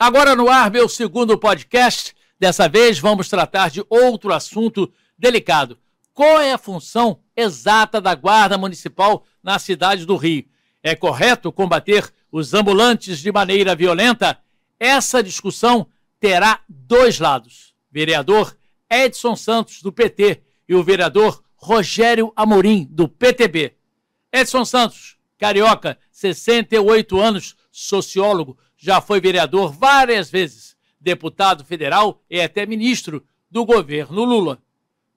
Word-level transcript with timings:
Agora 0.00 0.36
no 0.36 0.48
ar, 0.48 0.70
meu 0.70 0.88
segundo 0.88 1.36
podcast. 1.36 2.14
Dessa 2.38 2.68
vez 2.68 3.00
vamos 3.00 3.28
tratar 3.28 3.68
de 3.68 3.84
outro 3.90 4.32
assunto 4.32 4.92
delicado. 5.18 5.76
Qual 6.14 6.40
é 6.40 6.52
a 6.52 6.58
função 6.58 7.18
exata 7.36 8.00
da 8.00 8.14
Guarda 8.14 8.56
Municipal 8.56 9.24
na 9.42 9.58
cidade 9.58 10.06
do 10.06 10.14
Rio? 10.14 10.44
É 10.84 10.94
correto 10.94 11.50
combater 11.50 12.08
os 12.30 12.54
ambulantes 12.54 13.18
de 13.18 13.32
maneira 13.32 13.74
violenta? 13.74 14.38
Essa 14.78 15.20
discussão 15.20 15.88
terá 16.20 16.60
dois 16.68 17.18
lados. 17.18 17.74
Vereador 17.90 18.56
Edson 18.88 19.34
Santos, 19.34 19.82
do 19.82 19.90
PT, 19.90 20.42
e 20.68 20.76
o 20.76 20.84
vereador 20.84 21.42
Rogério 21.56 22.32
Amorim, 22.36 22.86
do 22.88 23.08
PTB. 23.08 23.74
Edson 24.32 24.64
Santos, 24.64 25.18
carioca, 25.36 25.98
68 26.12 27.20
anos, 27.20 27.56
sociólogo, 27.72 28.56
já 28.78 29.00
foi 29.00 29.20
vereador 29.20 29.72
várias 29.72 30.30
vezes, 30.30 30.76
deputado 31.00 31.64
federal 31.64 32.22
e 32.30 32.40
até 32.40 32.64
ministro 32.64 33.26
do 33.50 33.64
governo 33.64 34.24
Lula. 34.24 34.62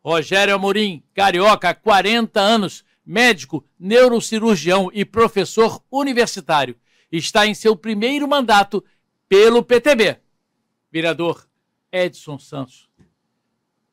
Rogério 0.04 0.56
Amorim, 0.56 1.04
carioca, 1.14 1.74
40 1.76 2.42
anos, 2.42 2.84
médico, 3.06 3.64
neurocirurgião 3.80 4.90
e 4.92 5.06
professor 5.06 5.82
universitário. 5.92 6.76
Está 7.12 7.46
em 7.46 7.54
seu 7.54 7.76
primeiro 7.76 8.28
mandato 8.28 8.84
pelo 9.30 9.62
PTB. 9.62 10.18
Vereador 10.92 11.48
Edson 11.92 12.40
Santos, 12.40 12.90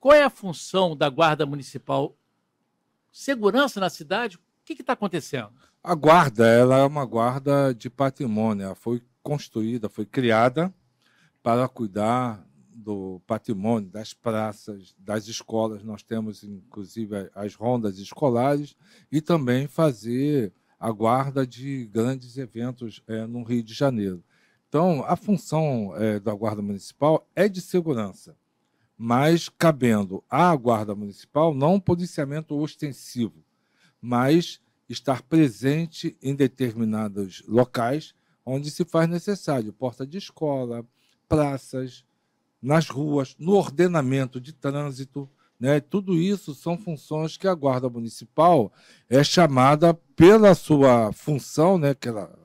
qual 0.00 0.14
é 0.14 0.22
a 0.22 0.30
função 0.30 0.96
da 0.96 1.10
Guarda 1.10 1.44
Municipal? 1.44 2.16
Segurança 3.12 3.80
na 3.80 3.90
cidade? 3.90 4.36
O 4.36 4.40
que 4.64 4.80
está 4.80 4.94
acontecendo? 4.94 5.52
A 5.82 5.94
guarda, 5.94 6.46
ela 6.46 6.78
é 6.78 6.84
uma 6.84 7.04
guarda 7.04 7.74
de 7.74 7.90
patrimônio. 7.90 8.64
Ela 8.64 8.74
foi 8.74 9.02
construída, 9.22 9.88
foi 9.88 10.06
criada 10.06 10.72
para 11.42 11.68
cuidar 11.68 12.46
do 12.70 13.20
patrimônio, 13.26 13.90
das 13.90 14.14
praças, 14.14 14.94
das 14.98 15.26
escolas. 15.26 15.82
Nós 15.82 16.02
temos, 16.02 16.44
inclusive, 16.44 17.30
as 17.34 17.54
rondas 17.54 17.98
escolares 17.98 18.76
e 19.10 19.20
também 19.20 19.66
fazer 19.66 20.52
a 20.78 20.90
guarda 20.92 21.46
de 21.46 21.86
grandes 21.86 22.36
eventos 22.36 23.02
é, 23.06 23.26
no 23.26 23.42
Rio 23.42 23.62
de 23.62 23.74
Janeiro. 23.74 24.22
Então, 24.68 25.02
a 25.06 25.16
função 25.16 25.94
é, 25.96 26.20
da 26.20 26.32
Guarda 26.34 26.62
Municipal 26.62 27.26
é 27.34 27.48
de 27.48 27.60
segurança, 27.60 28.36
mas 28.96 29.48
cabendo 29.48 30.22
à 30.28 30.54
Guarda 30.54 30.94
Municipal 30.94 31.54
não 31.54 31.74
um 31.74 31.80
policiamento 31.80 32.54
ostensivo, 32.56 33.42
mas 34.00 34.60
estar 34.88 35.22
presente 35.22 36.16
em 36.22 36.34
determinados 36.34 37.42
locais 37.48 38.14
onde 38.48 38.70
se 38.70 38.84
faz 38.84 39.08
necessário, 39.08 39.72
porta 39.72 40.06
de 40.06 40.18
escola, 40.18 40.84
praças, 41.28 42.04
nas 42.60 42.88
ruas, 42.88 43.36
no 43.38 43.52
ordenamento 43.52 44.40
de 44.40 44.52
trânsito. 44.52 45.28
Né? 45.58 45.80
Tudo 45.80 46.14
isso 46.14 46.54
são 46.54 46.78
funções 46.78 47.36
que 47.36 47.46
a 47.46 47.54
Guarda 47.54 47.88
Municipal 47.88 48.72
é 49.08 49.22
chamada 49.22 49.94
pela 50.16 50.54
sua 50.54 51.12
função 51.12 51.78
né, 51.78 51.94
que 51.94 52.08
ela, 52.08 52.36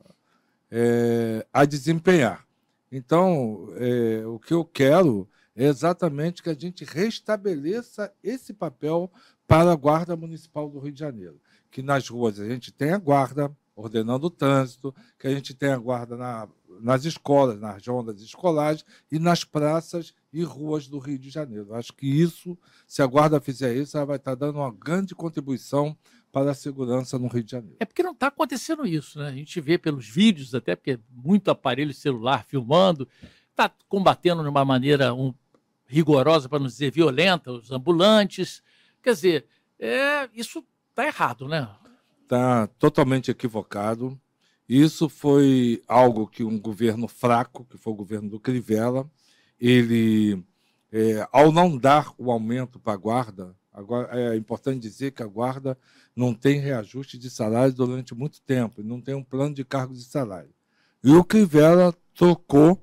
é, 0.70 1.46
a 1.52 1.64
desempenhar. 1.64 2.46
Então, 2.90 3.68
é, 3.76 4.24
o 4.26 4.38
que 4.38 4.52
eu 4.52 4.64
quero 4.64 5.28
é 5.56 5.64
exatamente 5.64 6.42
que 6.42 6.50
a 6.50 6.54
gente 6.54 6.84
restabeleça 6.84 8.12
esse 8.22 8.52
papel 8.52 9.10
para 9.46 9.72
a 9.72 9.76
Guarda 9.76 10.16
Municipal 10.16 10.68
do 10.68 10.78
Rio 10.78 10.92
de 10.92 11.00
Janeiro. 11.00 11.40
Que 11.70 11.82
nas 11.82 12.08
ruas 12.08 12.38
a 12.38 12.48
gente 12.48 12.72
tenha 12.72 12.98
guarda, 12.98 13.54
ordenando 13.76 14.26
o 14.26 14.30
trânsito, 14.30 14.94
que 15.18 15.26
a 15.26 15.34
gente 15.34 15.54
tenha 15.54 15.76
guarda 15.76 16.16
na, 16.16 16.48
nas 16.80 17.04
escolas, 17.04 17.60
nas 17.60 17.86
ondas 17.88 18.20
escolares 18.20 18.84
e 19.10 19.18
nas 19.18 19.44
praças 19.44 20.14
e 20.32 20.42
ruas 20.42 20.86
do 20.86 20.98
Rio 20.98 21.18
de 21.18 21.30
Janeiro. 21.30 21.74
Acho 21.74 21.92
que 21.92 22.06
isso, 22.06 22.56
se 22.86 23.02
a 23.02 23.06
guarda 23.06 23.40
fizer 23.40 23.74
isso, 23.74 23.96
ela 23.96 24.06
vai 24.06 24.16
estar 24.16 24.34
dando 24.34 24.58
uma 24.58 24.72
grande 24.72 25.14
contribuição 25.14 25.96
para 26.30 26.50
a 26.50 26.54
segurança 26.54 27.18
no 27.18 27.28
Rio 27.28 27.44
de 27.44 27.52
Janeiro. 27.52 27.76
É 27.78 27.84
porque 27.84 28.02
não 28.02 28.12
está 28.12 28.26
acontecendo 28.26 28.86
isso, 28.86 29.18
né? 29.18 29.28
A 29.28 29.32
gente 29.32 29.60
vê 29.60 29.78
pelos 29.78 30.08
vídeos, 30.08 30.54
até 30.54 30.74
porque 30.74 30.92
é 30.92 30.98
muito 31.10 31.50
aparelho 31.50 31.94
celular 31.94 32.44
filmando, 32.44 33.08
está 33.50 33.70
combatendo 33.88 34.42
de 34.42 34.48
uma 34.48 34.64
maneira 34.64 35.14
um, 35.14 35.32
rigorosa, 35.86 36.48
para 36.48 36.58
não 36.58 36.66
dizer 36.66 36.90
violenta, 36.90 37.52
os 37.52 37.70
ambulantes. 37.70 38.62
Quer 39.00 39.12
dizer, 39.14 39.46
é, 39.78 40.28
isso 40.34 40.64
está 40.90 41.06
errado, 41.06 41.46
né? 41.46 41.68
Está 42.24 42.66
totalmente 42.66 43.30
equivocado. 43.30 44.18
Isso 44.68 45.08
foi 45.08 45.82
algo 45.86 46.26
que 46.26 46.42
um 46.42 46.58
governo 46.58 47.06
fraco, 47.06 47.64
que 47.66 47.78
foi 47.78 47.92
o 47.92 47.96
governo 47.96 48.28
do 48.30 48.40
Crivella, 48.40 49.08
ele, 49.60 50.42
é, 50.90 51.26
ao 51.30 51.52
não 51.52 51.76
dar 51.76 52.12
o 52.18 52.30
aumento 52.32 52.80
para 52.80 52.94
a 52.94 52.96
guarda, 52.96 53.54
agora 53.72 54.08
é 54.18 54.36
importante 54.36 54.80
dizer 54.80 55.12
que 55.12 55.22
a 55.22 55.26
guarda 55.26 55.78
não 56.16 56.34
tem 56.34 56.60
reajuste 56.60 57.18
de 57.18 57.28
salário 57.30 57.74
durante 57.74 58.14
muito 58.14 58.40
tempo, 58.42 58.82
não 58.82 59.00
tem 59.00 59.14
um 59.14 59.22
plano 59.22 59.54
de 59.54 59.64
cargos 59.64 59.98
de 59.98 60.04
salário. 60.04 60.50
E 61.02 61.10
o 61.12 61.22
Crivella 61.22 61.94
trocou 62.14 62.82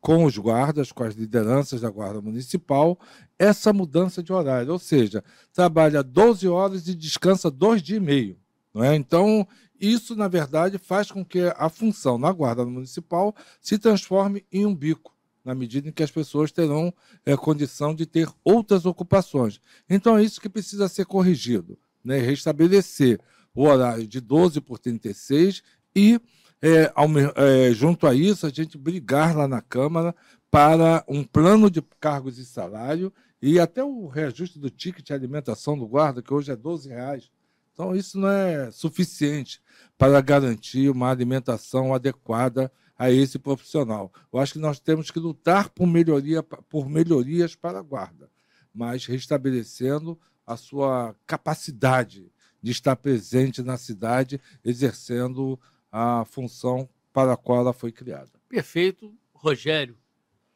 com 0.00 0.24
os 0.24 0.38
guardas, 0.38 0.92
com 0.92 1.02
as 1.02 1.16
lideranças 1.16 1.80
da 1.80 1.90
Guarda 1.90 2.20
Municipal, 2.20 2.96
essa 3.36 3.72
mudança 3.72 4.22
de 4.22 4.32
horário, 4.32 4.72
ou 4.72 4.78
seja, 4.78 5.24
trabalha 5.52 6.00
12 6.00 6.46
horas 6.46 6.86
e 6.86 6.94
descansa 6.94 7.50
dois 7.50 7.82
dias 7.82 8.00
e 8.00 8.00
meio. 8.00 8.38
Não 8.76 8.84
é? 8.84 8.94
Então, 8.94 9.48
isso, 9.80 10.14
na 10.14 10.28
verdade, 10.28 10.76
faz 10.76 11.10
com 11.10 11.24
que 11.24 11.50
a 11.56 11.70
função 11.70 12.18
na 12.18 12.30
Guarda 12.30 12.62
Municipal 12.66 13.34
se 13.58 13.78
transforme 13.78 14.44
em 14.52 14.66
um 14.66 14.74
bico, 14.74 15.16
na 15.42 15.54
medida 15.54 15.88
em 15.88 15.92
que 15.92 16.02
as 16.02 16.10
pessoas 16.10 16.52
terão 16.52 16.92
é, 17.24 17.34
condição 17.38 17.94
de 17.94 18.04
ter 18.04 18.28
outras 18.44 18.84
ocupações. 18.84 19.62
Então, 19.88 20.18
é 20.18 20.22
isso 20.22 20.38
que 20.38 20.48
precisa 20.50 20.88
ser 20.88 21.06
corrigido, 21.06 21.78
né? 22.04 22.18
restabelecer 22.18 23.18
o 23.54 23.64
horário 23.64 24.06
de 24.06 24.20
12 24.20 24.60
por 24.60 24.78
36 24.78 25.62
e, 25.94 26.20
é, 26.60 26.92
ao, 26.94 27.08
é, 27.34 27.72
junto 27.72 28.06
a 28.06 28.12
isso, 28.14 28.44
a 28.44 28.50
gente 28.50 28.76
brigar 28.76 29.34
lá 29.34 29.48
na 29.48 29.62
Câmara 29.62 30.14
para 30.50 31.02
um 31.08 31.24
plano 31.24 31.70
de 31.70 31.80
cargos 31.98 32.36
e 32.36 32.44
salário 32.44 33.10
e 33.40 33.58
até 33.58 33.82
o 33.82 34.06
reajuste 34.06 34.58
do 34.58 34.68
ticket 34.68 35.06
de 35.06 35.14
alimentação 35.14 35.78
do 35.78 35.88
guarda, 35.88 36.20
que 36.20 36.34
hoje 36.34 36.52
é 36.52 36.56
12 36.56 36.90
reais 36.90 37.30
então, 37.76 37.94
isso 37.94 38.18
não 38.18 38.30
é 38.30 38.70
suficiente 38.70 39.60
para 39.98 40.18
garantir 40.22 40.88
uma 40.88 41.10
alimentação 41.10 41.92
adequada 41.92 42.72
a 42.98 43.10
esse 43.10 43.38
profissional. 43.38 44.10
Eu 44.32 44.38
acho 44.38 44.54
que 44.54 44.58
nós 44.58 44.80
temos 44.80 45.10
que 45.10 45.18
lutar 45.18 45.68
por, 45.68 45.86
melhoria, 45.86 46.42
por 46.42 46.88
melhorias 46.88 47.54
para 47.54 47.78
a 47.78 47.82
guarda, 47.82 48.30
mas 48.72 49.04
restabelecendo 49.04 50.18
a 50.46 50.56
sua 50.56 51.14
capacidade 51.26 52.32
de 52.62 52.72
estar 52.72 52.96
presente 52.96 53.62
na 53.62 53.76
cidade, 53.76 54.40
exercendo 54.64 55.60
a 55.92 56.24
função 56.24 56.88
para 57.12 57.34
a 57.34 57.36
qual 57.36 57.60
ela 57.60 57.74
foi 57.74 57.92
criada. 57.92 58.32
Perfeito, 58.48 59.14
Rogério. 59.34 59.98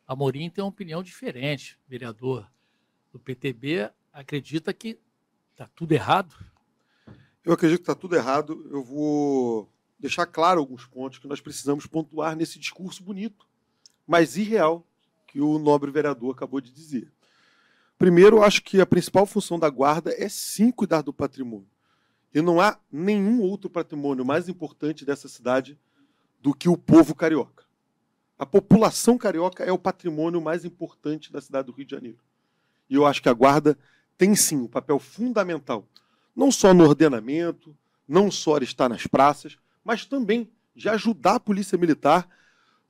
Amorim 0.06 0.48
tem 0.48 0.64
uma 0.64 0.70
opinião 0.70 1.02
diferente, 1.02 1.78
vereador 1.86 2.50
do 3.12 3.18
PTB 3.18 3.90
acredita 4.10 4.72
que 4.72 4.98
está 5.52 5.68
tudo 5.74 5.92
errado 5.92 6.34
eu 7.44 7.52
acredito 7.52 7.78
que 7.78 7.82
está 7.82 7.94
tudo 7.94 8.16
errado. 8.16 8.68
Eu 8.70 8.82
vou 8.82 9.68
deixar 9.98 10.26
claro 10.26 10.60
alguns 10.60 10.86
pontos 10.86 11.18
que 11.18 11.28
nós 11.28 11.40
precisamos 11.40 11.86
pontuar 11.86 12.36
nesse 12.36 12.58
discurso 12.58 13.02
bonito, 13.02 13.46
mas 14.06 14.36
irreal, 14.36 14.86
que 15.26 15.40
o 15.40 15.58
nobre 15.58 15.90
vereador 15.90 16.34
acabou 16.34 16.60
de 16.60 16.72
dizer. 16.72 17.12
Primeiro, 17.98 18.42
acho 18.42 18.62
que 18.62 18.80
a 18.80 18.86
principal 18.86 19.26
função 19.26 19.58
da 19.58 19.68
guarda 19.68 20.14
é 20.16 20.28
sim 20.28 20.70
cuidar 20.70 21.02
do 21.02 21.12
patrimônio. 21.12 21.68
E 22.32 22.40
não 22.40 22.60
há 22.60 22.78
nenhum 22.90 23.42
outro 23.42 23.68
patrimônio 23.68 24.24
mais 24.24 24.48
importante 24.48 25.04
dessa 25.04 25.28
cidade 25.28 25.78
do 26.40 26.54
que 26.54 26.68
o 26.68 26.76
povo 26.76 27.14
carioca. 27.14 27.64
A 28.38 28.46
população 28.46 29.18
carioca 29.18 29.64
é 29.64 29.72
o 29.72 29.78
patrimônio 29.78 30.40
mais 30.40 30.64
importante 30.64 31.30
da 31.30 31.42
cidade 31.42 31.66
do 31.66 31.72
Rio 31.72 31.84
de 31.84 31.90
Janeiro. 31.90 32.18
E 32.88 32.94
eu 32.94 33.04
acho 33.04 33.22
que 33.22 33.28
a 33.28 33.34
guarda 33.34 33.76
tem 34.16 34.34
sim 34.34 34.56
um 34.56 34.66
papel 34.66 34.98
fundamental 34.98 35.86
não 36.34 36.50
só 36.50 36.72
no 36.72 36.84
ordenamento, 36.84 37.76
não 38.06 38.30
só 38.30 38.58
estar 38.58 38.88
nas 38.88 39.06
praças, 39.06 39.58
mas 39.84 40.04
também 40.04 40.50
de 40.74 40.88
ajudar 40.88 41.36
a 41.36 41.40
polícia 41.40 41.76
militar 41.76 42.28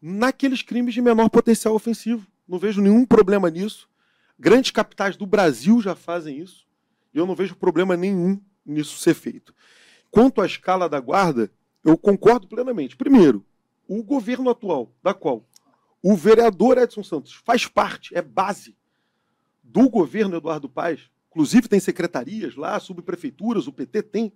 naqueles 0.01 0.63
crimes 0.63 0.95
de 0.95 1.03
menor 1.03 1.29
potencial 1.29 1.75
ofensivo. 1.75 2.27
Não 2.47 2.59
vejo 2.59 2.81
nenhum 2.81 3.05
problema 3.05 3.51
nisso. 3.51 3.89
Grandes 4.39 4.71
capitais 4.71 5.17
do 5.17 5.27
Brasil 5.27 5.81
já 5.81 5.95
fazem 5.95 6.39
isso. 6.39 6.67
E 7.13 7.19
eu 7.19 7.27
não 7.27 7.35
vejo 7.35 7.57
problema 7.57 7.97
nenhum 7.97 8.41
nisso 8.65 8.99
ser 8.99 9.15
feito. 9.15 9.55
Quanto 10.11 10.41
à 10.41 10.47
escala 10.47 10.89
da 10.89 10.99
guarda, 11.01 11.51
eu 11.85 11.97
concordo 11.97 12.49
plenamente. 12.49 12.97
Primeiro, 12.97 13.45
o 13.87 14.03
governo 14.03 14.51
atual, 14.51 14.93
da 15.03 15.13
qual 15.13 15.45
o 16.03 16.17
vereador 16.17 16.79
Edson 16.79 17.03
Santos 17.03 17.33
faz 17.33 17.67
parte, 17.67 18.17
é 18.17 18.23
base 18.23 18.77
do 19.63 19.89
governo 19.89 20.37
Eduardo 20.37 20.69
Paes, 20.69 21.11
inclusive 21.31 21.69
tem 21.69 21.81
secretarias 21.81 22.57
lá, 22.57 22.79
subprefeituras, 22.79 23.67
o 23.67 23.73
PT 23.73 24.03
tem. 24.03 24.33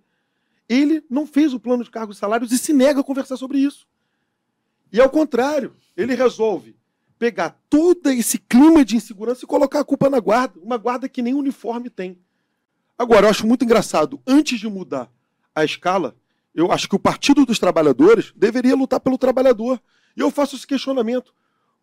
Ele 0.67 1.03
não 1.09 1.27
fez 1.27 1.53
o 1.53 1.59
plano 1.59 1.83
de 1.83 1.91
cargos 1.91 2.17
e 2.17 2.19
salários 2.19 2.51
e 2.51 2.57
se 2.57 2.73
nega 2.73 3.01
a 3.01 3.03
conversar 3.03 3.37
sobre 3.37 3.59
isso. 3.59 3.87
E 4.91 4.99
ao 4.99 5.09
contrário, 5.09 5.75
ele 5.95 6.15
resolve 6.15 6.75
pegar 7.19 7.61
todo 7.69 8.09
esse 8.09 8.37
clima 8.37 8.83
de 8.83 8.95
insegurança 8.95 9.43
e 9.43 9.47
colocar 9.47 9.81
a 9.81 9.85
culpa 9.85 10.09
na 10.09 10.19
guarda, 10.19 10.59
uma 10.59 10.77
guarda 10.77 11.07
que 11.07 11.21
nem 11.21 11.33
uniforme 11.33 11.89
tem. 11.89 12.19
Agora, 12.97 13.25
eu 13.25 13.29
acho 13.29 13.45
muito 13.45 13.65
engraçado, 13.65 14.21
antes 14.25 14.59
de 14.59 14.67
mudar 14.67 15.11
a 15.53 15.63
escala, 15.63 16.15
eu 16.53 16.71
acho 16.71 16.87
que 16.87 16.95
o 16.95 16.99
Partido 16.99 17.45
dos 17.45 17.59
Trabalhadores 17.59 18.31
deveria 18.35 18.75
lutar 18.75 18.99
pelo 19.01 19.17
trabalhador. 19.17 19.81
E 20.15 20.21
eu 20.21 20.31
faço 20.31 20.55
esse 20.55 20.65
questionamento. 20.65 21.33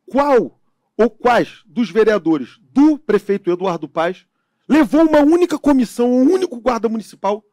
Qual 0.07 0.59
ou 0.97 1.11
quais 1.11 1.63
dos 1.67 1.91
vereadores 1.91 2.59
do 2.73 2.99
prefeito 2.99 3.51
Eduardo 3.51 3.89
Paes 3.89 4.27
levou 4.69 5.03
uma 5.03 5.21
única 5.21 5.59
comissão, 5.59 6.11
um 6.11 6.33
único 6.33 6.61
guarda 6.61 6.89
municipal 6.89 7.45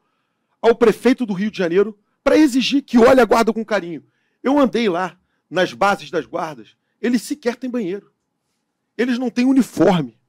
ao 0.61 0.75
prefeito 0.75 1.25
do 1.25 1.33
Rio 1.33 1.51
de 1.51 1.57
Janeiro 1.57 1.97
para 2.23 2.37
exigir 2.37 2.83
que 2.83 2.97
olhe 2.97 3.19
a 3.19 3.25
guarda 3.25 3.53
com 3.53 3.63
carinho? 3.65 4.03
Eu 4.43 4.59
andei 4.59 4.87
lá 4.89 5.17
nas 5.49 5.73
bases 5.73 6.11
das 6.11 6.25
guardas, 6.25 6.75
eles 7.01 7.21
sequer 7.21 7.55
têm 7.55 7.69
banheiro. 7.69 8.11
Eles 8.97 9.17
não 9.17 9.29
têm 9.29 9.45
uniforme. 9.45 10.19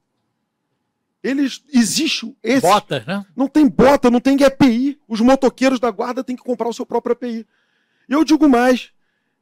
Eles 1.21 1.63
existe 1.71 2.35
esse. 2.41 2.61
Bota, 2.61 3.03
né? 3.05 3.25
Não 3.35 3.47
tem 3.47 3.67
bota, 3.67 4.09
não 4.09 4.19
tem 4.19 4.41
EPI. 4.41 4.99
Os 5.07 5.19
motoqueiros 5.19 5.79
da 5.79 5.91
guarda 5.91 6.23
têm 6.23 6.35
que 6.35 6.43
comprar 6.43 6.69
o 6.69 6.73
seu 6.73 6.85
próprio 6.85 7.13
EPI. 7.13 7.45
E 8.09 8.13
eu 8.13 8.23
digo 8.23 8.47
mais. 8.49 8.91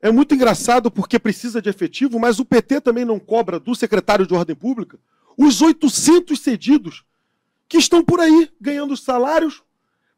É 0.02 0.12
muito 0.12 0.34
engraçado 0.34 0.90
porque 0.90 1.20
precisa 1.20 1.62
de 1.62 1.70
efetivo, 1.70 2.20
mas 2.20 2.40
o 2.40 2.46
PT 2.46 2.82
também 2.82 3.06
não 3.06 3.20
cobra 3.20 3.60
do 3.60 3.76
secretário 3.76 4.26
de 4.26 4.34
Ordem 4.34 4.56
Pública 4.56 4.98
os 5.42 5.62
800 5.62 6.38
cedidos 6.38 7.06
que 7.70 7.78
estão 7.78 8.04
por 8.04 8.20
aí 8.20 8.52
ganhando 8.60 8.98
salários 8.98 9.64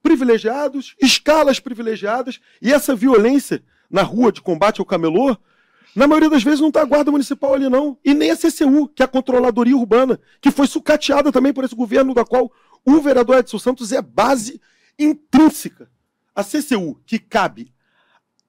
privilegiados, 0.02 0.96
escalas 1.00 1.60
privilegiadas, 1.60 2.40
e 2.62 2.72
essa 2.72 2.96
violência 2.96 3.64
na 3.90 4.02
rua 4.02 4.32
de 4.32 4.42
combate 4.42 4.80
ao 4.80 4.86
camelô 4.86 5.38
na 5.96 6.08
maioria 6.08 6.30
das 6.30 6.44
vezes 6.44 6.62
não 6.62 6.70
está 6.70 6.82
a 6.82 6.86
Guarda 6.86 7.12
Municipal 7.12 7.54
ali, 7.54 7.68
não. 7.68 7.98
E 8.04 8.14
nem 8.14 8.32
a 8.32 8.38
CCU, 8.38 8.88
que 8.88 9.04
é 9.04 9.06
a 9.06 9.10
Controladoria 9.10 9.76
Urbana, 9.76 10.20
que 10.40 10.50
foi 10.50 10.66
sucateada 10.66 11.32
também 11.32 11.52
por 11.52 11.66
esse 11.66 11.76
governo, 11.76 12.14
da 12.14 12.24
qual 12.24 12.52
o 12.86 13.02
vereador 13.02 13.40
Edson 13.40 13.60
Santos 13.60 13.92
é 13.92 14.02
base 14.02 14.62
intrínseca. 14.98 15.92
A 16.34 16.44
CCU, 16.44 17.02
que 17.06 17.20
cabe 17.20 17.74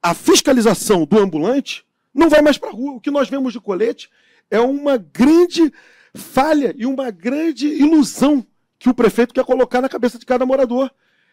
a 0.01 0.15
fiscalização 0.15 1.05
do 1.05 1.19
ambulante, 1.19 1.85
não 2.15 2.29
vai 2.29 2.43
mais 2.43 2.59
para 2.59 2.69
a 2.69 2.73
rua. 2.73 2.93
O 2.93 3.01
que 3.01 3.11
nós 3.11 3.29
vemos 3.29 3.53
de 3.53 3.61
colete 3.61 4.09
é 4.49 4.61
uma 4.61 4.97
grande 4.97 5.73
falha 6.15 6.73
e 6.77 6.87
uma 6.87 7.11
grande 7.11 7.67
ilusão 7.67 8.47
que 8.83 8.91
o 8.91 8.95
prefeito 8.95 9.33
quer 9.33 9.45
colocar 9.45 9.81
na 9.81 9.89
cabeça 9.89 10.19
de 10.19 10.27
cada 10.27 10.45
morador. 10.45 10.91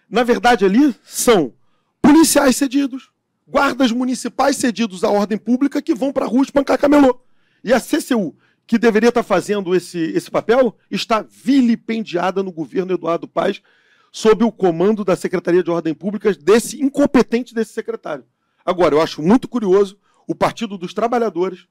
Na 0.07 0.23
verdade, 0.23 0.65
ali 0.65 0.95
são 1.03 1.51
policiais 1.99 2.55
cedidos, 2.55 3.09
guardas 3.47 3.91
municipais 3.91 4.55
cedidos 4.55 5.03
à 5.03 5.09
ordem 5.09 5.35
pública 5.35 5.81
que 5.81 5.95
vão 5.95 6.13
para 6.13 6.25
a 6.25 6.27
rua 6.27 6.43
espancar 6.43 6.77
camelô. 6.77 7.19
E 7.63 7.73
a 7.73 7.79
CCU, 7.79 8.37
que 8.67 8.77
deveria 8.77 9.09
estar 9.09 9.23
fazendo 9.23 9.73
esse, 9.73 9.97
esse 9.97 10.29
papel, 10.29 10.77
está 10.91 11.25
vilipendiada 11.27 12.43
no 12.43 12.51
governo 12.51 12.93
Eduardo 12.93 13.27
Paes, 13.27 13.63
sob 14.11 14.43
o 14.43 14.51
comando 14.51 15.03
da 15.03 15.15
Secretaria 15.15 15.63
de 15.63 15.71
Ordem 15.71 15.95
Pública, 15.95 16.31
desse 16.35 16.79
incompetente 16.79 17.55
desse 17.55 17.73
secretário. 17.73 18.25
Agora, 18.63 18.93
eu 18.93 19.01
acho 19.01 19.23
muito 19.23 19.47
curioso 19.47 19.97
o 20.27 20.35
Partido 20.35 20.77
dos 20.77 20.93
Trabalhadores 20.93 21.67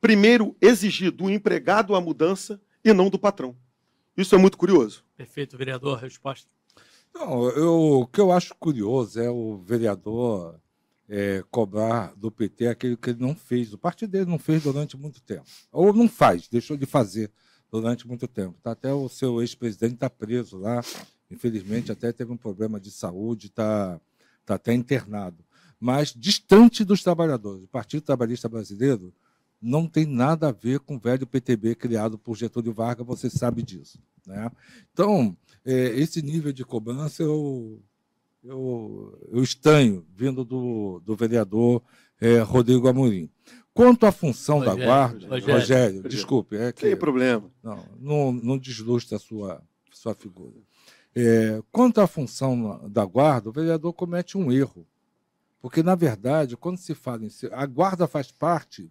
primeiro 0.00 0.56
exigir 0.62 1.10
do 1.10 1.28
empregado 1.28 1.94
a 1.94 2.00
mudança 2.00 2.58
e 2.82 2.90
não 2.94 3.10
do 3.10 3.18
patrão. 3.18 3.54
Isso 4.20 4.34
é 4.34 4.38
muito 4.38 4.58
curioso. 4.58 5.04
Perfeito, 5.16 5.56
vereador. 5.56 5.98
Resposta. 5.98 6.48
Não, 7.14 7.48
eu, 7.50 8.00
o 8.00 8.06
que 8.06 8.20
eu 8.20 8.30
acho 8.30 8.54
curioso 8.54 9.20
é 9.20 9.30
o 9.30 9.58
vereador 9.58 10.60
é, 11.08 11.42
cobrar 11.50 12.14
do 12.14 12.30
PT 12.30 12.68
aquilo 12.68 12.96
que 12.96 13.10
ele 13.10 13.20
não 13.20 13.34
fez. 13.34 13.72
O 13.72 13.78
partido 13.78 14.10
dele 14.10 14.30
não 14.30 14.38
fez 14.38 14.62
durante 14.62 14.96
muito 14.96 15.20
tempo. 15.20 15.44
Ou 15.72 15.92
não 15.92 16.08
faz, 16.08 16.46
deixou 16.48 16.76
de 16.76 16.86
fazer 16.86 17.30
durante 17.70 18.06
muito 18.06 18.28
tempo. 18.28 18.56
Tá, 18.62 18.72
até 18.72 18.92
o 18.92 19.08
seu 19.08 19.40
ex-presidente 19.40 19.94
está 19.94 20.08
preso 20.08 20.56
lá. 20.56 20.80
Infelizmente, 21.30 21.90
até 21.90 22.12
teve 22.12 22.32
um 22.32 22.36
problema 22.36 22.78
de 22.78 22.90
saúde, 22.90 23.46
está 23.46 24.00
tá 24.44 24.54
até 24.54 24.72
internado. 24.72 25.44
Mas 25.78 26.12
distante 26.14 26.84
dos 26.84 27.02
trabalhadores. 27.02 27.64
O 27.64 27.68
Partido 27.68 28.02
Trabalhista 28.02 28.48
Brasileiro 28.48 29.14
não 29.60 29.86
tem 29.86 30.06
nada 30.06 30.48
a 30.48 30.52
ver 30.52 30.80
com 30.80 30.96
o 30.96 30.98
velho 30.98 31.26
PTB 31.26 31.74
criado 31.74 32.18
por 32.18 32.36
Getúlio 32.36 32.72
Vargas, 32.72 33.06
você 33.06 33.28
sabe 33.28 33.62
disso. 33.62 33.98
Né? 34.26 34.50
Então, 34.92 35.36
é, 35.64 35.72
esse 35.72 36.22
nível 36.22 36.52
de 36.52 36.64
cobrança 36.64 37.22
eu 37.22 37.80
eu, 38.42 39.18
eu 39.30 39.42
estanho, 39.42 40.04
vindo 40.16 40.44
do, 40.44 41.00
do 41.04 41.14
vereador 41.14 41.82
é, 42.20 42.40
Rodrigo 42.40 42.88
Amorim. 42.88 43.30
Quanto 43.72 44.04
à 44.04 44.12
função 44.12 44.58
Rogério, 44.58 44.78
da 44.78 44.84
guarda, 44.84 45.28
Rogério, 45.28 45.54
Rogério 45.54 46.02
desculpe. 46.02 46.56
É 46.56 46.72
que, 46.72 46.80
Sem 46.80 46.96
problema. 46.96 47.50
Não, 47.62 47.84
não, 47.98 48.32
não 48.32 48.58
deslustra 48.58 49.16
a 49.16 49.20
sua, 49.20 49.62
sua 49.92 50.14
figura. 50.14 50.56
É, 51.14 51.62
quanto 51.70 52.00
à 52.00 52.06
função 52.06 52.88
da 52.88 53.04
guarda, 53.04 53.48
o 53.48 53.52
vereador 53.52 53.92
comete 53.92 54.36
um 54.36 54.50
erro. 54.50 54.86
Porque, 55.60 55.82
na 55.82 55.94
verdade, 55.94 56.56
quando 56.56 56.78
se 56.78 56.94
fala 56.94 57.24
em. 57.24 57.30
A 57.52 57.66
guarda 57.66 58.06
faz 58.06 58.32
parte 58.32 58.90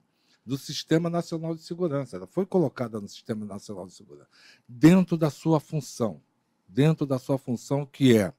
do 0.50 0.58
Sistema 0.58 1.12
Nacional 1.12 1.54
de 1.54 1.62
Segurança. 1.62 2.18
Ela 2.18 2.26
foi 2.26 2.44
colocada 2.44 3.00
no 3.00 3.08
Sistema 3.08 3.46
Nacional 3.46 3.86
de 3.86 3.94
Segurança, 3.94 4.32
dentro 4.68 5.16
da 5.16 5.30
sua 5.30 5.60
função. 5.60 6.20
Dentro 6.68 7.06
da 7.06 7.20
sua 7.20 7.38
função, 7.38 7.86
que 7.86 8.18
é 8.18 8.34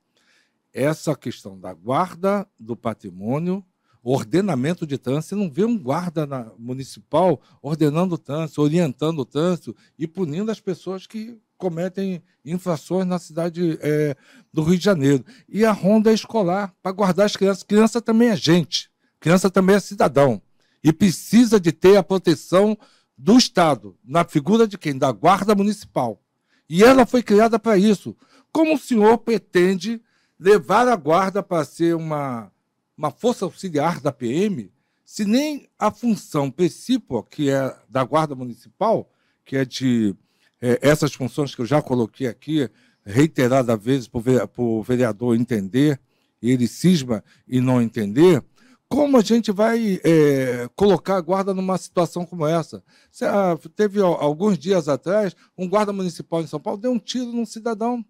essa 0.72 1.14
questão 1.14 1.58
da 1.58 1.72
guarda 1.72 2.46
do 2.58 2.76
patrimônio, 2.76 3.64
ordenamento 4.02 4.84
de 4.84 4.98
trânsito. 4.98 5.28
Você 5.28 5.34
não 5.36 5.48
vê 5.48 5.64
um 5.64 5.78
guarda 5.78 6.26
municipal 6.58 7.40
ordenando 7.62 8.16
o 8.16 8.18
trânsito, 8.18 8.60
orientando 8.60 9.20
o 9.20 9.24
trânsito 9.24 9.76
e 9.96 10.06
punindo 10.06 10.50
as 10.50 10.60
pessoas 10.60 11.06
que 11.06 11.40
cometem 11.56 12.22
infrações 12.44 13.06
na 13.06 13.20
cidade 13.20 13.78
é, 13.80 14.16
do 14.52 14.62
Rio 14.62 14.78
de 14.78 14.84
Janeiro. 14.84 15.24
E 15.48 15.64
a 15.64 15.70
ronda 15.70 16.10
é 16.10 16.14
escolar, 16.14 16.74
para 16.82 16.90
guardar 16.92 17.26
as 17.26 17.36
crianças. 17.36 17.62
Criança 17.62 18.00
também 18.00 18.30
é 18.30 18.36
gente, 18.36 18.90
criança 19.20 19.48
também 19.48 19.76
é 19.76 19.80
cidadão. 19.80 20.42
E 20.82 20.92
precisa 20.92 21.60
de 21.60 21.72
ter 21.72 21.96
a 21.96 22.02
proteção 22.02 22.76
do 23.16 23.36
Estado, 23.36 23.96
na 24.04 24.24
figura 24.24 24.66
de 24.66 24.78
quem? 24.78 24.96
Da 24.96 25.12
Guarda 25.12 25.54
Municipal. 25.54 26.22
E 26.68 26.82
ela 26.82 27.04
foi 27.04 27.22
criada 27.22 27.58
para 27.58 27.76
isso. 27.76 28.16
Como 28.52 28.74
o 28.74 28.78
senhor 28.78 29.18
pretende 29.18 30.00
levar 30.38 30.88
a 30.88 30.96
guarda 30.96 31.42
para 31.42 31.64
ser 31.64 31.94
uma, 31.94 32.50
uma 32.96 33.10
força 33.10 33.44
auxiliar 33.44 34.00
da 34.00 34.10
PM, 34.10 34.72
se 35.04 35.24
nem 35.24 35.68
a 35.78 35.90
função 35.90 36.50
principal, 36.50 37.22
que 37.22 37.50
é 37.50 37.76
da 37.88 38.02
Guarda 38.04 38.34
Municipal, 38.34 39.10
que 39.44 39.56
é 39.56 39.64
de 39.64 40.14
é, 40.60 40.78
essas 40.80 41.12
funções 41.12 41.54
que 41.54 41.60
eu 41.60 41.66
já 41.66 41.82
coloquei 41.82 42.26
aqui, 42.26 42.70
reiterada 43.04 43.76
vezes 43.76 44.06
para 44.06 44.20
o 44.56 44.82
vereador 44.82 45.34
entender, 45.34 46.00
e 46.40 46.50
ele 46.50 46.68
cisma 46.68 47.22
e 47.46 47.60
não 47.60 47.82
entender, 47.82 48.42
como 48.90 49.16
a 49.16 49.20
gente 49.20 49.52
vai 49.52 50.00
é, 50.02 50.68
colocar 50.74 51.16
a 51.16 51.20
guarda 51.20 51.54
numa 51.54 51.78
situação 51.78 52.26
como 52.26 52.44
essa? 52.44 52.82
Ah, 53.22 53.56
teve 53.76 54.00
alguns 54.02 54.58
dias 54.58 54.88
atrás, 54.88 55.34
um 55.56 55.68
guarda 55.68 55.92
municipal 55.92 56.42
em 56.42 56.48
São 56.48 56.58
Paulo 56.58 56.80
deu 56.80 56.90
um 56.90 56.98
tiro 56.98 57.26
num 57.26 57.46
cidadão 57.46 58.04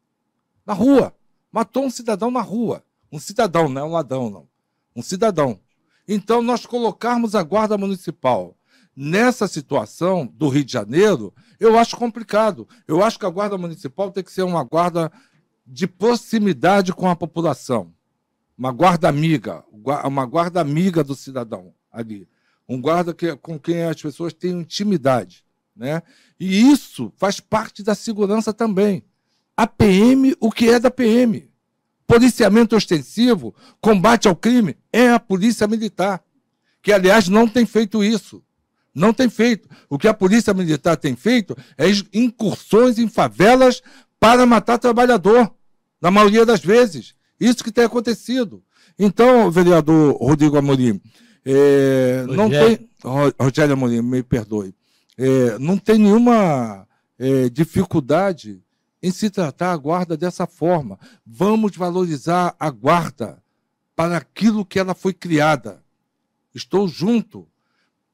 na 0.64 0.72
rua. 0.72 1.14
Matou 1.52 1.84
um 1.84 1.90
cidadão 1.90 2.30
na 2.30 2.40
rua. 2.40 2.82
Um 3.12 3.18
cidadão, 3.18 3.68
não 3.68 3.82
é 3.82 3.84
um 3.84 3.92
ladrão, 3.92 4.30
não. 4.30 4.48
Um 4.96 5.02
cidadão. 5.02 5.60
Então, 6.08 6.40
nós 6.40 6.64
colocarmos 6.64 7.34
a 7.34 7.42
Guarda 7.42 7.76
Municipal 7.76 8.56
nessa 8.96 9.46
situação 9.46 10.26
do 10.26 10.48
Rio 10.48 10.64
de 10.64 10.72
Janeiro, 10.72 11.34
eu 11.58 11.78
acho 11.78 11.94
complicado. 11.94 12.66
Eu 12.88 13.04
acho 13.04 13.18
que 13.18 13.26
a 13.26 13.30
Guarda 13.30 13.58
Municipal 13.58 14.10
tem 14.10 14.24
que 14.24 14.32
ser 14.32 14.42
uma 14.42 14.64
guarda 14.64 15.12
de 15.66 15.86
proximidade 15.86 16.94
com 16.94 17.06
a 17.06 17.14
população. 17.14 17.92
Uma 18.60 18.72
guarda 18.72 19.08
amiga, 19.08 19.64
uma 20.04 20.26
guarda 20.26 20.60
amiga 20.60 21.02
do 21.02 21.16
cidadão 21.16 21.74
ali. 21.90 22.28
Um 22.68 22.80
guarda 22.80 23.14
que, 23.14 23.34
com 23.36 23.58
quem 23.58 23.84
as 23.84 24.00
pessoas 24.00 24.32
têm 24.32 24.60
intimidade. 24.60 25.42
Né? 25.74 26.02
E 26.38 26.70
isso 26.70 27.12
faz 27.16 27.40
parte 27.40 27.82
da 27.82 27.94
segurança 27.94 28.52
também 28.52 29.02
a 29.60 29.66
PM 29.66 30.34
o 30.40 30.50
que 30.50 30.70
é 30.70 30.78
da 30.78 30.90
PM. 30.90 31.46
Policiamento 32.06 32.74
ostensivo, 32.74 33.54
combate 33.78 34.26
ao 34.26 34.34
crime, 34.34 34.74
é 34.90 35.10
a 35.10 35.20
Polícia 35.20 35.66
Militar, 35.66 36.24
que, 36.82 36.90
aliás, 36.90 37.28
não 37.28 37.46
tem 37.46 37.66
feito 37.66 38.02
isso. 38.02 38.42
Não 38.94 39.12
tem 39.12 39.28
feito. 39.28 39.68
O 39.86 39.98
que 39.98 40.08
a 40.08 40.14
Polícia 40.14 40.54
Militar 40.54 40.96
tem 40.96 41.14
feito 41.14 41.54
é 41.76 41.88
incursões 42.14 42.98
em 42.98 43.06
favelas 43.06 43.82
para 44.18 44.46
matar 44.46 44.78
trabalhador, 44.78 45.54
na 46.00 46.10
maioria 46.10 46.46
das 46.46 46.60
vezes. 46.60 47.14
Isso 47.40 47.64
que 47.64 47.72
tem 47.72 47.84
acontecido. 47.84 48.62
Então, 48.98 49.50
vereador 49.50 50.16
Rodrigo 50.16 50.58
Amorim, 50.58 51.00
é, 51.44 52.24
não 52.28 52.50
tem. 52.50 52.88
Rogério 53.40 53.72
Amorim, 53.72 54.02
me 54.02 54.22
perdoe. 54.22 54.74
É, 55.16 55.58
não 55.58 55.78
tem 55.78 55.98
nenhuma 55.98 56.86
é, 57.18 57.48
dificuldade 57.48 58.62
em 59.02 59.10
se 59.10 59.30
tratar 59.30 59.72
a 59.72 59.76
guarda 59.76 60.16
dessa 60.16 60.46
forma. 60.46 60.98
Vamos 61.26 61.74
valorizar 61.76 62.54
a 62.58 62.70
guarda 62.70 63.42
para 63.96 64.18
aquilo 64.18 64.64
que 64.64 64.78
ela 64.78 64.94
foi 64.94 65.14
criada. 65.14 65.82
Estou 66.54 66.86
junto. 66.86 67.46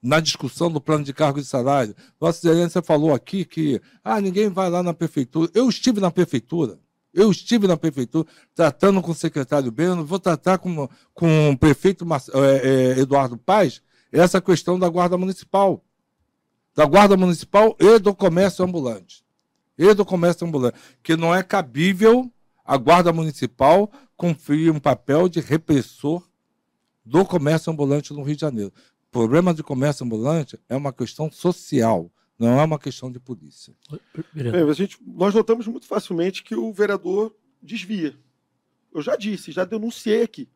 na 0.03 0.21
discussão 0.21 0.71
do 0.71 0.81
plano 0.81 1.03
de 1.03 1.13
cargo 1.13 1.41
e 1.41 1.45
salário. 1.45 1.97
Vossa 2.21 2.39
Excelência 2.47 2.81
falou 2.81 3.13
aqui 3.13 3.45
que 3.45 3.81
ah, 4.05 4.21
ninguém 4.21 4.49
vai 4.49 4.71
lá 4.71 4.81
na 4.81 4.95
prefeitura. 4.95 5.51
Eu 5.53 5.69
estive 5.69 6.01
na 6.01 6.13
prefeitura. 6.13 6.79
Eu 7.17 7.31
estive 7.31 7.67
na 7.67 7.79
prefeitura 7.79 8.29
tratando 8.55 9.01
com 9.01 9.11
o 9.11 9.15
secretário 9.15 9.73
Beno, 9.73 10.05
vou 10.05 10.21
tratar 10.21 10.59
com, 10.59 10.87
com 11.15 11.51
o 11.51 11.57
prefeito 11.57 12.07
é, 12.35 12.95
é, 12.95 13.01
Eduardo 13.01 13.39
Paz 13.39 13.81
essa 14.13 14.39
questão 14.39 14.79
da 14.79 14.87
Guarda 14.87 15.17
Municipal. 15.17 15.83
Da 16.75 16.85
Guarda 16.85 17.17
Municipal 17.17 17.75
e 17.81 17.99
do 17.99 18.15
comércio 18.15 18.63
ambulante. 18.63 19.25
E 19.79 19.95
do 19.95 20.05
comércio 20.05 20.47
ambulante. 20.47 20.79
Que 21.03 21.17
não 21.17 21.35
é 21.35 21.43
cabível 21.43 22.31
a 22.63 22.77
Guarda 22.77 23.15
Municipal 23.15 23.91
cumprir 24.15 24.71
um 24.71 24.79
papel 24.79 25.27
de 25.27 25.41
repressor 25.41 26.23
do 27.03 27.25
comércio 27.25 27.73
ambulante 27.73 28.13
no 28.13 28.23
Rio 28.23 28.35
de 28.35 28.43
Janeiro. 28.43 28.73
O 29.09 29.11
problema 29.11 29.55
de 29.55 29.63
comércio 29.63 30.05
ambulante 30.05 30.61
é 30.69 30.77
uma 30.77 30.93
questão 30.93 31.31
social, 31.33 32.11
não 32.39 32.61
é 32.61 32.65
uma 32.65 32.79
questão 32.79 33.11
de 33.11 33.19
polícia. 33.19 33.75
Bem, 34.33 34.75
gente, 34.75 34.99
nós 35.07 35.35
notamos 35.35 35.67
muito 35.67 35.87
facilmente 35.87 36.43
que 36.43 36.55
o 36.55 36.73
vereador 36.73 37.35
desvia. 37.63 38.17
Eu 38.93 39.03
já 39.03 39.17
disse, 39.17 39.53
já 39.53 39.65
denunciei 39.65 40.23
aqui. 40.23 40.49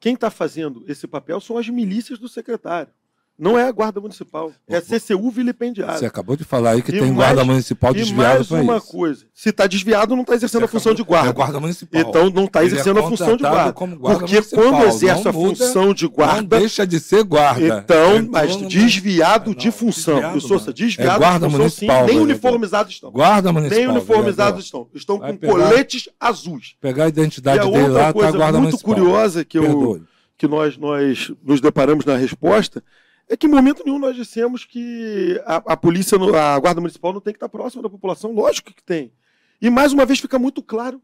Quem 0.00 0.14
está 0.14 0.30
fazendo 0.30 0.84
esse 0.88 1.06
papel 1.06 1.40
são 1.40 1.58
as 1.58 1.68
milícias 1.68 2.18
do 2.18 2.28
secretário. 2.28 2.92
Não 3.38 3.56
é 3.56 3.68
a 3.68 3.70
Guarda 3.70 4.00
Municipal, 4.00 4.50
é 4.66 4.78
a 4.78 4.82
CCU 4.82 5.30
vilipendiada. 5.30 5.96
Você 5.96 6.06
acabou 6.06 6.34
de 6.34 6.42
falar 6.42 6.72
aí 6.72 6.82
que 6.82 6.90
e 6.90 6.98
tem 6.98 7.02
mais, 7.02 7.14
Guarda 7.14 7.44
Municipal 7.44 7.94
desviado 7.94 8.44
para 8.44 8.58
isso. 8.58 8.64
uma 8.64 8.80
coisa, 8.80 9.26
se 9.32 9.50
está 9.50 9.68
desviado, 9.68 10.16
não 10.16 10.22
está 10.22 10.34
exercendo 10.34 10.62
Você 10.62 10.64
a 10.64 10.68
função 10.68 10.92
de 10.92 11.04
guarda. 11.04 11.30
É 11.30 11.32
guarda 11.32 11.60
Municipal. 11.60 12.00
Então 12.00 12.30
não 12.30 12.46
está 12.46 12.62
é 12.62 12.66
exercendo 12.66 12.98
é 12.98 13.02
a 13.04 13.08
função 13.08 13.36
de 13.36 13.44
guarda. 13.44 13.72
guarda 13.72 14.18
Porque 14.18 14.42
quando 14.42 14.84
exerce 14.86 15.28
a 15.28 15.32
função 15.32 15.94
de 15.94 16.08
guarda... 16.08 16.56
Não 16.56 16.60
deixa 16.60 16.84
de 16.84 16.98
ser 16.98 17.22
guarda. 17.22 17.84
Então, 17.84 18.28
mas 18.28 18.56
desviado 18.56 19.54
de 19.54 19.70
função. 19.70 20.14
Desviado, 20.14 20.40
Sousa, 20.40 20.72
desviado 20.72 21.12
é 21.12 21.18
guarda 21.18 21.46
de 21.46 21.52
função 21.52 21.58
municipal, 21.60 22.00
sim, 22.00 22.14
nem 22.14 22.20
uniformizados 22.20 22.92
estão. 22.92 23.12
Guarda 23.12 23.52
Municipal. 23.52 23.78
Nem 23.78 23.88
uniformizados 23.88 24.64
estão. 24.64 24.88
Estão 24.92 25.18
com 25.20 25.38
coletes 25.38 26.08
azuis. 26.18 26.74
Pegar 26.80 27.04
a 27.04 27.08
identidade 27.08 27.70
dele 27.70 27.86
lá, 27.86 28.12
tá 28.12 28.26
a 28.26 28.32
Guarda 28.32 28.58
Municipal. 28.58 28.62
muito 28.62 28.84
curiosa 28.84 29.44
que, 29.44 29.58
eu, 29.58 30.02
que 30.36 30.48
nós, 30.48 30.76
nós 30.76 31.30
nos 31.44 31.60
deparamos 31.60 32.04
na 32.04 32.16
resposta 32.16 32.82
é 33.28 33.36
que 33.36 33.46
em 33.46 33.50
momento 33.50 33.82
nenhum 33.84 33.98
nós 33.98 34.16
dissemos 34.16 34.64
que 34.64 35.40
a, 35.44 35.56
a, 35.56 35.76
polícia, 35.76 36.16
a 36.16 36.58
guarda 36.58 36.80
municipal 36.80 37.12
não 37.12 37.20
tem 37.20 37.32
que 37.32 37.36
estar 37.36 37.48
próxima 37.48 37.82
da 37.82 37.90
população. 37.90 38.32
Lógico 38.32 38.72
que 38.72 38.82
tem. 38.82 39.12
E 39.60 39.68
mais 39.68 39.92
uma 39.92 40.06
vez 40.06 40.18
fica 40.18 40.38
muito 40.38 40.62
claro 40.62 41.02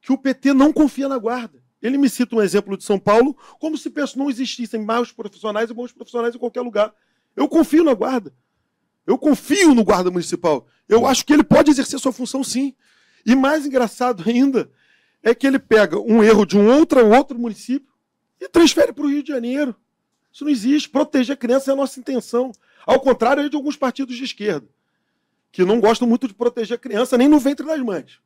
que 0.00 0.12
o 0.12 0.18
PT 0.18 0.52
não 0.52 0.72
confia 0.72 1.08
na 1.08 1.18
guarda. 1.18 1.62
Ele 1.82 1.98
me 1.98 2.08
cita 2.08 2.36
um 2.36 2.42
exemplo 2.42 2.76
de 2.76 2.84
São 2.84 2.98
Paulo, 2.98 3.36
como 3.58 3.76
se 3.76 3.92
não 4.16 4.30
existissem 4.30 4.84
maus 4.84 5.10
profissionais 5.12 5.70
e 5.70 5.74
bons 5.74 5.92
profissionais 5.92 6.34
em 6.34 6.38
qualquer 6.38 6.60
lugar. 6.60 6.94
Eu 7.34 7.48
confio 7.48 7.82
na 7.82 7.94
guarda. 7.94 8.32
Eu 9.06 9.18
confio 9.18 9.74
no 9.74 9.82
guarda 9.82 10.10
municipal. 10.10 10.66
Eu 10.88 11.06
acho 11.06 11.24
que 11.24 11.32
ele 11.32 11.42
pode 11.42 11.70
exercer 11.70 11.98
sua 11.98 12.12
função 12.12 12.44
sim. 12.44 12.74
E 13.24 13.34
mais 13.34 13.66
engraçado 13.66 14.22
ainda 14.26 14.70
é 15.22 15.34
que 15.34 15.46
ele 15.46 15.58
pega 15.58 15.98
um 15.98 16.22
erro 16.22 16.46
de 16.46 16.56
um 16.56 16.70
outro, 16.70 17.04
outro 17.08 17.38
município 17.38 17.90
e 18.40 18.48
transfere 18.48 18.92
para 18.92 19.04
o 19.04 19.08
Rio 19.08 19.22
de 19.22 19.32
Janeiro. 19.32 19.74
Isso 20.32 20.44
não 20.44 20.50
existe. 20.50 20.88
Proteger 20.88 21.34
a 21.34 21.36
criança 21.36 21.70
é 21.70 21.72
a 21.72 21.76
nossa 21.76 21.98
intenção. 21.98 22.52
Ao 22.86 23.00
contrário 23.00 23.48
de 23.48 23.56
alguns 23.56 23.76
partidos 23.76 24.16
de 24.16 24.24
esquerda, 24.24 24.68
que 25.52 25.64
não 25.64 25.80
gostam 25.80 26.08
muito 26.08 26.28
de 26.28 26.34
proteger 26.34 26.76
a 26.76 26.80
criança 26.80 27.18
nem 27.18 27.28
no 27.28 27.38
ventre 27.38 27.66
das 27.66 27.80
mães. 27.80 28.18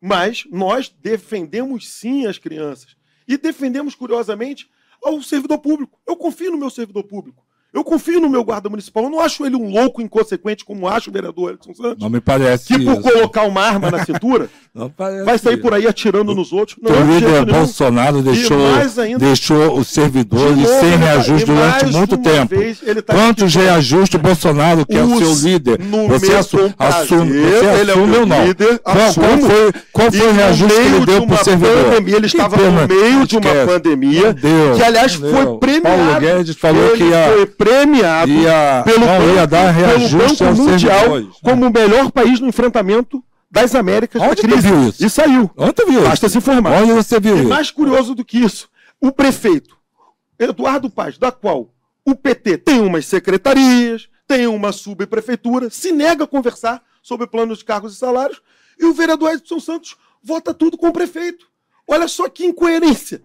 Mas 0.00 0.44
nós 0.50 0.88
defendemos 0.88 1.88
sim 1.88 2.26
as 2.26 2.38
crianças. 2.38 2.96
E 3.26 3.36
defendemos, 3.36 3.94
curiosamente, 3.94 4.70
ao 5.02 5.22
servidor 5.22 5.58
público. 5.58 6.00
Eu 6.06 6.16
confio 6.16 6.50
no 6.50 6.58
meu 6.58 6.70
servidor 6.70 7.04
público. 7.04 7.44
Eu 7.72 7.84
confio 7.84 8.18
no 8.18 8.30
meu 8.30 8.42
guarda 8.42 8.70
municipal. 8.70 9.04
Eu 9.04 9.10
não 9.10 9.20
acho 9.20 9.44
ele 9.44 9.54
um 9.54 9.70
louco 9.70 10.00
inconsequente, 10.00 10.64
como 10.64 10.88
acha 10.88 11.10
o 11.10 11.12
vereador 11.12 11.52
Edson 11.52 11.74
Santos. 11.74 12.02
Não 12.02 12.08
me 12.08 12.20
parece. 12.20 12.68
Que 12.68 12.82
por 12.82 12.94
isso. 12.94 13.02
colocar 13.02 13.42
uma 13.42 13.60
arma 13.60 13.90
na 13.90 14.06
cintura 14.06 14.48
vai 15.24 15.36
sair 15.38 15.58
por 15.58 15.74
aí 15.74 15.86
atirando 15.86 16.34
nos 16.34 16.50
outros. 16.50 16.78
Não, 16.80 16.90
o 16.90 17.14
líder 17.14 17.44
Bolsonaro 17.44 18.22
deixou, 18.22 18.58
ainda, 18.98 19.18
deixou 19.18 19.78
os 19.78 19.88
servidores 19.88 20.56
novo, 20.56 20.80
sem 20.80 20.96
reajuste 20.96 21.46
durante 21.46 21.86
muito 21.86 22.16
tempo. 22.16 22.54
Tá 23.04 23.14
Quantos 23.14 23.54
reajustes 23.54 24.14
o 24.14 24.18
Bolsonaro, 24.18 24.86
que 24.86 24.96
é 24.96 25.02
o 25.02 25.18
seu 25.18 25.50
líder? 25.50 25.78
Você 26.08 26.34
assume, 26.34 26.74
assume, 26.78 27.40
você 27.40 27.66
ele 27.80 27.90
é 27.90 27.94
o 27.94 28.26
não. 28.26 28.46
Líder, 28.46 28.78
qual, 28.78 29.14
qual, 29.14 29.38
foi, 29.38 29.72
qual 29.92 30.12
foi 30.12 30.26
o 30.26 30.32
reajuste 30.32 30.80
que 30.80 30.86
ele 30.86 31.06
deu 31.06 31.26
para 31.26 31.34
o 31.40 31.44
servidor? 31.44 31.84
Pandemia, 31.84 32.16
ele 32.16 32.26
estava 32.26 32.56
no 32.56 32.88
meio 32.88 33.26
de 33.26 33.36
uma 33.36 33.66
pandemia, 33.66 34.34
que 34.74 34.82
aliás 34.82 35.14
foi 35.14 35.58
premiado. 35.58 35.82
Paulo 35.82 36.20
Guedes 36.20 36.56
falou 36.56 36.90
que 36.92 37.04
ia 37.04 37.46
premiado 37.58 38.30
ia, 38.30 38.82
pelo, 38.84 39.00
não, 39.00 39.72
reajuste 39.72 40.38
pelo 40.38 40.54
Banco 40.54 40.70
Mundial 40.70 41.04
como 41.42 41.66
o 41.66 41.72
melhor 41.72 42.10
país 42.12 42.38
no 42.38 42.46
enfrentamento 42.46 43.22
das 43.50 43.74
Américas 43.74 44.22
Onde 44.22 44.42
da 44.42 44.48
crise. 44.48 44.68
Viu 44.68 44.88
isso? 44.88 45.04
E 45.04 45.10
saiu. 45.10 45.50
Onde 45.56 45.84
viu 45.84 46.02
Basta 46.02 46.26
isso? 46.26 46.32
se 46.32 46.38
informar. 46.38 46.82
Onde 46.82 46.92
você 46.92 47.18
viu 47.18 47.36
e 47.36 47.40
isso? 47.40 47.48
mais 47.48 47.70
curioso 47.70 48.14
do 48.14 48.24
que 48.24 48.38
isso, 48.38 48.68
o 49.00 49.10
prefeito 49.10 49.76
Eduardo 50.38 50.88
Paz, 50.88 51.18
da 51.18 51.32
qual 51.32 51.74
o 52.04 52.14
PT 52.14 52.58
tem 52.58 52.80
umas 52.80 53.04
secretarias, 53.06 54.08
tem 54.26 54.46
uma 54.46 54.70
subprefeitura, 54.70 55.68
se 55.68 55.90
nega 55.90 56.24
a 56.24 56.28
conversar 56.28 56.82
sobre 57.02 57.26
planos 57.26 57.58
de 57.58 57.64
cargos 57.64 57.94
e 57.94 57.96
salários, 57.96 58.40
e 58.78 58.84
o 58.84 58.94
vereador 58.94 59.32
Edson 59.32 59.58
Santos 59.58 59.96
vota 60.22 60.54
tudo 60.54 60.78
com 60.78 60.88
o 60.88 60.92
prefeito. 60.92 61.46
Olha 61.86 62.06
só 62.06 62.28
que 62.28 62.44
incoerência. 62.44 63.22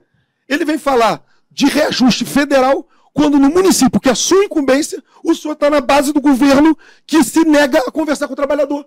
Ele 0.50 0.66
vem 0.66 0.78
falar 0.78 1.24
de 1.52 1.66
reajuste 1.68 2.26
federal 2.26 2.88
quando 3.14 3.38
no 3.38 3.50
município, 3.50 4.00
que 4.00 4.10
é 4.10 4.16
sua 4.16 4.44
incumbência, 4.44 5.02
o 5.24 5.36
senhor 5.36 5.54
está 5.54 5.70
na 5.70 5.80
base 5.80 6.12
do 6.12 6.20
governo 6.20 6.78
que 7.06 7.24
se 7.24 7.46
nega 7.46 7.80
a 7.80 7.92
conversar 7.92 8.28
com 8.28 8.34
o 8.34 8.36
trabalhador. 8.36 8.86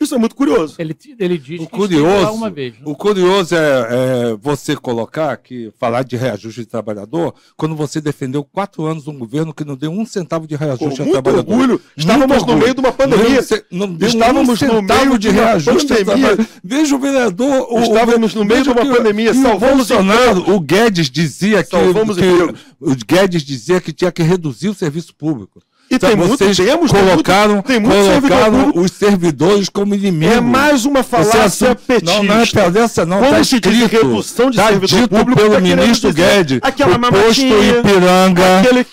Isso 0.00 0.16
é 0.16 0.18
muito 0.18 0.34
curioso. 0.34 0.74
Ele, 0.78 0.96
ele 1.18 1.38
diz 1.38 1.60
o 1.60 1.66
que 1.66 1.76
curioso, 1.76 2.32
uma 2.32 2.50
vez. 2.50 2.74
Né? 2.74 2.80
O 2.84 2.94
curioso 2.94 3.54
é, 3.54 3.58
é, 3.58 4.36
você 4.40 4.74
colocar 4.74 5.36
que 5.36 5.72
falar 5.78 6.02
de 6.02 6.16
reajuste 6.16 6.62
de 6.62 6.66
trabalhador 6.66 7.34
quando 7.56 7.76
você 7.76 8.00
defendeu 8.00 8.42
quatro 8.42 8.84
anos 8.84 9.06
um 9.06 9.16
governo 9.16 9.54
que 9.54 9.64
não 9.64 9.76
deu 9.76 9.92
um 9.92 10.04
centavo 10.04 10.46
de 10.46 10.56
reajuste 10.56 10.96
Com 10.96 11.04
ao 11.04 11.10
trabalhador. 11.12 11.52
Orgulho. 11.52 11.80
Estávamos 11.96 12.38
muito 12.38 12.52
no 12.52 12.58
meio 12.58 12.74
de 12.74 12.80
uma 12.80 12.92
pandemia. 12.92 13.40
Não, 13.70 13.86
não 13.86 14.06
Estávamos 14.08 14.62
um 14.62 14.66
no 14.66 14.82
meio 14.82 15.18
de 15.18 15.30
reajuste 15.30 16.04
pandemia. 16.04 16.48
Veja 16.64 16.96
o 16.96 16.98
vereador. 16.98 17.72
O, 17.72 17.82
Estávamos 17.82 18.34
no 18.34 18.44
meio 18.44 18.64
de 18.64 18.70
uma 18.70 18.84
pandemia. 18.84 19.32
Salvamos 19.32 19.90
o 19.90 19.94
Bolsonaro, 19.94 20.54
o 20.54 20.60
Guedes 20.60 21.10
dizia 21.10 21.62
que, 21.62 21.70
que 21.70 22.54
o 22.80 22.96
Guedes 23.06 23.42
dizia 23.42 23.80
que 23.80 23.92
tinha 23.92 24.10
que 24.10 24.22
reduzir 24.22 24.68
o 24.68 24.74
serviço 24.74 25.14
público. 25.14 25.62
E 25.92 25.96
então, 25.96 26.08
tem 26.08 26.18
vocês 26.18 26.58
muito, 26.58 26.70
temos, 26.70 26.90
colocaram, 26.90 27.60
tem 27.60 27.78
muito, 27.78 27.94
tem 27.94 28.10
muito 28.12 28.28
colocaram 28.28 28.72
os 28.76 28.92
servidores 28.92 29.68
como 29.68 29.94
inimigos. 29.94 30.36
É 30.36 30.40
mais 30.40 30.86
uma 30.86 31.02
falácia 31.02 31.74
petista. 31.74 32.16
Não, 32.16 32.24
não 32.24 32.40
é 32.40 32.46
palhaça, 32.46 33.04
não. 33.04 33.18
Quando 33.18 33.36
tá 33.36 33.44
se 33.44 33.60
diz 33.60 33.90
redução 33.90 34.50
de 34.50 34.56
tá 34.56 34.68
servidor 34.68 35.06
público, 35.06 35.42
pelo 35.42 35.52
tá 35.52 35.60
ministro 35.60 36.10
Guedes. 36.10 36.60
Aquela 36.62 36.96
o 36.96 36.98
posto 36.98 37.42
Ipiranga, 37.42 38.42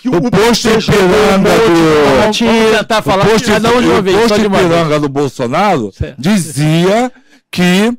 o, 0.04 0.26
o 0.26 0.30
posto 0.30 0.68
Ipiranga 0.68 1.50
do... 1.50 2.20
Vamos 2.20 2.38
tentar 2.38 3.00
falar 3.00 3.24
o 3.24 3.30
posto, 3.30 3.50
o 3.50 4.20
posto 4.20 4.40
Ipiranga 4.44 5.00
do 5.00 5.08
Bolsonaro 5.08 5.90
dizia 6.18 7.10
que 7.50 7.96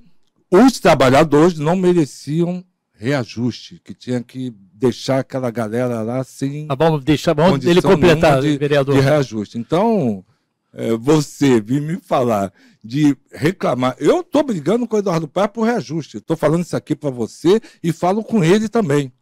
os 0.51 0.79
trabalhadores 0.79 1.57
não 1.57 1.75
mereciam 1.75 2.63
reajuste, 2.93 3.81
que 3.83 3.95
tinha 3.95 4.21
que 4.21 4.53
deixar 4.81 5.19
aquela 5.19 5.51
galera 5.51 6.01
lá 6.01 6.23
sem. 6.23 6.65
Ah, 6.67 6.75
vamos 6.75 7.03
deixar, 7.03 7.35
vamos 7.35 7.63
ele 7.63 7.81
completar, 7.81 8.41
de, 8.41 8.57
vereador. 8.57 8.95
De 8.95 9.01
reajuste. 9.01 9.59
Então, 9.59 10.25
é, 10.73 10.93
você 10.97 11.61
vir 11.61 11.79
me 11.79 11.99
falar 12.01 12.51
de 12.83 13.15
reclamar. 13.31 13.95
Eu 13.99 14.21
estou 14.21 14.43
brigando 14.43 14.87
com 14.87 14.95
o 14.95 14.99
Eduardo 14.99 15.27
Paz 15.27 15.51
por 15.53 15.65
reajuste. 15.65 16.17
Estou 16.17 16.35
falando 16.35 16.63
isso 16.63 16.75
aqui 16.75 16.95
para 16.95 17.11
você 17.11 17.61
e 17.83 17.93
falo 17.93 18.23
com 18.23 18.43
ele 18.43 18.67
também. 18.67 19.13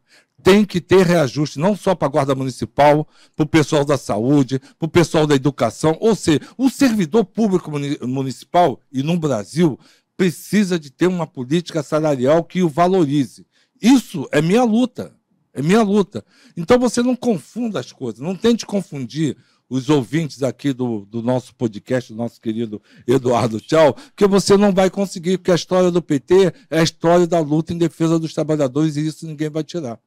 Tem 0.41 0.63
que 0.63 0.79
ter 0.79 1.05
reajuste, 1.05 1.59
não 1.59 1.75
só 1.75 1.93
para 1.93 2.07
a 2.07 2.11
Guarda 2.11 2.33
Municipal, 2.33 3.05
para 3.35 3.43
o 3.43 3.47
pessoal 3.47 3.83
da 3.83 3.97
saúde, 3.97 4.57
para 4.79 4.85
o 4.85 4.89
pessoal 4.89 5.27
da 5.27 5.35
educação. 5.35 5.97
Ou 5.99 6.15
seja, 6.15 6.39
o 6.57 6.69
servidor 6.69 7.25
público 7.25 7.69
municipal 8.07 8.79
e 8.89 9.03
no 9.03 9.19
Brasil 9.19 9.77
precisa 10.15 10.79
de 10.79 10.89
ter 10.89 11.07
uma 11.07 11.27
política 11.27 11.83
salarial 11.83 12.45
que 12.45 12.63
o 12.63 12.69
valorize. 12.69 13.45
Isso 13.81 14.25
é 14.31 14.41
minha 14.41 14.63
luta. 14.63 15.18
É 15.53 15.61
minha 15.61 15.81
luta. 15.81 16.23
Então 16.55 16.77
você 16.77 17.01
não 17.01 17.15
confunda 17.15 17.79
as 17.79 17.91
coisas, 17.91 18.19
não 18.19 18.35
tente 18.35 18.65
confundir 18.65 19.35
os 19.69 19.89
ouvintes 19.89 20.41
aqui 20.41 20.73
do, 20.73 21.05
do 21.05 21.21
nosso 21.21 21.53
podcast, 21.55 22.11
do 22.11 22.17
nosso 22.17 22.41
querido 22.41 22.81
Eduardo 23.07 23.61
Tchau, 23.61 23.95
que 24.15 24.27
você 24.27 24.57
não 24.57 24.73
vai 24.73 24.89
conseguir, 24.89 25.37
porque 25.37 25.51
a 25.51 25.55
história 25.55 25.91
do 25.91 26.01
PT 26.01 26.53
é 26.69 26.79
a 26.79 26.83
história 26.83 27.27
da 27.27 27.39
luta 27.39 27.71
em 27.71 27.77
defesa 27.77 28.17
dos 28.17 28.33
trabalhadores 28.33 28.95
e 28.95 29.05
isso 29.05 29.27
ninguém 29.27 29.49
vai 29.49 29.63
tirar. 29.63 29.99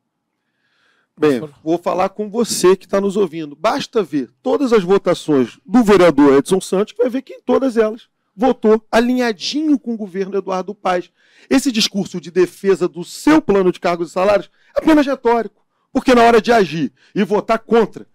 Bem, 1.18 1.40
vou 1.62 1.78
falar 1.78 2.08
com 2.08 2.28
você 2.28 2.74
que 2.74 2.86
está 2.86 3.00
nos 3.00 3.16
ouvindo. 3.16 3.54
Basta 3.54 4.02
ver 4.02 4.30
todas 4.42 4.72
as 4.72 4.82
votações 4.82 5.58
do 5.64 5.84
vereador 5.84 6.38
Edson 6.38 6.60
Santos, 6.60 6.92
que 6.92 7.02
vai 7.02 7.10
ver 7.10 7.22
que 7.22 7.34
em 7.34 7.42
todas 7.42 7.76
elas 7.76 8.08
votou 8.34 8.84
alinhadinho 8.90 9.78
com 9.78 9.94
o 9.94 9.96
governo 9.96 10.36
Eduardo 10.36 10.74
Paes. 10.74 11.10
Esse 11.48 11.70
discurso 11.70 12.20
de 12.20 12.30
defesa 12.30 12.88
do 12.88 13.04
seu 13.04 13.40
plano 13.40 13.72
de 13.72 13.80
cargos 13.80 14.10
e 14.10 14.12
salários 14.12 14.50
é 14.76 14.80
apenas 14.80 15.06
retórico, 15.06 15.62
porque 15.92 16.14
na 16.14 16.22
hora 16.22 16.40
de 16.40 16.52
agir 16.52 16.92
e 17.14 17.22
votar 17.24 17.58
contra 17.58 18.06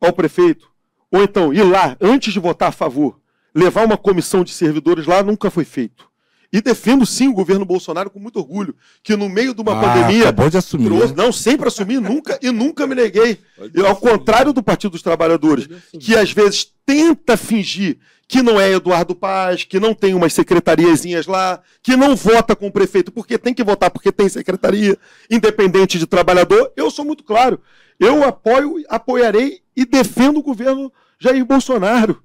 ao 0.00 0.12
prefeito, 0.12 0.70
ou 1.10 1.22
então 1.22 1.52
ir 1.52 1.62
lá, 1.62 1.96
antes 2.00 2.32
de 2.32 2.40
votar 2.40 2.68
a 2.68 2.72
favor, 2.72 3.20
levar 3.54 3.84
uma 3.84 3.96
comissão 3.96 4.44
de 4.44 4.52
servidores 4.52 5.06
lá, 5.06 5.22
nunca 5.22 5.50
foi 5.50 5.64
feito. 5.64 6.08
E 6.52 6.62
defendo 6.62 7.04
sim 7.04 7.28
o 7.28 7.34
governo 7.34 7.64
Bolsonaro 7.66 8.08
com 8.08 8.18
muito 8.18 8.38
orgulho, 8.38 8.74
que 9.02 9.14
no 9.16 9.28
meio 9.28 9.52
de 9.54 9.60
uma 9.60 9.78
Ah, 9.78 9.82
pandemia. 9.82 10.22
acabou 10.22 10.48
de 10.48 10.56
assumir. 10.56 10.86
trouxe- 10.88 11.14
não, 11.14 11.30
sempre 11.30 11.68
assumi, 11.68 11.98
nunca 11.98 12.38
e 12.40 12.50
nunca 12.50 12.86
me 12.86 12.94
neguei. 12.94 13.38
Eu, 13.74 13.86
ao 13.86 13.96
contrário 13.96 14.52
do 14.52 14.62
Partido 14.62 14.92
dos 14.92 15.02
Trabalhadores, 15.02 15.68
que 16.00 16.16
às 16.16 16.32
vezes 16.32 16.66
tenta 16.86 17.36
fingir 17.36 17.98
que 18.26 18.42
não 18.42 18.60
é 18.60 18.70
Eduardo 18.72 19.14
Paz, 19.14 19.64
que 19.64 19.78
não 19.80 19.94
tem 19.94 20.12
umas 20.14 20.32
secretariazinhas 20.34 21.26
lá, 21.26 21.60
que 21.82 21.96
não 21.96 22.14
vota 22.16 22.54
com 22.56 22.66
o 22.66 22.72
prefeito 22.72 23.10
porque 23.10 23.36
tem 23.38 23.52
que 23.54 23.64
votar 23.64 23.90
porque 23.90 24.12
tem 24.12 24.28
secretaria, 24.28 24.98
independente 25.30 25.98
de 25.98 26.06
trabalhador, 26.06 26.70
eu 26.76 26.90
sou 26.90 27.04
muito 27.06 27.24
claro. 27.24 27.58
Eu 28.00 28.22
apoio, 28.24 28.76
apoiarei 28.88 29.60
e 29.76 29.84
defendo 29.84 30.38
o 30.38 30.42
governo 30.42 30.90
Jair 31.18 31.44
Bolsonaro. 31.44 32.22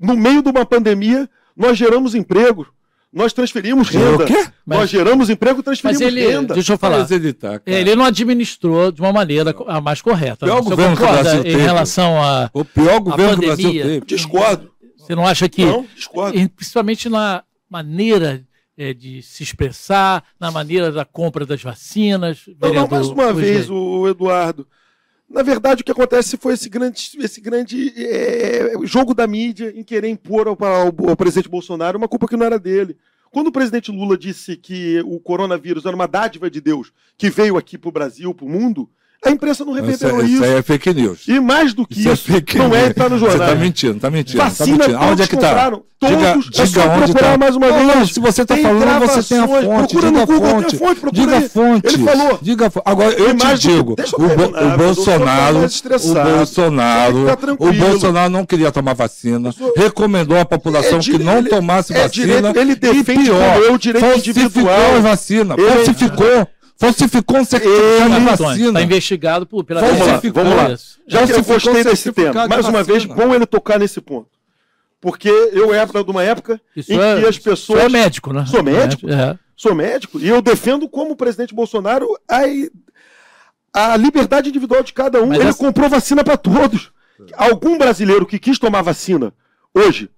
No 0.00 0.16
meio 0.16 0.42
de 0.42 0.48
uma 0.50 0.66
pandemia, 0.66 1.28
nós 1.56 1.76
geramos 1.78 2.14
emprego, 2.14 2.66
nós 3.12 3.32
transferimos 3.32 3.88
renda. 3.88 4.24
o 4.24 4.26
quê? 4.26 4.34
Nós 4.66 4.80
Mas- 4.80 4.90
geramos 4.90 5.30
emprego 5.30 5.60
e 5.60 5.64
Mas 5.66 5.80
transferimos 5.80 6.02
ele, 6.02 6.26
renda. 6.28 6.54
deixa 6.54 6.74
eu 6.74 6.78
falar, 6.78 6.98
Mas 6.98 7.10
ele 7.10 7.32
tá, 7.32 7.60
ele 7.66 7.96
não 7.96 8.04
administrou 8.04 8.92
de 8.92 9.00
uma 9.00 9.12
maneira 9.12 9.54
a 9.66 9.80
mais 9.80 10.02
correta. 10.02 10.44
Pior 10.46 10.62
Você 10.62 10.70
governo 10.70 10.96
que 10.96 11.02
o 11.02 11.46
em 11.52 11.56
relação 11.56 12.22
a, 12.22 12.50
O 12.52 12.64
pior 12.64 13.00
governo 13.00 13.38
que 13.38 13.44
o 13.44 13.46
Brasil 13.48 13.64
pandemia. 13.64 13.82
teve. 13.84 14.06
Discordo. 14.06 14.70
Você 14.98 15.14
não 15.14 15.26
acha 15.26 15.48
que, 15.48 15.64
Não, 15.64 15.86
discordo. 15.94 16.50
principalmente 16.50 17.08
na 17.08 17.42
maneira 17.70 18.44
eh, 18.76 18.92
de 18.94 19.22
se 19.22 19.42
expressar, 19.42 20.22
na 20.38 20.50
maneira 20.50 20.92
da 20.92 21.04
compra 21.04 21.46
das 21.46 21.62
vacinas? 21.62 22.40
Não, 22.60 22.72
não, 22.74 22.86
mais 22.88 23.08
uma 23.08 23.32
vez, 23.32 23.68
o 23.70 24.06
Eduardo. 24.06 24.66
Na 25.28 25.42
verdade, 25.42 25.82
o 25.82 25.84
que 25.84 25.92
acontece 25.92 26.36
foi 26.38 26.54
esse 26.54 26.68
grande, 26.70 27.10
esse 27.20 27.40
grande 27.40 27.92
é, 27.96 28.72
jogo 28.84 29.12
da 29.12 29.26
mídia 29.26 29.72
em 29.76 29.84
querer 29.84 30.08
impor 30.08 30.48
ao, 30.48 30.56
ao- 30.64 31.10
ao 31.10 31.16
presidente 31.16 31.48
Bolsonaro 31.50 31.98
uma 31.98 32.08
culpa 32.08 32.26
que 32.26 32.36
não 32.36 32.46
era 32.46 32.58
dele. 32.58 32.96
Quando 33.30 33.48
o 33.48 33.52
presidente 33.52 33.92
Lula 33.92 34.16
disse 34.16 34.56
que 34.56 35.02
o 35.04 35.20
coronavírus 35.20 35.84
era 35.84 35.94
uma 35.94 36.08
dádiva 36.08 36.50
de 36.50 36.62
Deus 36.62 36.90
que 37.16 37.28
veio 37.28 37.58
aqui 37.58 37.76
para 37.76 37.88
o 37.90 37.92
Brasil, 37.92 38.34
para 38.34 38.46
o 38.46 38.48
mundo, 38.48 38.88
a 39.24 39.30
imprensa 39.30 39.64
não 39.64 39.72
Isso, 39.76 39.82
reverberou 39.84 40.24
isso 40.24 40.34
isso. 40.34 40.44
aí 40.44 40.52
é 40.54 40.62
fake 40.62 40.94
news. 40.94 41.20
E 41.26 41.40
mais 41.40 41.74
do 41.74 41.86
que 41.86 41.98
Isso 42.00 42.08
é 42.08 42.12
isso, 42.12 42.22
fake 42.24 42.56
não 42.58 42.66
é 42.74 42.78
news. 42.78 42.90
estar 42.90 43.08
no 43.08 43.18
Você 43.18 43.30
jornal. 43.30 43.48
tá 43.48 43.54
mentindo, 43.56 44.00
tá 44.00 44.10
mentindo. 44.10 44.38
tá 44.38 44.44
Vacina, 44.44 44.78
mentindo. 44.78 44.96
Aonde 44.96 45.08
todos 45.08 45.20
é 45.20 45.26
que 45.26 45.36
tá? 45.36 45.48
compraram. 45.48 45.82
Todos. 46.00 46.16
Diga, 46.16 46.28
é 46.28 46.34
diga 46.38 46.66
só 46.80 46.88
onde 46.90 47.04
procurar 47.12 47.30
tá. 47.32 47.38
mais 47.38 47.56
uma 47.56 47.66
Não, 47.68 47.74
vez. 47.76 47.96
não, 47.96 48.06
se 48.06 48.20
você 48.20 48.46
tá 48.46 48.54
Tem 48.54 48.62
falando, 48.62 49.00
você 49.00 49.34
tem 49.34 49.38
a 49.42 49.48
fonte. 49.48 49.66
Procura 49.66 50.06
Diga 50.06 50.10
no 50.12 50.20
a 50.22 50.26
Google, 50.26 50.40
tem 50.40 50.50
fonte. 50.62 50.76
a 50.76 50.78
fonte, 50.78 51.00
procura 51.00 51.20
Diga 51.26 51.36
a 51.38 51.48
fonte. 51.50 51.94
Ele 51.94 52.04
falou. 52.04 52.38
Diga. 52.40 52.72
Agora, 52.84 53.10
eu 53.14 53.36
te 53.36 53.46
que- 53.48 53.54
digo, 53.58 53.96
eu 53.98 54.24
o, 54.24 54.28
Bo- 54.28 54.44
o 54.44 54.52
tô 54.52 54.76
Bolsonaro, 54.76 55.56
o 55.58 56.14
Bolsonaro, 56.38 57.24
Tá 57.26 57.38
o. 57.58 57.72
Bolsonaro 57.72 58.30
não 58.30 58.46
queria 58.46 58.70
tomar 58.70 58.94
vacina, 58.94 59.50
sou- 59.50 59.72
recomendou 59.76 60.38
à 60.38 60.44
população 60.44 60.98
É 60.98 61.02
que 61.02 61.18
não 61.18 61.38
ele- 61.38 61.48
tomasse 61.50 61.92
é 61.92 62.02
vacina. 62.02 62.52
direito- 62.52 62.58
ele 62.60 62.74
defende 62.76 63.30
o 63.32 63.76
direito 63.78 64.04
falsificou 64.06 64.42
individual. 64.44 64.96
a 64.96 65.00
vacina, 65.00 65.54
Ele- 65.58 65.68
falsificou, 65.68 66.48
falsificou 66.78 67.38
um 67.38 67.44
certificado 67.44 68.14
Ele- 68.14 68.56
de 68.56 68.68
Está 68.68 68.82
investigado 68.82 69.46
por, 69.46 69.64
pela 69.64 69.80
Vamos 69.80 69.98
lá, 69.98 70.04
Falsificou 70.06 70.44
vamos 70.44 70.56
lá. 70.58 70.68
Já 70.68 71.26
que 71.26 71.32
eu 71.32 71.42
Falsificou 71.44 71.54
gostei 71.74 71.84
desse 71.84 72.12
tema, 72.12 72.48
mais 72.48 72.66
uma 72.66 72.82
vez, 72.82 73.04
bom 73.04 73.34
ele 73.34 73.46
tocar 73.46 73.78
nesse 73.78 74.00
ponto. 74.00 74.28
Porque 75.00 75.28
eu 75.28 75.72
era 75.72 75.86
de 76.04 76.10
uma 76.10 76.22
época 76.24 76.60
Isso 76.74 76.92
em 76.92 76.98
é, 77.00 77.20
que 77.20 77.26
as 77.26 77.34
isso 77.36 77.42
pessoas. 77.44 77.84
é 77.84 77.88
médico, 77.88 78.32
né? 78.32 78.44
Sou 78.46 78.62
médico. 78.62 79.08
É. 79.08 79.38
Sou 79.56 79.74
médico 79.74 80.18
e 80.20 80.28
eu 80.28 80.40
defendo 80.40 80.88
como 80.88 81.12
o 81.12 81.16
presidente 81.16 81.54
Bolsonaro 81.54 82.06
a, 82.28 82.42
a 83.92 83.96
liberdade 83.96 84.48
individual 84.48 84.82
de 84.82 84.92
cada 84.92 85.22
um. 85.22 85.26
Mas 85.28 85.38
ele 85.40 85.48
essa- 85.50 85.58
comprou 85.58 85.88
vacina 85.88 86.22
para 86.24 86.36
todos. 86.36 86.90
Algum 87.36 87.76
brasileiro 87.76 88.24
que 88.26 88.38
quis 88.38 88.58
tomar 88.58 88.82
vacina 88.82 89.32
hoje 89.74 90.08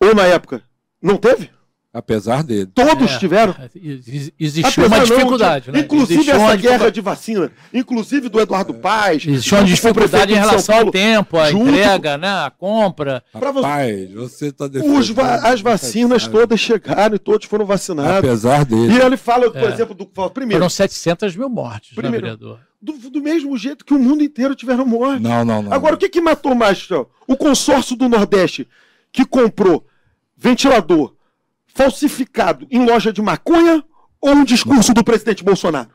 ou 0.00 0.14
na 0.14 0.24
época 0.24 0.62
não 1.00 1.16
teve? 1.16 1.50
Apesar 1.98 2.44
dele. 2.44 2.66
Todos 2.66 3.10
É. 3.10 3.18
tiveram. 3.18 3.54
Ex- 3.74 4.30
Existiu 4.38 4.84
Apesar 4.84 4.86
uma 4.86 4.98
não, 4.98 5.16
dificuldade, 5.16 5.72
né? 5.72 5.80
Inclusive 5.80 6.14
Existiu 6.14 6.34
essa 6.36 6.44
uma 6.44 6.54
guerra 6.56 6.90
de 6.92 7.00
vacina, 7.00 7.50
inclusive 7.74 8.28
do 8.28 8.38
Eduardo 8.40 8.72
Paz. 8.74 9.26
Existiu 9.26 9.58
uma 9.58 9.64
dificuldade 9.64 10.32
em 10.32 10.36
relação 10.36 10.74
ao 10.76 10.80
Paulo, 10.82 10.92
tempo, 10.92 11.36
a 11.38 11.50
junto 11.50 11.70
entrega, 11.70 12.16
né? 12.16 12.28
A 12.28 12.50
compra. 12.56 13.22
Rapaz, 13.34 14.12
você 14.12 14.52
tá 14.52 14.68
defendendo. 14.68 15.12
Va- 15.14 15.34
as 15.48 15.60
vacinas 15.60 16.22
Sabe? 16.22 16.34
todas 16.36 16.60
chegaram 16.60 17.16
e 17.16 17.18
todos 17.18 17.46
foram 17.48 17.66
vacinados. 17.66 18.18
Apesar 18.18 18.64
dele. 18.64 18.92
E 18.94 19.00
ele 19.00 19.16
fala, 19.16 19.50
por 19.50 19.68
É. 19.68 19.72
exemplo, 19.72 19.94
do 19.94 20.06
primeiro, 20.30 20.60
Foram 20.60 20.70
700 20.70 21.34
mil 21.34 21.48
mortes, 21.48 21.94
Primeiro, 21.96 22.14
né, 22.26 22.32
vereador? 22.36 22.60
do, 22.80 22.92
do 23.10 23.20
mesmo 23.20 23.58
jeito 23.58 23.84
que 23.84 23.92
o 23.92 23.98
mundo 23.98 24.22
inteiro 24.22 24.54
tiveram 24.54 24.86
morte. 24.86 25.20
Não, 25.20 25.44
não, 25.44 25.62
não. 25.62 25.72
Agora, 25.72 25.96
o 25.96 25.98
que, 25.98 26.08
que 26.08 26.20
matou 26.20 26.54
mais? 26.54 26.88
ó? 26.92 27.06
O 27.26 27.36
consórcio 27.36 27.96
do 27.96 28.08
Nordeste 28.08 28.68
que 29.10 29.24
comprou 29.24 29.84
ventilador 30.36 31.14
falsificado 31.78 32.66
em 32.70 32.84
loja 32.84 33.12
de 33.12 33.22
maconha 33.22 33.82
ou 34.20 34.32
um 34.32 34.44
discurso 34.44 34.92
do 34.92 35.04
presidente 35.04 35.44
Bolsonaro? 35.44 35.90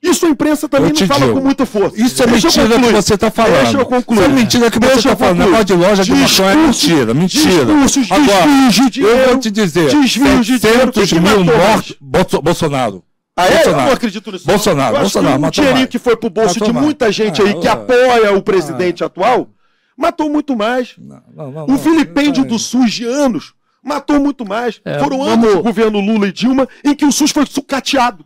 Isso 0.00 0.26
a 0.26 0.28
imprensa 0.28 0.68
também 0.68 0.90
Eu 0.90 1.00
não 1.00 1.06
fala 1.06 1.20
digo, 1.26 1.32
com 1.32 1.44
muita 1.44 1.64
força. 1.64 1.98
Isso 2.00 2.22
é 2.22 2.26
Deixa 2.26 2.46
eu 2.60 2.68
mentira 2.68 2.78
que 2.92 2.92
você 3.02 3.14
está 3.14 3.30
falando. 3.30 3.62
Deixa 3.62 3.78
eu 3.78 3.86
concluir. 3.86 4.18
Isso 4.20 4.24
é 4.24 4.28
mentira 4.34 4.70
que 4.70 4.78
você 4.78 4.94
está 4.98 5.10
eu 5.10 5.16
falando. 5.16 5.38
Negócio 5.38 5.64
de 5.64 5.72
loja 5.74 6.04
de 6.04 6.12
maconha 6.12 6.50
é 6.50 6.56
mentira, 6.56 7.14
mentira. 7.14 7.64
discursos, 7.64 8.12
Agora, 8.12 8.46
de 8.90 9.00
eu 9.00 9.08
vou 9.08 9.14
dinheiro, 9.16 9.38
te 9.40 9.50
dizer, 9.50 9.90
desvios 9.90 10.46
de 10.46 10.58
dinheiro, 10.58 10.88
o 10.88 10.92
que 10.92 11.06
700 11.06 11.08
que 11.08 11.20
mil 11.20 11.44
mortos. 11.44 11.96
Bolso- 12.00 12.42
Bolsonaro. 12.42 13.02
Ah, 13.34 13.46
é? 13.46 13.48
Eu 13.48 13.54
Bolsonaro. 13.54 13.86
não 13.86 13.92
acredito 13.94 14.30
nisso. 14.32 14.46
Bolsonaro, 14.46 14.96
Eu 14.96 15.00
Bolsonaro, 15.00 15.36
o 15.36 15.40
matou 15.40 15.50
dinheirinho 15.52 15.80
mais. 15.84 15.90
que 15.90 15.98
foi 15.98 16.16
pro 16.16 16.30
bolso 16.30 16.60
Matou 16.60 16.72
de 16.74 16.80
muita 16.80 17.10
gente 17.10 17.40
Ah, 17.40 17.44
aí 17.46 17.54
que 17.54 17.66
ah, 17.66 17.72
apoia 17.72 18.32
o 18.36 18.42
presidente 18.42 19.02
atual, 19.02 19.48
matou 19.96 20.28
muito 20.28 20.54
mais. 20.54 20.90
Não, 20.98 21.22
não, 21.34 21.50
não, 21.50 21.64
O 21.64 21.68
não. 21.70 21.76
vilipêndio 21.78 22.44
do 22.44 22.58
SUS 22.58 22.92
de 22.92 23.06
anos 23.06 23.54
matou 23.84 24.18
muito 24.18 24.44
mais. 24.46 24.80
É, 24.84 24.98
Foram 24.98 25.18
vamos- 25.18 25.32
anos 25.34 25.54
do 25.56 25.62
governo 25.62 26.00
Lula 26.00 26.28
e 26.28 26.32
Dilma 26.32 26.68
em 26.84 26.94
que 26.94 27.04
o 27.04 27.12
SUS 27.12 27.30
foi 27.30 27.46
sucateado 27.46 28.24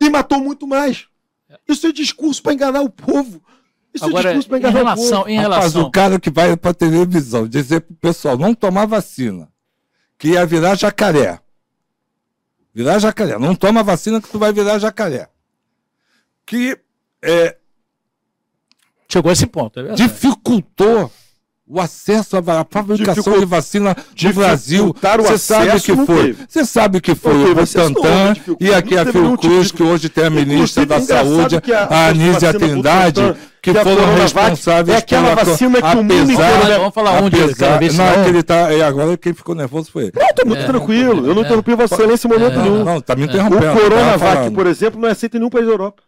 e 0.00 0.10
matou 0.10 0.40
muito 0.40 0.66
mais. 0.66 1.06
Isso 1.68 1.86
é 1.86 1.92
discurso 1.92 2.42
para 2.42 2.52
enganar 2.54 2.80
o 2.82 2.90
povo. 2.90 3.42
Isso 3.94 4.04
é 4.04 4.08
Agora, 4.08 4.22
discurso 4.24 4.48
para 4.48 4.58
enganar 4.58 4.74
o 4.74 4.84
relação, 4.84 5.18
povo. 5.20 5.30
em 5.30 5.36
Rapaz, 5.36 5.56
relação 5.60 5.82
o 5.82 5.90
cara 5.90 6.18
que 6.18 6.30
vai 6.30 6.56
pra 6.56 6.74
televisão 6.74 7.46
dizer 7.46 7.80
pro 7.82 7.94
pessoal 7.96 8.36
não 8.38 8.54
tomar 8.54 8.86
vacina, 8.86 9.48
que 10.18 10.28
ia 10.30 10.44
virar 10.46 10.74
jacaré. 10.74 11.38
Virar 12.74 12.98
jacaré. 12.98 13.38
Não 13.38 13.54
toma 13.54 13.82
vacina 13.82 14.20
que 14.20 14.28
tu 14.30 14.38
vai 14.38 14.50
virar 14.52 14.78
jacaré. 14.78 15.28
Que 16.46 16.78
é, 17.22 17.56
chegou 19.08 19.28
a 19.28 19.32
esse 19.34 19.46
ponto, 19.46 19.78
é 19.78 19.82
verdade. 19.82 20.02
dificultou 20.02 21.12
o 21.74 21.80
acesso 21.80 22.36
à 22.36 22.42
fabricação 22.70 23.14
Dificult- 23.14 23.40
de 23.40 23.46
vacina 23.46 23.96
no 24.22 24.32
Brasil. 24.34 24.90
o 24.90 25.22
Você 25.22 25.38
sabe 25.38 25.68
acesso 25.70 25.84
que 25.86 25.92
não 25.94 26.06
foi. 26.06 26.36
Você 26.46 26.64
sabe 26.66 27.00
que 27.00 27.14
foi 27.14 27.32
Não 27.32 27.44
o 27.44 27.48
não 27.48 27.54
Butantan 27.54 28.34
e 28.60 28.74
aqui 28.74 28.94
Não 28.94 29.00
a 29.00 29.04
nenhum 29.06 29.36
tipo 29.36 29.42
Fiocruz, 29.42 29.72
que 29.72 29.82
hoje 29.82 30.08
tem 30.10 30.24
a 30.24 30.30
ministra 30.30 30.84
da 30.84 31.00
Saúde, 31.00 31.56
a- 31.56 31.86
a 31.94 32.08
Anísia 32.08 32.52
Trindade, 32.52 33.34
que 33.62 33.72
que 33.72 33.78
a 33.78 33.82
foram 33.84 34.14
responsáveis 34.16 34.96
é 34.96 34.98
aquela 34.98 35.30
pela- 35.34 35.44
vacina 35.44 35.80
que 35.80 35.96
o 35.96 36.02
mundo 36.02 36.12
apesar- 36.12 36.50
inteiro, 36.50 36.68
né? 36.68 36.78
Vamos 36.78 36.94
falar 36.94 37.22
um 37.22 37.30
de 37.30 37.42
apesar- 37.42 37.78
vez, 37.78 37.96
Não, 37.96 38.04
é 38.04 38.22
que 38.24 38.28
ele 38.28 38.42
tá. 38.42 38.74
e 38.74 38.82
agora 38.82 39.16
quem 39.16 39.32
ficou 39.32 39.54
nervoso 39.54 39.90
foi 39.90 40.02
ele. 40.04 40.12
Não, 40.14 40.26
estou 40.28 40.46
muito 40.46 40.62
É. 40.62 40.66
tranquilo. 40.66 41.26
Eu 41.26 41.34
não 41.34 41.42
É. 41.42 41.44
interrompi 41.46 41.74
Vossa 41.74 41.94
Excelência 41.94 42.26
em 42.26 42.30
momento 42.32 42.58
É. 42.58 42.62
nenhum. 42.62 42.84
Não, 42.84 43.00
tá 43.00 43.16
me 43.16 43.22
O 43.22 43.24
interrompendo. 43.24 43.62
tava 43.62 43.80
Coronavac, 43.80 44.50
por 44.50 44.66
exemplo, 44.66 45.00
não 45.00 45.08
é 45.08 45.12
aceito 45.12 45.36
em 45.36 45.38
nenhum 45.40 45.50
país 45.50 45.64
da 45.64 45.72
Europa. 45.72 46.02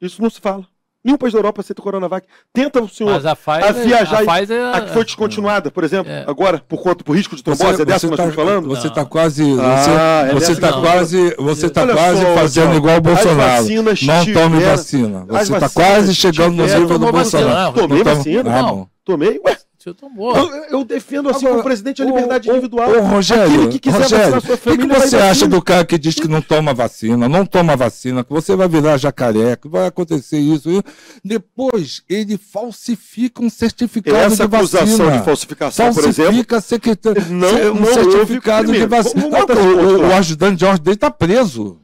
Isso 0.00 0.22
não 0.22 0.30
se 0.30 0.40
fala. 0.40 0.64
Nenhum 1.02 1.16
país 1.16 1.32
da 1.32 1.38
Europa 1.38 1.62
aceita 1.62 1.80
o 1.80 1.84
Coronavac. 1.84 2.26
Tenta 2.52 2.82
o 2.82 2.88
senhor 2.88 3.12
Mas 3.14 3.24
a 3.24 3.34
Pfizer, 3.34 3.64
a 3.68 3.72
viajar. 3.72 4.18
a 4.18 4.22
e- 4.22 4.26
Pfizer, 4.26 4.74
a 4.74 4.80
que 4.82 4.90
foi 4.92 5.04
descontinuada, 5.04 5.70
por 5.70 5.82
exemplo, 5.82 6.12
É. 6.12 6.24
agora, 6.28 6.62
por 6.68 6.82
conta 6.82 7.02
por 7.02 7.16
risco 7.16 7.34
de 7.34 7.42
Você, 7.42 7.56
trombose, 7.56 7.80
é 7.80 7.84
dessa 7.86 8.00
você 8.00 8.06
que 8.06 8.10
nós 8.10 8.16
tá, 8.18 8.24
estamos 8.28 8.34
falando? 8.50 8.68
você 8.68 8.86
Não. 8.88 8.94
tá 8.94 9.04
quase. 9.06 9.42
Ah, 9.58 10.24
é 10.28 10.34
você 10.34 10.34
você 10.34 10.48
dessa 10.54 10.60
tá 10.60 10.68
que 10.68 10.74
não. 10.74 10.82
quase. 10.82 11.34
Você 11.38 11.70
tá 11.70 11.82
Olha 11.82 11.94
quase 11.94 12.20
só, 12.22 12.34
fazendo 12.34 12.64
João, 12.66 12.76
igual 12.76 12.96
o 12.98 13.00
Bolsonaro. 13.00 13.62
vacinas 13.62 14.02
Não 14.02 14.14
tome 14.26 14.26
tiveram- 14.56 14.60
vacina. 14.76 15.18
Você 15.20 15.26
tá 15.26 15.58
vacinas 15.58 15.72
quase 15.72 16.14
chegando 16.14 16.56
no 16.56 16.62
tiveram- 16.64 16.80
nível 16.82 16.98
do 16.98 17.12
Bolsonaro. 17.12 17.72
Tomei 17.74 18.02
vacina. 18.04 18.58
Ah, 18.58 18.62
Não. 18.62 18.88
Tomei. 19.02 19.40
Ué, 19.44 19.56
Você 19.82 19.94
tomou. 19.94 20.36
eu, 20.36 20.64
eu 20.64 20.84
defendo 20.84 21.30
assim 21.30 21.46
Agora, 21.46 21.52
como 21.52 21.64
presidente 21.64 22.02
a 22.02 22.04
liberdade 22.04 22.50
ô, 22.50 22.52
individual. 22.52 22.90
Ô, 22.90 23.00
Rogério, 23.00 23.68
que 23.70 23.78
quiser 23.78 24.02
Rogério, 24.02 24.24
vacinar 24.32 24.40
sua 24.42 24.54
o 24.54 24.58
que, 24.58 24.64
família, 24.64 24.94
que 25.00 25.00
você 25.08 25.16
acha 25.16 25.48
do 25.48 25.62
cara 25.62 25.84
que 25.86 25.96
diz 25.98 26.14
que 26.16 26.28
não 26.28 26.42
toma 26.42 26.74
vacina, 26.74 27.26
não 27.30 27.46
toma 27.46 27.74
vacina, 27.76 28.22
que 28.22 28.30
você 28.30 28.54
vai 28.54 28.68
virar 28.68 28.98
jacaré, 28.98 29.56
que 29.56 29.68
vai 29.68 29.86
acontecer 29.86 30.38
isso? 30.38 30.70
e 30.70 30.82
Depois 31.24 32.02
ele 32.10 32.36
falsifica 32.36 33.42
um 33.42 33.48
certificado 33.48 34.18
Essa 34.18 34.46
de 34.46 34.54
acusação 34.56 34.86
vacina. 35.06 35.18
de 35.18 35.24
falsificação, 35.24 35.94
por 35.94 36.04
exemplo, 36.04 36.24
Falsifica 36.24 36.60
secretar- 36.60 37.30
não- 37.30 37.72
um 37.72 37.80
não 37.80 37.86
certificado 37.94 38.72
de 38.72 38.84
vacina. 38.86 39.28
botar 39.30 39.56
o, 39.58 39.62
o, 39.62 40.08
o 40.08 40.12
ajudante 40.14 40.56
de 40.56 40.64
ordem 40.66 40.82
dele 40.84 40.94
está 40.96 41.10
preso. 41.10 41.80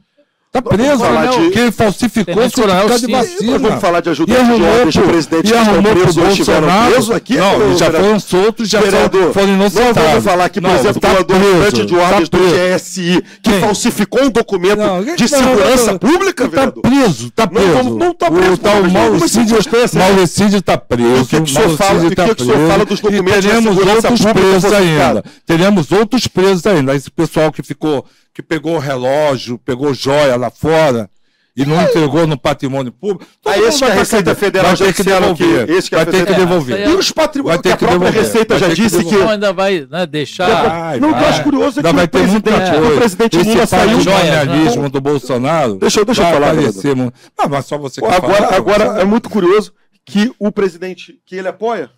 Tá 0.49 0.61
preso, 0.61 1.03
de... 1.03 1.49
que 1.51 1.59
ele 1.59 1.71
falsificou 1.71 2.37
o 2.37 2.49
certificado 2.49 2.99
de 2.99 3.11
vacina. 3.11 3.59
Vamos 3.59 3.81
falar 3.81 3.99
de 3.99 4.09
ajudante 4.09 4.45
de 4.45 4.63
ordens 4.63 4.93
de 4.93 5.01
presidente 5.01 5.51
que 5.51 5.57
estão 5.57 5.83
presos 5.83 6.17
ou 6.17 6.27
estiveram 6.27 6.67
presos 6.87 7.11
aqui? 7.11 7.37
Não, 7.37 7.77
já 7.77 7.91
foram 7.91 8.19
soltos, 8.19 8.69
já 8.69 8.79
vereador, 8.79 9.33
foram 9.33 9.49
inocentados. 9.49 9.95
Não 9.97 10.09
vamos 10.09 10.23
falar 10.23 10.49
que, 10.49 10.61
por 10.61 10.71
exemplo, 10.71 11.01
tá 11.01 11.21
do 11.21 11.33
ajudante 11.35 11.85
de 11.85 11.95
ordens 11.95 12.29
tá 12.29 12.37
do 12.37 12.43
GSI, 12.77 13.23
que 13.43 13.51
falsificou 13.59 14.23
um 14.23 14.29
documento 14.29 14.79
não, 14.79 15.03
de 15.03 15.27
segurança 15.27 15.91
não, 15.91 15.99
pública, 15.99 16.45
tá 16.45 16.49
vereador? 16.49 16.81
Tá 16.81 16.89
preso, 16.89 17.31
tá 17.31 17.47
preso. 17.47 17.67
Não, 17.67 17.83
não 17.83 18.13
tá 18.13 18.31
preso. 18.31 18.53
O 18.53 18.57
tal 18.57 18.83
Maurício 18.89 20.61
tá 20.61 20.77
preso. 20.77 21.23
O 21.23 21.25
que, 21.27 21.41
que 21.41 21.51
o 21.51 21.53
senhor 21.53 21.77
fala, 21.77 22.07
o 22.07 22.09
que, 22.09 22.21
o 22.21 22.45
senhor 22.45 22.69
fala 22.69 22.85
dos 22.85 22.99
documentos 23.01 23.43
de 23.43 23.49
segurança 23.49 24.07
outros 24.07 24.25
presos 24.33 24.73
ainda. 24.73 25.23
Teremos 25.45 25.91
outros 25.91 26.27
presos 26.27 26.65
ainda. 26.65 26.95
Esse 26.95 27.11
pessoal 27.11 27.51
que 27.51 27.61
ficou 27.61 28.05
que 28.37 28.43
pegou 28.43 28.75
o 28.75 28.79
relógio, 28.79 29.57
pegou 29.57 29.95
joia 29.95 30.35
lá 30.35 30.51
fora 30.51 31.09
e 31.55 31.65
não 31.65 31.81
entregou 31.81 32.27
no 32.27 32.37
patrimônio 32.37 32.91
público. 32.91 33.25
Aí 33.43 33.61
esse 33.61 33.79
que 33.79 33.85
a 33.85 33.93
Receita 33.95 34.35
Federal 34.35 34.75
vai 34.75 34.93
ter 34.93 34.93
que 34.93 35.03
devolver. 35.03 35.69
Esse 35.71 35.89
que 35.89 35.95
vai 35.95 36.05
ter 36.05 36.23
que 36.23 36.33
devolver. 36.35 36.87
E 36.87 36.93
os 36.93 37.11
patrimônios 37.11 37.63
que 37.63 37.69
a 37.69 37.75
própria 37.75 38.11
Receita 38.11 38.59
já 38.59 38.67
disse 38.67 39.03
que... 39.03 39.17
Não, 39.17 39.29
ainda 39.29 39.51
vai 39.51 39.87
né, 39.89 40.05
deixar... 40.05 40.99
não, 40.99 41.09
o 41.09 41.15
que 41.15 41.23
eu 41.23 41.27
acho 41.27 41.43
curioso 41.43 41.79
é 41.79 41.83
que 41.83 41.91
vai 41.91 42.07
ter 42.07 42.27
muita 42.27 42.51
coisa. 42.51 42.93
o 42.93 42.97
presidente 42.97 43.37
Lula 43.39 43.65
saiu... 43.65 43.97
O 43.97 44.01
jornalismo 44.01 44.87
do 44.87 45.01
Bolsonaro... 45.01 45.77
Deixa, 45.77 46.05
deixa 46.05 46.21
eu 46.21 46.31
falar. 46.31 46.51
Aparecer, 46.51 46.95
não, 46.95 47.11
mas 47.49 47.65
só 47.65 47.75
você 47.75 48.05
Agora, 48.05 48.55
agora 48.55 48.83
é 49.01 49.03
muito 49.03 49.31
curioso 49.31 49.73
que 50.05 50.31
o 50.37 50.51
presidente 50.51 51.19
que 51.25 51.37
ele 51.37 51.47
apoia, 51.47 51.89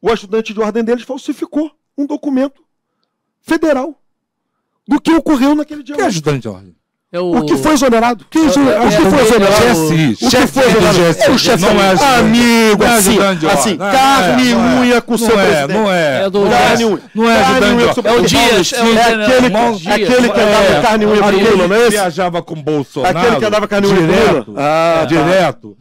o 0.00 0.10
ajudante 0.10 0.54
de 0.54 0.60
ordem 0.62 0.82
deles 0.82 1.04
falsificou 1.04 1.70
um 1.98 2.06
documento 2.06 2.62
federal 3.42 4.00
do 4.86 5.00
que 5.00 5.12
ocorreu 5.12 5.54
naquele 5.54 5.82
dia. 5.82 5.96
Que 5.96 6.02
ajudante 6.02 6.40
de 6.40 6.48
ordem? 6.48 6.74
É 7.14 7.20
o... 7.20 7.36
o... 7.36 7.46
que 7.46 7.56
foi 7.56 7.74
exonerado? 7.74 8.26
Quem, 8.28 8.42
é, 8.42 8.46
o 8.46 8.50
que 8.50 9.08
foi 9.08 9.22
exonerado? 9.22 9.64
É 9.64 9.72
o, 9.72 9.86
o 9.86 10.30
que 10.30 10.46
foi 10.48 10.66
exonerado? 10.66 10.98
É 11.20 11.30
o 11.30 11.38
chefe. 11.38 11.62
Não 11.62 11.80
é 11.80 12.18
amigo, 12.18 12.84
assim, 12.84 13.18
assim 13.46 13.76
carne 13.76 14.50
e 14.50 14.54
unha 14.54 15.00
com 15.00 15.14
o 15.14 15.18
seu 15.18 15.30
presidente. 15.30 15.72
Não 15.74 15.92
é, 15.92 16.24
é 16.24 16.30
do 16.30 16.42
carne 16.50 16.82
e 16.82 16.86
unha. 16.86 17.02
Não 17.14 17.30
é 17.30 17.40
ajudante 17.40 18.08
É 18.08 18.12
o 18.12 18.22
Dias, 18.22 18.72
é 18.72 19.94
aquele 19.94 20.28
que 20.28 20.40
andava 20.40 20.82
carne 20.82 21.04
e 21.04 21.06
unha 21.06 21.22
com 21.22 21.30
Lula, 21.30 21.68
não 21.68 21.76
é 21.76 21.80
esse? 21.82 21.90
viajava 21.90 22.42
com 22.42 22.54
Bolsonaro. 22.60 23.16
Aquele 23.16 23.36
que 23.36 23.44
andava 23.44 23.68
carne 23.68 23.86
e 23.86 23.90
unha 23.92 24.42
com 24.42 24.50
Lula. 24.50 24.60
Ah, 24.60 25.06
direto. 25.08 25.76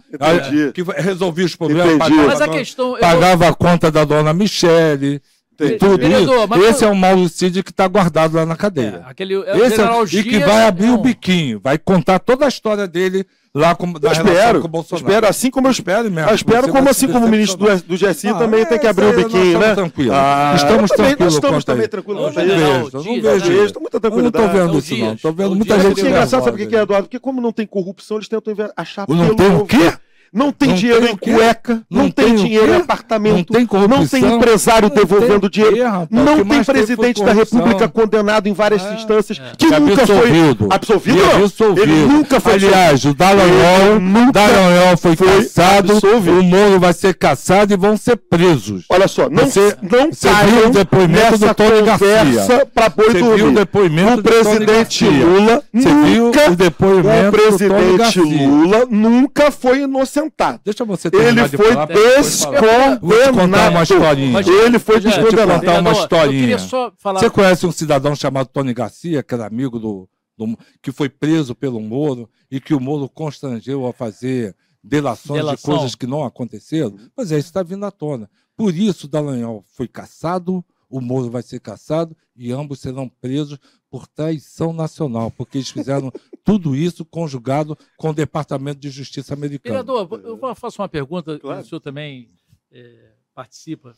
Que 0.72 0.84
resolvia 1.02 1.46
os 1.46 1.56
problemas. 1.56 2.10
Mas 2.28 2.42
a 2.42 2.48
questão... 2.48 2.96
Pagava 3.00 3.48
a 3.48 3.54
conta 3.56 3.90
da 3.90 4.06
dona 4.06 4.34
Michele. 4.34 5.20
Tem 5.58 5.78
tudo 5.78 5.98
Vereador, 5.98 6.50
isso. 6.58 6.66
Esse 6.66 6.84
é 6.84 6.88
o 6.88 6.96
Mauricídio 6.96 7.64
que 7.64 7.72
está 7.72 7.88
guardado 7.88 8.36
lá 8.36 8.46
na 8.46 8.56
cadeia. 8.56 9.04
É, 9.06 9.10
aquele, 9.10 9.36
é 9.36 9.58
Esse 9.60 9.82
é, 9.82 10.20
e 10.20 10.24
que 10.24 10.40
vai 10.40 10.66
abrir 10.66 10.90
o 10.90 10.98
biquinho, 10.98 11.60
vai 11.64 11.78
contar 11.78 12.20
toda 12.20 12.46
a 12.46 12.48
história 12.48 12.88
dele 12.88 13.26
lá 13.54 13.76
com, 13.76 13.94
da 13.94 14.10
eu 14.10 14.12
espero, 14.14 14.62
com 14.62 14.68
o 14.68 14.70
Bolsonaro. 14.70 15.08
Espero, 15.08 15.28
assim 15.28 15.52
como 15.52 15.68
eu 15.68 15.72
espero 15.72 16.10
mesmo. 16.10 16.30
Eu 16.30 16.36
espero 16.36 16.68
como 16.70 16.90
assim 16.90 17.08
como 17.08 17.28
o 17.28 17.30
ministro 17.30 17.58
do, 17.58 17.84
do 17.84 17.96
GSI 17.96 18.30
ah, 18.30 18.34
também 18.34 18.62
é, 18.62 18.66
tem 18.66 18.80
que 18.80 18.88
abrir 18.88 19.06
o 19.06 19.14
biquinho, 19.16 19.60
né? 19.60 19.76
Tranquilo. 19.76 20.12
Ah, 20.14 20.54
estamos 20.56 20.92
tranquilos. 20.92 21.34
Estamos 21.36 21.64
também 21.64 21.88
tranquilos. 21.88 22.22
Não 22.22 22.32
vejo, 22.32 22.90
não 22.94 23.22
vejo. 23.22 23.64
Estou 23.66 23.82
muito 23.82 24.00
tranquilo. 24.00 24.22
Não 24.24 24.30
estou 24.30 24.50
vendo 24.50 24.80
isso 24.80 24.98
não. 24.98 25.14
Estou 25.14 25.34
vendo 25.34 25.56
muita 25.56 25.80
gente. 25.80 26.02
É 26.02 26.10
engraçado, 26.10 26.44
sabe 26.44 26.64
o 26.64 26.68
que 26.68 26.76
é, 26.76 26.82
Eduardo? 26.82 27.08
Porque 27.08 27.20
como 27.20 27.40
não 27.40 27.52
tem 27.52 27.68
corrupção, 27.68 28.18
eles 28.18 28.28
tentam 28.28 28.54
achar 28.76 29.06
pelo 29.06 29.24
Não 29.24 29.36
tem 29.36 29.56
o 29.56 29.66
quê? 29.66 29.94
Não 30.34 30.52
tem 30.52 30.70
não 30.70 30.76
dinheiro 30.76 31.02
tem 31.02 31.14
em 31.14 31.16
cueca, 31.16 31.82
não, 31.88 32.04
não 32.04 32.10
tem, 32.10 32.26
tem 32.26 32.36
dinheiro 32.36 32.74
em 32.74 32.78
apartamento, 32.78 33.54
não 33.54 33.66
tem, 33.68 33.88
não 33.88 34.08
tem 34.08 34.26
empresário 34.26 34.90
não 34.90 34.96
devolvendo 34.96 35.48
dinheiro, 35.48 35.78
não 36.10 36.44
tem 36.44 36.64
presidente 36.64 37.24
da 37.24 37.34
República 37.34 37.88
condenado 37.88 38.48
em 38.48 38.54
várias 38.54 38.84
é, 38.84 38.96
instâncias 38.96 39.40
é. 39.40 39.52
que, 39.56 39.68
que 39.68 39.80
nunca 39.80 40.02
absolvido. 40.02 40.66
foi 40.66 40.76
absolvido. 40.76 41.24
absolvido. 41.36 41.82
Ele 41.84 42.06
nunca 42.08 42.40
foi 42.40 42.54
Aliás, 42.54 43.06
o 43.06 43.14
Dallagnol, 43.14 44.32
Dallagnol 44.32 44.98
foi, 44.98 45.16
foi 45.16 45.28
caçado, 45.28 45.94
absolvido. 45.94 46.40
o 46.40 46.44
Moro 46.44 46.80
vai 46.80 46.94
ser 46.94 47.14
caçado 47.14 47.72
e 47.72 47.78
vão 47.78 47.96
ser 47.96 48.16
presos. 48.16 48.86
Olha 48.90 49.08
só, 49.08 49.30
não, 49.30 49.46
você, 49.46 49.78
não 49.84 50.12
você 50.12 50.30
viu 50.46 50.68
o 50.68 50.70
depoimento 50.72 51.38
do 51.38 51.54
Tony 51.54 51.82
Garcia. 51.84 52.66
Para 52.74 52.90
boi 52.90 53.10
você 53.12 53.36
viu 53.36 53.50
o 53.50 53.52
depoimento 53.52 54.20
o 54.20 54.24
presidente 54.24 55.06
Lula 55.06 55.64
viu 55.72 56.30
o 56.30 56.56
depoimento 56.56 57.30
o 57.30 57.32
presidente 57.32 58.20
Lula 58.20 58.88
nunca 58.90 59.52
foi 59.52 59.82
inocente 59.82 60.23
inocentado. 60.24 60.62
Deixa 60.64 60.86
você 60.86 61.08
Ele 61.08 61.48
foi 61.50 61.76
descondenado. 61.88 63.72
uma 63.72 63.84
historinha. 63.84 64.40
Ele 64.40 64.80
foi 64.80 65.00
descondenado. 65.00 65.60
contar 65.60 65.80
uma 65.80 65.92
historinha. 65.92 66.58
Você 66.58 67.30
conhece 67.30 67.66
um 67.66 67.72
cidadão 67.72 68.16
chamado 68.16 68.48
Tony 68.48 68.74
Garcia, 68.74 69.24
que 69.24 69.34
era 69.34 69.46
amigo 69.46 69.80
do, 69.80 70.10
do, 70.38 70.58
que 70.82 70.92
foi 70.92 71.10
preso 71.10 71.54
pelo 71.56 71.80
Moro 71.80 72.30
e 72.50 72.60
que 72.60 72.74
o 72.74 72.80
Moro 72.80 73.10
constrangeu 73.10 73.86
a 73.86 73.94
fazer 73.94 74.56
delações 74.84 75.40
Delação. 75.40 75.56
de 75.56 75.78
coisas 75.80 75.96
que 75.96 76.08
não 76.08 76.24
aconteceram? 76.24 76.96
Pois 77.16 77.32
é, 77.32 77.38
isso 77.38 77.48
está 77.48 77.64
vindo 77.64 77.86
à 77.86 77.92
tona. 77.92 78.30
Por 78.56 78.76
isso, 78.76 79.08
Dallagnol 79.08 79.64
foi 79.74 79.88
caçado, 79.88 80.64
o 80.90 81.02
Moro 81.02 81.32
vai 81.32 81.42
ser 81.42 81.60
caçado 81.60 82.16
e 82.36 82.52
ambos 82.52 82.80
serão 82.80 83.10
presos 83.10 83.58
por 83.90 84.08
traição 84.08 84.74
nacional, 84.74 85.32
porque 85.32 85.60
eles 85.60 85.70
fizeram 85.70 86.12
tudo 86.44 86.76
isso 86.76 87.06
conjugado 87.06 87.78
com 87.98 88.10
o 88.10 88.14
Departamento 88.14 88.80
de 88.80 88.90
Justiça 88.90 89.34
americano. 89.34 89.84
Vereador, 89.84 90.22
eu 90.24 90.56
faço 90.56 90.82
uma 90.82 90.90
pergunta, 90.90 91.40
claro. 91.40 91.62
o 91.62 91.66
senhor 91.66 91.80
também 91.80 92.30
é, 92.72 93.12
participa. 93.34 93.96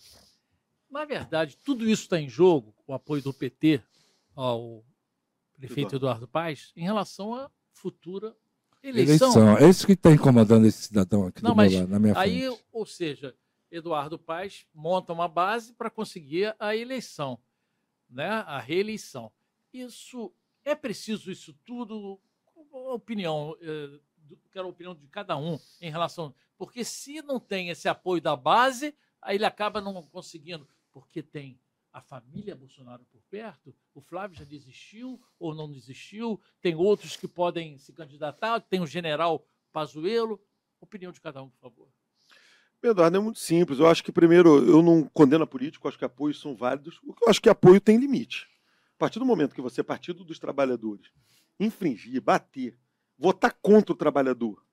Na 0.90 1.06
verdade, 1.06 1.58
tudo 1.64 1.90
isso 1.90 2.04
está 2.04 2.20
em 2.20 2.30
jogo, 2.30 2.74
o 2.88 2.94
apoio 2.94 3.22
do 3.22 3.34
PT 3.34 3.82
ao 4.36 4.84
prefeito 5.58 5.96
Eduardo 5.96 6.28
Paes, 6.28 6.72
em 6.76 6.84
relação 6.84 7.34
à 7.34 7.50
futura 7.74 8.36
eleição. 8.84 9.32
eleição. 9.32 9.58
É 9.58 9.70
isso 9.70 9.86
que 9.86 9.94
está 9.94 10.12
incomodando 10.12 10.66
esse 10.66 10.84
cidadão 10.84 11.28
aqui 11.28 11.44
Não, 11.44 11.56
mas 11.56 11.74
lado, 11.74 11.88
na 11.88 12.00
minha 12.00 12.18
aí, 12.18 12.46
frente. 12.46 12.66
Ou 12.72 12.86
seja, 12.86 13.36
Eduardo 13.72 14.20
Paes 14.20 14.66
monta 14.74 15.14
uma 15.14 15.28
base 15.28 15.74
para 15.74 15.90
conseguir 15.90 16.56
a 16.60 16.76
eleição, 16.76 17.40
né? 18.10 18.30
a 18.30 18.60
reeleição. 18.60 19.32
Isso 19.74 20.32
é 20.64 20.76
preciso 20.76 21.32
isso 21.32 21.54
tudo? 21.66 22.20
Opinião, 22.78 23.56
eh, 23.62 24.00
quero 24.52 24.68
a 24.68 24.70
opinião 24.70 24.94
de 24.94 25.08
cada 25.08 25.38
um 25.38 25.58
em 25.82 25.90
relação. 25.90 26.34
Porque 26.58 26.84
se 26.84 27.22
não 27.22 27.40
tem 27.40 27.70
esse 27.70 27.88
apoio 27.88 28.22
da 28.22 28.36
base, 28.36 28.94
aí 29.22 29.38
ele 29.38 29.46
acaba 29.46 29.80
não 29.80 30.02
conseguindo, 30.04 30.68
porque 30.92 31.24
tem 31.24 31.60
a 31.92 32.02
família 32.02 32.56
Bolsonaro 32.56 33.06
por 33.06 33.22
perto. 33.30 33.74
O 33.94 34.02
Flávio 34.02 34.38
já 34.38 34.44
desistiu 34.44 35.22
ou 35.40 35.56
não 35.56 35.72
desistiu. 35.72 36.40
Tem 36.62 36.76
outros 36.76 37.16
que 37.16 37.28
podem 37.28 37.78
se 37.78 37.94
candidatar. 37.94 38.60
Tem 38.60 38.82
o 38.82 38.88
general 38.88 39.48
Pazuello. 39.72 40.40
Opinião 40.82 41.14
de 41.14 41.22
cada 41.22 41.42
um, 41.42 41.50
por 41.50 41.60
favor. 41.62 41.88
Eduardo, 42.84 43.18
é 43.18 43.20
muito 43.20 43.40
simples. 43.40 43.80
Eu 43.80 43.88
acho 43.88 44.04
que, 44.04 44.12
primeiro, 44.12 44.58
eu 44.66 44.84
não 44.84 45.06
condeno 45.06 45.46
a 45.46 45.48
político, 45.48 45.88
acho 45.88 45.98
que 45.98 46.06
apoios 46.06 46.40
são 46.40 46.56
válidos. 46.56 47.00
Eu 47.06 47.30
acho 47.30 47.42
que 47.42 47.50
apoio 47.50 47.80
tem 47.80 47.98
limite. 47.98 48.48
A 48.96 48.98
partir 48.98 49.18
do 49.18 49.26
momento 49.26 49.56
que 49.56 49.62
você, 49.62 49.82
Partido 49.82 50.24
dos 50.24 50.38
Trabalhadores, 50.38 51.10
infringir, 51.60 52.22
bater, 52.22 52.78
votar 53.18 53.54
contra 53.62 53.94
o 53.94 53.98
trabalhador, 53.98 54.64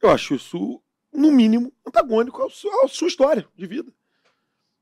eu 0.00 0.10
acho 0.10 0.34
isso, 0.34 0.82
no 1.12 1.30
mínimo, 1.30 1.72
antagônico 1.86 2.42
à 2.42 2.48
sua 2.88 3.08
história 3.08 3.46
de 3.56 3.66
vida. 3.66 3.92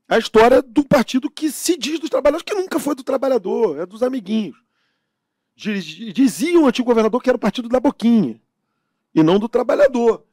A 0.07 0.17
história 0.17 0.61
do 0.61 0.83
partido 0.83 1.29
que 1.29 1.51
se 1.51 1.77
diz 1.77 1.99
dos 1.99 2.09
trabalhadores, 2.09 2.43
que 2.43 2.53
nunca 2.53 2.79
foi 2.79 2.95
do 2.95 3.03
trabalhador, 3.03 3.79
é 3.79 3.85
dos 3.85 4.03
amiguinhos. 4.03 4.57
Dizia 5.55 6.59
o 6.59 6.65
antigo 6.65 6.87
governador 6.87 7.21
que 7.21 7.29
era 7.29 7.37
o 7.37 7.39
partido 7.39 7.69
da 7.69 7.79
Boquinha, 7.79 8.41
e 9.13 9.21
não 9.21 9.37
do 9.37 9.47
trabalhador. 9.47 10.25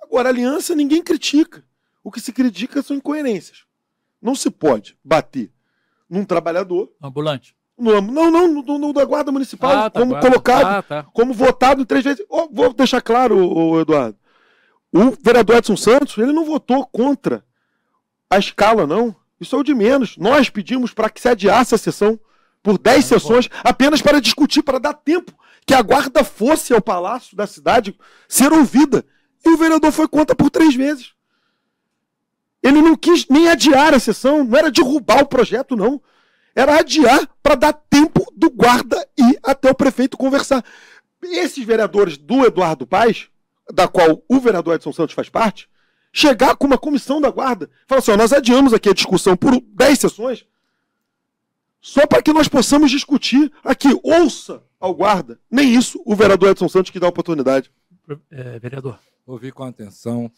Agora, 0.00 0.28
aliança 0.28 0.74
ninguém 0.74 1.02
critica. 1.02 1.66
O 2.02 2.12
que 2.12 2.20
se 2.20 2.32
critica 2.32 2.80
são 2.80 2.96
incoerências. 2.96 3.66
Não 4.22 4.34
se 4.34 4.50
pode 4.50 4.96
bater 5.02 5.52
num 6.08 6.24
trabalhador. 6.24 6.90
Ambulante. 7.02 7.56
No, 7.78 8.00
não, 8.00 8.30
não, 8.30 8.48
no, 8.62 8.92
da 8.92 9.04
Guarda 9.04 9.30
Municipal, 9.30 9.70
ah, 9.70 9.90
tá, 9.90 10.00
como 10.00 10.12
guarda. 10.12 10.28
colocado, 10.28 10.66
ah, 10.66 10.82
tá. 10.82 11.06
como 11.12 11.32
votado 11.32 11.86
três 11.86 12.04
vezes. 12.04 12.24
Oh, 12.28 12.48
vou 12.50 12.72
deixar 12.72 13.00
claro, 13.00 13.38
oh, 13.38 13.80
Eduardo. 13.80 14.18
O 14.92 15.12
vereador 15.22 15.56
Edson 15.56 15.76
Santos, 15.76 16.18
ele 16.18 16.32
não 16.32 16.44
votou 16.44 16.84
contra 16.86 17.44
a 18.28 18.36
escala, 18.38 18.86
não. 18.86 19.14
Isso 19.40 19.54
é 19.54 19.58
o 19.58 19.62
de 19.62 19.74
menos. 19.74 20.16
Nós 20.16 20.50
pedimos 20.50 20.92
para 20.92 21.08
que 21.08 21.20
se 21.20 21.28
adiasse 21.28 21.74
a 21.74 21.78
sessão 21.78 22.18
por 22.62 22.78
10 22.78 22.98
ah, 22.98 23.08
sessões, 23.08 23.48
apenas 23.62 24.02
para 24.02 24.20
discutir, 24.20 24.62
para 24.62 24.80
dar 24.80 24.94
tempo 24.94 25.32
que 25.64 25.72
a 25.72 25.82
guarda 25.82 26.24
fosse 26.24 26.72
ao 26.72 26.82
palácio 26.82 27.36
da 27.36 27.46
cidade 27.46 27.96
ser 28.26 28.52
ouvida. 28.52 29.04
E 29.44 29.50
o 29.50 29.56
vereador 29.56 29.92
foi 29.92 30.08
contra 30.08 30.34
por 30.34 30.50
três 30.50 30.74
vezes. 30.74 31.12
Ele 32.60 32.82
não 32.82 32.96
quis 32.96 33.28
nem 33.28 33.48
adiar 33.48 33.94
a 33.94 34.00
sessão, 34.00 34.42
não 34.42 34.58
era 34.58 34.70
derrubar 34.70 35.22
o 35.22 35.28
projeto, 35.28 35.76
não 35.76 36.02
era 36.58 36.80
adiar 36.80 37.28
para 37.40 37.54
dar 37.54 37.72
tempo 37.72 38.26
do 38.36 38.50
guarda 38.50 39.08
ir 39.16 39.38
até 39.44 39.70
o 39.70 39.74
prefeito 39.74 40.16
conversar. 40.16 40.64
Esses 41.22 41.64
vereadores 41.64 42.18
do 42.18 42.44
Eduardo 42.44 42.84
Paes, 42.84 43.28
da 43.72 43.86
qual 43.86 44.24
o 44.28 44.40
vereador 44.40 44.74
Edson 44.74 44.92
Santos 44.92 45.14
faz 45.14 45.28
parte, 45.28 45.68
chegar 46.12 46.56
com 46.56 46.66
uma 46.66 46.76
comissão 46.76 47.20
da 47.20 47.30
guarda, 47.30 47.70
falar 47.86 48.00
assim: 48.00 48.10
ó, 48.10 48.16
nós 48.16 48.32
adiamos 48.32 48.74
aqui 48.74 48.88
a 48.88 48.94
discussão 48.94 49.36
por 49.36 49.60
10 49.60 49.98
sessões 50.00 50.46
só 51.80 52.04
para 52.08 52.20
que 52.20 52.32
nós 52.32 52.48
possamos 52.48 52.90
discutir 52.90 53.52
aqui. 53.62 53.88
Ouça 54.02 54.60
ao 54.80 54.92
guarda. 54.92 55.40
Nem 55.48 55.72
isso 55.72 56.02
o 56.04 56.16
vereador 56.16 56.50
Edson 56.50 56.68
Santos 56.68 56.90
que 56.90 56.98
dá 56.98 57.06
oportunidade. 57.06 57.70
É, 58.32 58.58
vereador. 58.58 58.98
Ouvi 59.24 59.52
com 59.52 59.62
atenção. 59.62 60.28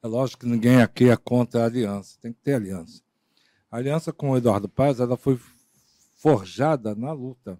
É 0.00 0.06
lógico 0.06 0.44
que 0.44 0.46
ninguém 0.46 0.80
aqui 0.80 1.08
é 1.08 1.16
contra 1.16 1.62
a 1.62 1.66
aliança. 1.66 2.16
Tem 2.20 2.32
que 2.32 2.40
ter 2.40 2.54
aliança. 2.54 3.02
A 3.70 3.76
aliança 3.76 4.12
com 4.12 4.30
o 4.30 4.36
Eduardo 4.36 4.68
Paz 4.68 4.98
ela 4.98 5.16
foi 5.16 5.38
forjada 6.16 6.94
na 6.94 7.12
luta. 7.12 7.58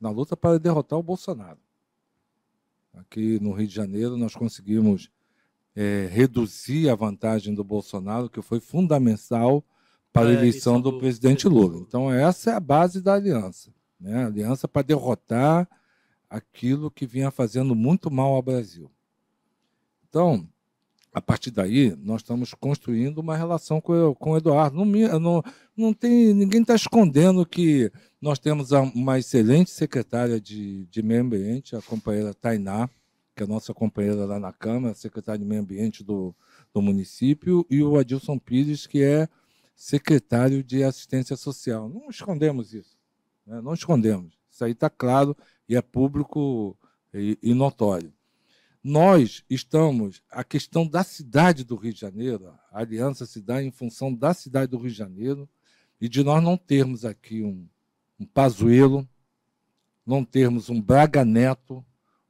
Na 0.00 0.10
luta 0.10 0.36
para 0.36 0.58
derrotar 0.58 0.98
o 0.98 1.02
Bolsonaro. 1.02 1.58
Aqui 2.94 3.38
no 3.40 3.52
Rio 3.52 3.68
de 3.68 3.74
Janeiro, 3.74 4.16
nós 4.16 4.34
conseguimos 4.34 5.10
é, 5.74 6.08
reduzir 6.10 6.88
a 6.88 6.94
vantagem 6.94 7.54
do 7.54 7.62
Bolsonaro, 7.62 8.28
que 8.28 8.42
foi 8.42 8.58
fundamental 8.58 9.64
para 10.12 10.28
a 10.28 10.32
eleição 10.32 10.80
do, 10.80 10.90
do 10.90 10.98
presidente 10.98 11.46
Lula. 11.46 11.78
Então, 11.78 12.12
essa 12.12 12.50
é 12.50 12.54
a 12.54 12.60
base 12.60 13.00
da 13.00 13.14
aliança. 13.14 13.72
Né? 14.00 14.24
A 14.24 14.26
aliança 14.26 14.66
para 14.66 14.82
derrotar 14.82 15.68
aquilo 16.28 16.90
que 16.90 17.06
vinha 17.06 17.30
fazendo 17.30 17.74
muito 17.74 18.10
mal 18.10 18.34
ao 18.34 18.42
Brasil. 18.42 18.90
Então, 20.08 20.48
a 21.12 21.20
partir 21.20 21.50
daí, 21.50 21.96
nós 21.96 22.20
estamos 22.20 22.54
construindo 22.54 23.18
uma 23.18 23.36
relação 23.36 23.80
com, 23.80 24.14
com 24.14 24.32
o 24.32 24.36
Eduardo. 24.36 24.76
Não, 24.76 24.86
não, 25.18 25.42
não 25.76 25.92
tem, 25.92 26.34
ninguém 26.34 26.60
está 26.60 26.74
escondendo 26.74 27.46
que 27.46 27.90
nós 28.20 28.38
temos 28.38 28.70
uma 28.72 29.18
excelente 29.18 29.70
secretária 29.70 30.40
de, 30.40 30.86
de 30.86 31.02
meio 31.02 31.22
ambiente, 31.22 31.74
a 31.74 31.82
companheira 31.82 32.34
Tainá, 32.34 32.88
que 33.34 33.42
é 33.42 33.46
a 33.46 33.48
nossa 33.48 33.72
companheira 33.72 34.26
lá 34.26 34.38
na 34.38 34.52
Câmara, 34.52 34.94
secretária 34.94 35.38
de 35.38 35.44
meio 35.44 35.62
ambiente 35.62 36.02
do, 36.02 36.34
do 36.74 36.82
município, 36.82 37.64
e 37.70 37.82
o 37.82 37.96
Adilson 37.96 38.38
Pires, 38.38 38.86
que 38.86 39.02
é 39.02 39.28
secretário 39.74 40.62
de 40.62 40.82
assistência 40.82 41.36
social. 41.36 41.88
Não 41.88 42.10
escondemos 42.10 42.74
isso, 42.74 42.98
né? 43.46 43.60
não 43.60 43.74
escondemos. 43.74 44.36
Isso 44.50 44.64
aí 44.64 44.72
está 44.72 44.90
claro 44.90 45.36
e 45.68 45.76
é 45.76 45.80
público 45.80 46.76
e, 47.14 47.38
e 47.40 47.54
notório. 47.54 48.12
Nós 48.90 49.44
estamos, 49.50 50.22
a 50.30 50.42
questão 50.42 50.86
da 50.86 51.04
cidade 51.04 51.62
do 51.62 51.76
Rio 51.76 51.92
de 51.92 52.00
Janeiro, 52.00 52.54
a 52.72 52.80
aliança 52.80 53.26
se 53.26 53.42
dá 53.42 53.62
em 53.62 53.70
função 53.70 54.14
da 54.14 54.32
cidade 54.32 54.70
do 54.70 54.78
Rio 54.78 54.90
de 54.90 54.96
Janeiro 54.96 55.46
e 56.00 56.08
de 56.08 56.24
nós 56.24 56.42
não 56.42 56.56
termos 56.56 57.04
aqui 57.04 57.42
um, 57.42 57.68
um 58.18 58.24
Pazuello, 58.24 59.06
não 60.06 60.24
termos 60.24 60.70
um 60.70 60.80
Braga 60.80 61.22
Neto, 61.22 61.84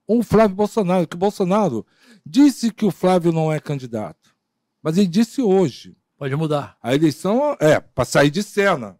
um 0.08 0.20
Flávio 0.20 0.56
Bolsonaro, 0.56 1.06
que 1.06 1.14
o 1.14 1.18
Bolsonaro 1.18 1.86
disse 2.26 2.72
que 2.72 2.84
o 2.84 2.90
Flávio 2.90 3.30
não 3.30 3.52
é 3.52 3.60
candidato, 3.60 4.34
mas 4.82 4.98
ele 4.98 5.06
disse 5.06 5.40
hoje. 5.40 5.96
Pode 6.16 6.34
mudar. 6.34 6.76
A 6.82 6.92
eleição 6.92 7.56
é 7.60 7.78
para 7.78 8.04
sair 8.04 8.32
de 8.32 8.42
cena, 8.42 8.98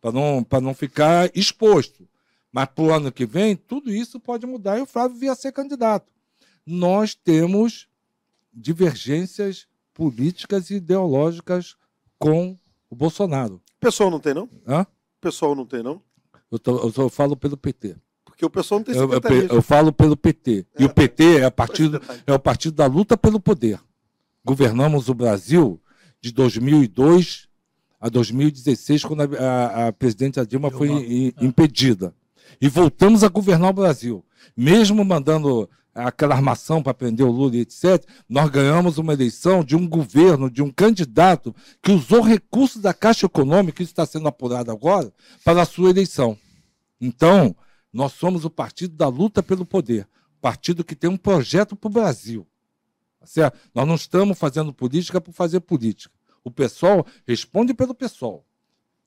para 0.00 0.12
não, 0.12 0.46
não 0.62 0.72
ficar 0.72 1.28
exposto. 1.36 2.08
Mas 2.52 2.66
para 2.66 2.84
o 2.84 2.92
ano 2.92 3.10
que 3.10 3.26
vem, 3.26 3.56
tudo 3.56 3.90
isso 3.90 4.20
pode 4.20 4.46
mudar 4.46 4.78
e 4.78 4.82
o 4.82 4.86
Flávio 4.86 5.18
vir 5.18 5.30
a 5.30 5.34
ser 5.34 5.50
candidato 5.50 6.12
nós 6.66 7.14
temos 7.14 7.88
divergências 8.52 9.66
políticas 9.94 10.70
e 10.70 10.74
ideológicas 10.74 11.76
com 12.18 12.56
o 12.88 12.96
Bolsonaro. 12.96 13.54
O 13.54 13.80
pessoal 13.80 14.10
não 14.10 14.20
tem, 14.20 14.34
não? 14.34 14.48
Hã? 14.66 14.82
O 14.82 15.20
pessoal 15.20 15.54
não 15.54 15.66
tem, 15.66 15.82
não? 15.82 16.00
Eu, 16.50 16.58
tô, 16.58 16.92
eu, 16.96 17.08
falo 17.08 17.36
pelo 17.36 17.56
PT. 17.56 17.96
Porque 18.24 18.44
o 18.44 18.50
pessoal 18.50 18.80
não 18.80 18.84
tem 18.84 18.94
eu, 18.94 19.10
eu, 19.10 19.56
eu 19.56 19.62
falo 19.62 19.92
pelo 19.92 20.16
PT. 20.16 20.66
É, 20.74 20.82
e 20.82 20.84
o 20.84 20.92
PT 20.92 21.38
é, 21.38 21.50
partido, 21.50 22.00
é 22.26 22.32
o 22.32 22.38
partido 22.38 22.74
da 22.74 22.86
luta 22.86 23.16
pelo 23.16 23.40
poder. 23.40 23.80
Governamos 24.44 25.08
o 25.08 25.14
Brasil 25.14 25.80
de 26.20 26.32
2002 26.32 27.48
a 28.00 28.08
2016, 28.08 29.04
quando 29.04 29.22
a, 29.22 29.26
a, 29.26 29.88
a 29.88 29.92
presidente 29.92 30.44
Dilma 30.44 30.70
foi 30.70 31.32
é. 31.38 31.44
impedida. 31.44 32.14
E 32.60 32.68
voltamos 32.68 33.24
a 33.24 33.28
governar 33.28 33.70
o 33.70 33.74
Brasil. 33.74 34.24
Mesmo 34.56 35.04
mandando 35.04 35.68
aquela 35.94 36.34
armação 36.34 36.82
para 36.82 36.94
prender 36.94 37.26
o 37.26 37.30
Lula 37.30 37.56
e 37.56 37.60
etc., 37.60 38.04
nós 38.28 38.48
ganhamos 38.50 38.98
uma 38.98 39.12
eleição 39.12 39.62
de 39.62 39.76
um 39.76 39.86
governo, 39.86 40.50
de 40.50 40.62
um 40.62 40.70
candidato 40.70 41.54
que 41.82 41.92
usou 41.92 42.22
recursos 42.22 42.80
da 42.80 42.94
Caixa 42.94 43.26
Econômica, 43.26 43.82
isso 43.82 43.92
está 43.92 44.06
sendo 44.06 44.28
apurado 44.28 44.70
agora, 44.70 45.12
para 45.44 45.62
a 45.62 45.66
sua 45.66 45.90
eleição. 45.90 46.36
Então, 47.00 47.54
nós 47.92 48.12
somos 48.12 48.44
o 48.44 48.50
partido 48.50 48.96
da 48.96 49.08
luta 49.08 49.42
pelo 49.42 49.66
poder, 49.66 50.08
partido 50.40 50.84
que 50.84 50.96
tem 50.96 51.10
um 51.10 51.16
projeto 51.16 51.76
para 51.76 51.88
o 51.88 51.92
Brasil. 51.92 52.46
Tá 53.20 53.26
certo? 53.26 53.58
Nós 53.74 53.86
não 53.86 53.94
estamos 53.94 54.38
fazendo 54.38 54.72
política 54.72 55.20
por 55.20 55.32
fazer 55.32 55.60
política. 55.60 56.14
O 56.42 56.50
pessoal 56.50 57.06
responde 57.26 57.74
pelo 57.74 57.94
pessoal. 57.94 58.44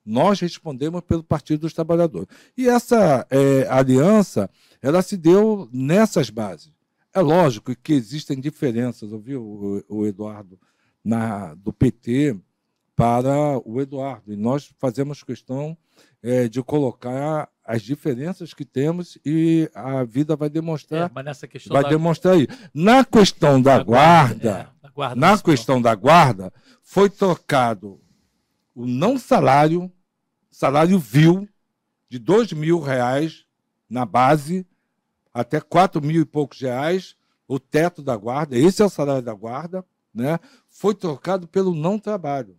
Nós 0.05 0.39
respondemos 0.39 1.01
pelo 1.01 1.23
Partido 1.23 1.61
dos 1.61 1.73
Trabalhadores. 1.73 2.29
E 2.55 2.69
essa 2.69 3.25
é, 3.29 3.67
aliança, 3.67 4.49
ela 4.81 5.01
se 5.01 5.17
deu 5.17 5.67
nessas 5.73 6.29
bases. 6.29 6.74
É 7.15 7.21
lógico 7.21 7.73
que 7.73 7.93
existem 7.93 8.41
diferenças, 8.41 9.13
ouviu, 9.13 9.83
o, 9.87 10.05
Eduardo, 10.05 10.59
na, 11.01 11.53
do 11.55 11.71
PT 11.71 12.37
para 12.93 13.57
o 13.63 13.79
Eduardo. 13.79 14.33
E 14.33 14.35
nós 14.35 14.69
fazemos 14.77 15.23
questão 15.23 15.77
é, 16.21 16.49
de 16.49 16.61
colocar 16.61 17.49
as 17.63 17.81
diferenças 17.81 18.53
que 18.53 18.65
temos 18.65 19.17
e 19.25 19.71
a 19.73 20.03
vida 20.03 20.35
vai 20.35 20.49
demonstrar. 20.49 21.09
É, 21.09 21.09
vai 21.69 21.83
da... 21.83 21.89
demonstrar 21.89 22.33
aí. 22.33 22.49
Na 22.73 23.05
questão 23.05 23.61
da, 23.61 23.77
da 23.77 23.83
guarda, 23.85 24.69
é, 24.83 24.89
guarda 24.89 25.15
na 25.15 25.37
questão 25.37 25.81
da 25.81 25.95
guarda, 25.95 26.51
foi 26.83 27.09
trocado 27.09 28.01
o 28.75 28.85
não 28.85 29.17
salário, 29.17 29.89
salário 30.51 30.99
vil, 30.99 31.47
de 32.09 32.19
dois 32.19 32.51
mil 32.51 32.81
reais 32.81 33.45
na 33.89 34.05
base 34.05 34.67
até 35.35 35.59
4 35.59 36.01
mil 36.01 36.21
e 36.21 36.25
poucos 36.25 36.61
reais, 36.61 37.13
o 37.45 37.59
teto 37.59 38.01
da 38.01 38.15
guarda, 38.15 38.57
esse 38.57 38.81
é 38.81 38.85
o 38.85 38.89
salário 38.89 39.21
da 39.21 39.33
guarda, 39.33 39.83
né? 40.13 40.39
foi 40.69 40.95
trocado 40.95 41.45
pelo 41.45 41.75
não 41.75 41.99
trabalho. 41.99 42.55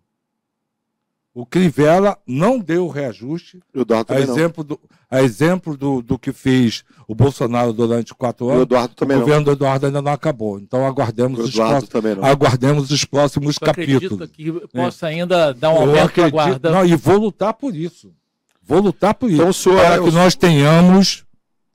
O 1.33 1.45
Crivella 1.45 2.19
não 2.27 2.59
deu 2.59 2.87
o 2.87 2.91
reajuste. 2.91 3.61
O 3.75 3.81
Eduardo 3.81 4.13
a 4.13 4.21
exemplo, 4.21 4.65
do, 4.65 4.81
a 5.11 5.23
exemplo 5.23 5.77
do, 5.77 6.01
do 6.01 6.19
que 6.19 6.33
fez 6.33 6.83
o 7.07 7.15
Bolsonaro 7.15 7.73
durante 7.75 8.15
quatro 8.15 8.49
anos. 8.49 8.61
O, 8.61 8.63
Eduardo 8.63 8.95
também 8.95 9.19
o 9.19 9.21
governo 9.21 9.45
do 9.45 9.53
Eduardo 9.53 9.87
ainda 9.87 10.01
não 10.01 10.13
acabou. 10.13 10.59
Então 10.59 10.87
aguardemos, 10.87 11.41
os, 11.41 11.55
próximos, 11.55 12.25
aguardemos 12.25 12.91
os 12.91 13.05
próximos 13.05 13.57
Eu 13.61 13.67
capítulos. 13.67 14.31
que 14.31 14.51
possa 14.69 15.09
é. 15.09 15.15
ainda 15.15 15.53
dar 15.53 15.71
um 15.71 15.79
aumento 15.79 16.23
a 16.23 16.31
guarda. 16.31 16.71
Não, 16.71 16.87
e 16.87 16.97
vou 16.97 17.19
lutar 17.19 17.53
por 17.53 17.75
isso. 17.75 18.15
Vou 18.63 18.81
lutar 18.81 19.15
por 19.15 19.31
então, 19.31 19.51
isso. 19.51 19.65
Senhor, 19.65 19.79
para 19.79 20.03
que 20.03 20.11
nós 20.11 20.35
tenhamos 20.35 21.26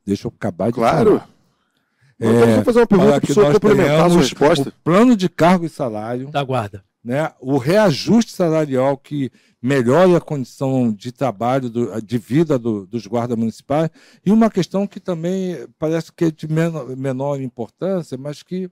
Deixa 0.06 0.28
eu 0.28 0.34
acabar 0.36 0.68
de 0.68 0.74
claro. 0.74 1.06
falar. 1.06 1.20
Claro. 1.20 1.32
É, 2.22 2.56
vou 2.56 2.64
fazer 2.64 2.80
uma 2.80 2.88
pergunta 2.88 3.22
para 3.22 3.50
o 3.50 3.54
complementar 3.54 4.06
a 4.06 4.10
sua 4.10 4.20
resposta. 4.20 4.70
O 4.70 4.74
plano 4.84 5.16
de 5.16 5.28
cargo 5.28 5.66
e 5.66 5.70
salário. 5.70 6.30
Da 6.30 6.44
guarda. 6.44 6.84
Né, 7.04 7.32
o 7.40 7.58
reajuste 7.58 8.32
salarial 8.32 8.96
que 8.96 9.32
melhore 9.60 10.16
a 10.16 10.22
condição 10.22 10.94
de 10.94 11.12
trabalho, 11.12 11.68
do, 11.68 12.00
de 12.00 12.18
vida 12.20 12.60
do, 12.60 12.86
dos 12.86 13.08
guardas 13.08 13.36
municipais, 13.36 13.90
e 14.24 14.32
uma 14.32 14.52
questão 14.52 14.86
que 14.86 15.00
também 15.00 15.66
parece 15.80 16.12
que 16.14 16.26
é 16.26 16.32
de 16.32 16.48
menor, 16.48 16.96
menor 16.96 17.42
importância, 17.42 18.16
mas 18.20 18.44
que 18.44 18.70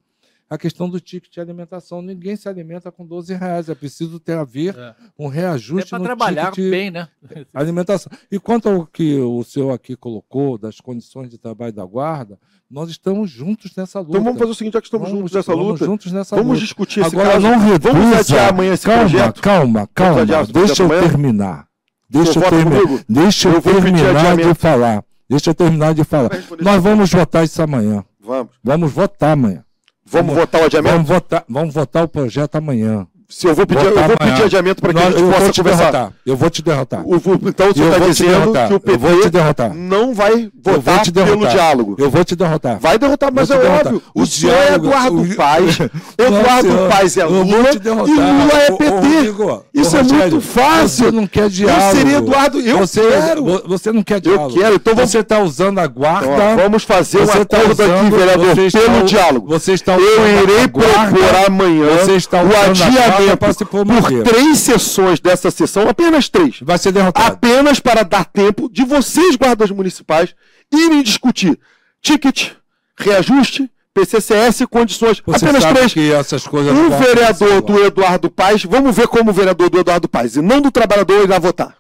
a 0.50 0.58
questão 0.58 0.90
do 0.90 1.00
ticket 1.00 1.32
de 1.32 1.40
alimentação. 1.40 2.02
Ninguém 2.02 2.36
se 2.36 2.50
alimenta 2.50 2.92
com 2.92 3.06
12 3.06 3.34
reais. 3.36 3.70
É 3.70 3.76
preciso 3.76 4.20
ter 4.20 4.38
a 4.38 4.44
ver 4.44 4.76
é. 4.76 4.96
um 5.18 5.28
reajuste 5.28 5.94
é 5.94 5.98
para 5.98 6.04
trabalhar 6.04 6.52
bem, 6.56 6.90
né? 6.90 7.08
alimentação. 7.54 8.12
E 8.32 8.40
quanto 8.40 8.68
ao 8.68 8.86
que 8.88 9.20
o 9.20 9.44
senhor 9.44 9.72
aqui 9.72 9.96
colocou 9.96 10.58
das 10.58 10.82
condições 10.82 11.30
de 11.30 11.38
trabalho 11.38 11.72
da 11.72 11.86
guarda, 11.86 12.40
nós 12.70 12.90
estamos 12.90 13.30
juntos 13.30 13.76
nessa 13.76 14.00
luta. 14.00 14.12
Então 14.12 14.24
vamos 14.24 14.40
fazer 14.40 14.52
o 14.52 14.56
seguinte, 14.56 14.74
já 14.74 14.82
que 14.82 14.88
estamos 14.88 15.08
vamos, 15.08 15.20
juntos 15.20 15.36
nessa 15.36 15.54
luta, 15.54 15.86
juntos 15.86 16.12
nessa 16.12 16.36
vamos 16.36 16.54
luta. 16.54 16.62
discutir 16.62 17.02
esse 17.02 17.16
Agora, 17.16 17.34
caso. 17.34 17.48
Não 17.48 17.60
reduza, 17.60 17.94
vamos 17.94 18.18
adiar 18.18 18.50
amanhã 18.50 18.74
esse 18.74 18.86
calma, 18.86 19.02
projeto. 19.02 19.42
Calma, 19.42 19.90
calma, 19.94 20.26
calma. 20.26 20.48
Deixa 20.52 20.84
eu 20.84 20.90
terminar. 20.90 21.68
Deixa 22.10 22.40
eu, 22.40 22.50
terminar. 22.50 23.04
Deixa 23.08 23.50
eu, 23.50 23.54
eu 23.54 23.62
terminar 23.62 24.36
de 24.36 24.54
falar. 24.56 25.04
Deixa 25.30 25.50
eu 25.52 25.54
terminar 25.54 25.94
de 25.94 26.04
falar. 26.04 26.32
Nós 26.60 26.82
vamos 26.82 27.12
votar 27.12 27.44
isso 27.44 27.62
amanhã. 27.62 28.04
Vamos. 28.20 28.52
Vamos 28.64 28.92
votar 28.92 29.34
amanhã. 29.34 29.64
Vamos, 30.12 30.34
vamos 30.34 30.36
votar 30.36 30.62
o 30.62 30.65
adiamento? 30.65 30.93
Vamos 30.95 31.10
votar, 31.10 31.45
vamos 31.48 31.74
votar 31.74 32.04
o 32.04 32.08
projeto 32.08 32.56
amanhã. 32.56 33.08
Se 33.32 33.48
eu 33.48 33.54
vou 33.54 33.68
pedir, 33.68 33.86
eu 33.86 33.94
vou 33.94 34.18
pedir 34.18 34.44
adiamento 34.44 34.82
para 34.82 34.92
que 34.92 35.00
Nós, 35.00 35.13
a 35.13 35.18
gente 35.20 35.22
eu 35.22 35.32
possa 35.32 35.54
conversar. 35.54 35.92
Derrotar. 35.92 36.13
Eu 36.26 36.36
vou 36.36 36.50
te 36.50 36.62
derrotar. 36.63 37.02
O, 37.06 37.15
então 37.15 37.68
você 37.68 37.84
está 37.84 38.00
dizendo 38.00 38.68
que 38.68 38.74
o 38.74 38.80
PT 38.80 39.76
não 39.76 40.15
vai 40.15 40.50
votar 40.56 41.12
pelo 41.12 41.48
diálogo. 41.48 41.96
Eu 42.00 42.10
vou 42.10 42.26
te 42.26 42.36
derrotar. 42.36 42.80
Vai 42.80 42.98
derrotar, 42.98 43.32
mas 43.32 43.52
é 43.52 43.56
óbvio. 43.56 44.02
O, 44.15 44.24
o 44.24 44.26
senhor 44.26 44.56
é 44.56 44.74
Eduardo 44.74 45.22
o... 45.22 45.36
Paes. 45.36 45.78
Eduardo 46.18 46.89
Paes 46.89 47.18
é 47.18 47.26
Lula 47.26 47.46
e 47.46 47.88
Lula 47.88 48.54
é 48.56 48.72
PT. 48.72 49.80
Isso 49.80 49.96
é 49.96 50.02
muito 50.02 50.42
fácil. 50.42 51.06
Você 51.06 51.12
não 51.12 51.28
quer 51.28 51.50
diálogo. 51.50 51.86
Eu 51.86 51.96
seria 51.96 52.18
Eduardo. 52.18 52.60
Eu 52.60 52.78
você, 52.80 53.02
quero. 53.02 53.44
Você 53.68 53.92
não 53.92 54.02
quer 54.02 54.20
diálogo. 54.20 54.56
Eu 54.56 54.60
quero. 54.60 54.76
Então 54.76 54.96
você 54.96 55.20
está 55.20 55.39
usando 55.39 55.78
a 55.78 55.86
guarda. 55.86 56.56
Vamos 56.56 56.84
fazer 56.84 57.20
um 57.20 57.30
acordo 57.30 57.84
aqui, 57.84 58.10
vereador, 58.10 58.56
pelo 58.56 59.06
diálogo. 59.06 59.48
Você 59.50 59.74
está 59.74 59.96
Eu 60.00 60.28
irei 60.42 60.68
propor 60.68 61.46
amanhã 61.46 61.89
o 61.89 62.70
adiamento 62.72 63.18
se 63.53 63.65
por 63.65 64.23
três 64.23 64.58
sessões 64.60 65.19
dessa 65.19 65.51
sessão, 65.51 65.88
apenas 65.89 66.29
três, 66.29 66.60
Vai 66.62 66.77
ser 66.77 66.91
derrotado. 66.91 67.34
apenas 67.34 67.79
para 67.79 68.03
dar 68.03 68.25
tempo 68.25 68.69
de 68.71 68.84
vocês, 68.84 69.36
guardas 69.36 69.71
municipais, 69.71 70.34
irem 70.71 71.01
discutir 71.03 71.60
ticket, 72.01 72.51
reajuste, 72.97 73.69
PCCS 73.93 74.62
e 74.63 74.67
condições. 74.67 75.21
Você 75.25 75.45
apenas 75.45 75.63
sabe 75.63 75.75
três. 75.79 75.93
que 75.93 76.12
essas 76.12 76.47
coisas 76.47 76.71
Um 76.71 76.89
vereador 76.89 77.62
do 77.62 77.84
Eduardo 77.84 78.29
Paes, 78.29 78.63
vamos 78.63 78.95
ver 78.95 79.08
como 79.08 79.32
o 79.32 79.34
vereador 79.34 79.69
do 79.69 79.79
Eduardo 79.79 80.08
Paes, 80.08 80.36
e 80.36 80.41
não 80.41 80.62
do 80.62 80.71
trabalhador, 80.71 81.23
irá 81.23 81.39
votar. 81.39 81.77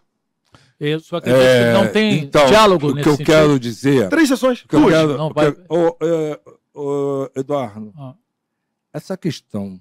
Eu 0.79 0.99
só 1.01 1.17
acredito 1.17 1.41
que 1.41 1.45
É, 1.45 1.73
não 1.73 1.87
tem 1.89 2.19
então, 2.19 2.45
diálogo 2.47 2.87
o 2.87 2.91
nesse 2.95 3.03
que 3.03 3.09
eu 3.09 3.13
sentido. 3.17 3.25
quero 3.25 3.59
dizer. 3.59 4.09
Três 4.09 4.27
sessões, 4.29 4.61
que 4.61 4.75
duas. 4.77 4.93
quero, 4.93 5.17
Não 5.17 5.27
o 5.27 5.33
vai- 5.33 5.51
que- 5.51 5.61
ô, 5.69 5.97
é, 6.01 6.39
Eduardo, 7.35 7.93
Ah. 7.97 8.13
essa 8.93 9.17
questão 9.17 9.79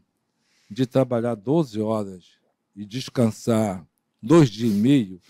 de 0.71 0.87
trabalhar 0.87 1.35
12 1.35 1.81
horas 1.81 2.25
e 2.77 2.85
descansar 2.85 3.85
dois 4.23 4.51
dias 4.51 4.71
e 4.73 4.75
meio 4.75 5.21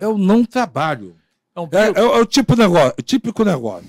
é 0.00 0.06
o 0.06 0.18
não 0.18 0.44
trabalho. 0.44 1.16
É 1.54 1.60
É, 1.60 1.86
é 2.00 2.02
o- 2.04 2.14
é 2.16 2.20
o 2.20 2.26
tipo 2.26 2.56
negócio, 2.56 2.94
o 2.98 3.02
típico 3.02 3.44
negócio. 3.44 3.88